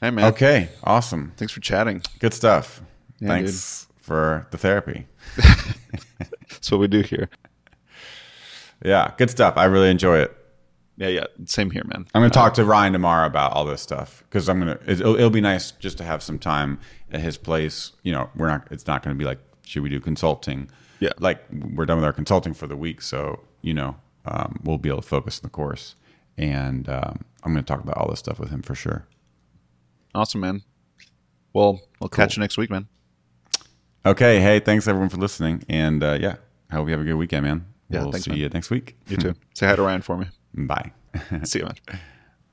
hey 0.00 0.10
man, 0.10 0.24
Okay. 0.32 0.70
Awesome. 0.84 1.32
thanks 1.36 1.52
for 1.52 1.60
chatting. 1.60 2.00
Good 2.18 2.32
stuff. 2.32 2.80
Yeah, 3.20 3.28
Thanks 3.28 3.86
for 4.00 4.46
the 4.50 4.56
therapy. 4.58 5.06
That's 5.36 6.70
what 6.70 6.80
we 6.80 6.88
do 6.88 7.00
here. 7.02 7.28
Yeah, 8.84 9.12
good 9.16 9.30
stuff. 9.30 9.56
I 9.56 9.66
really 9.66 9.90
enjoy 9.90 10.18
it. 10.18 10.36
Yeah, 10.96 11.08
yeah, 11.08 11.24
same 11.46 11.70
here, 11.70 11.84
man. 11.84 12.06
I'm 12.14 12.20
going 12.20 12.30
to 12.30 12.34
talk 12.34 12.54
to 12.54 12.64
Ryan 12.64 12.92
tomorrow 12.92 13.26
about 13.26 13.52
all 13.52 13.64
this 13.64 13.80
stuff 13.80 14.22
because 14.28 14.48
I'm 14.48 14.60
going 14.60 14.76
to. 14.76 14.90
It'll, 14.90 15.16
it'll 15.16 15.30
be 15.30 15.40
nice 15.40 15.70
just 15.72 15.98
to 15.98 16.04
have 16.04 16.22
some 16.22 16.38
time 16.38 16.78
at 17.10 17.20
his 17.20 17.38
place. 17.38 17.92
You 18.02 18.12
know, 18.12 18.30
we're 18.36 18.48
not. 18.48 18.68
It's 18.70 18.86
not 18.86 19.02
going 19.02 19.16
to 19.16 19.18
be 19.18 19.24
like, 19.24 19.38
should 19.64 19.82
we 19.82 19.88
do 19.88 20.00
consulting? 20.00 20.68
Yeah. 21.00 21.10
like 21.18 21.42
we're 21.50 21.86
done 21.86 21.96
with 21.96 22.04
our 22.04 22.12
consulting 22.12 22.54
for 22.54 22.68
the 22.68 22.76
week, 22.76 23.02
so 23.02 23.40
you 23.60 23.74
know, 23.74 23.96
um, 24.24 24.60
we'll 24.62 24.78
be 24.78 24.88
able 24.88 25.02
to 25.02 25.08
focus 25.08 25.40
on 25.40 25.42
the 25.42 25.50
course. 25.50 25.96
And 26.38 26.88
um, 26.88 27.24
I'm 27.42 27.52
going 27.52 27.64
to 27.64 27.66
talk 27.66 27.82
about 27.82 27.96
all 27.96 28.08
this 28.08 28.20
stuff 28.20 28.38
with 28.38 28.50
him 28.50 28.62
for 28.62 28.74
sure. 28.74 29.06
Awesome, 30.14 30.40
man. 30.42 30.62
Well, 31.52 31.80
we'll 32.00 32.08
catch 32.08 32.36
you 32.36 32.40
next 32.40 32.56
week, 32.56 32.70
man. 32.70 32.86
Okay. 34.06 34.40
Hey, 34.40 34.60
thanks 34.60 34.86
everyone 34.86 35.08
for 35.08 35.16
listening, 35.16 35.64
and 35.68 36.02
uh, 36.02 36.18
yeah, 36.20 36.36
I 36.70 36.76
hope 36.76 36.86
you 36.86 36.92
have 36.92 37.00
a 37.00 37.04
good 37.04 37.14
weekend, 37.14 37.46
man. 37.46 37.66
Yeah, 37.88 38.02
we'll 38.02 38.12
thanks, 38.12 38.24
see 38.24 38.30
man. 38.30 38.40
you 38.40 38.48
next 38.50 38.70
week. 38.70 38.96
You 39.08 39.16
too. 39.16 39.34
Say 39.54 39.66
hi 39.66 39.76
to 39.76 39.82
Ryan 39.82 40.02
for 40.02 40.16
me. 40.16 40.26
Bye. 40.54 40.92
See 41.44 41.60
you, 41.60 41.64
man. 41.66 42.00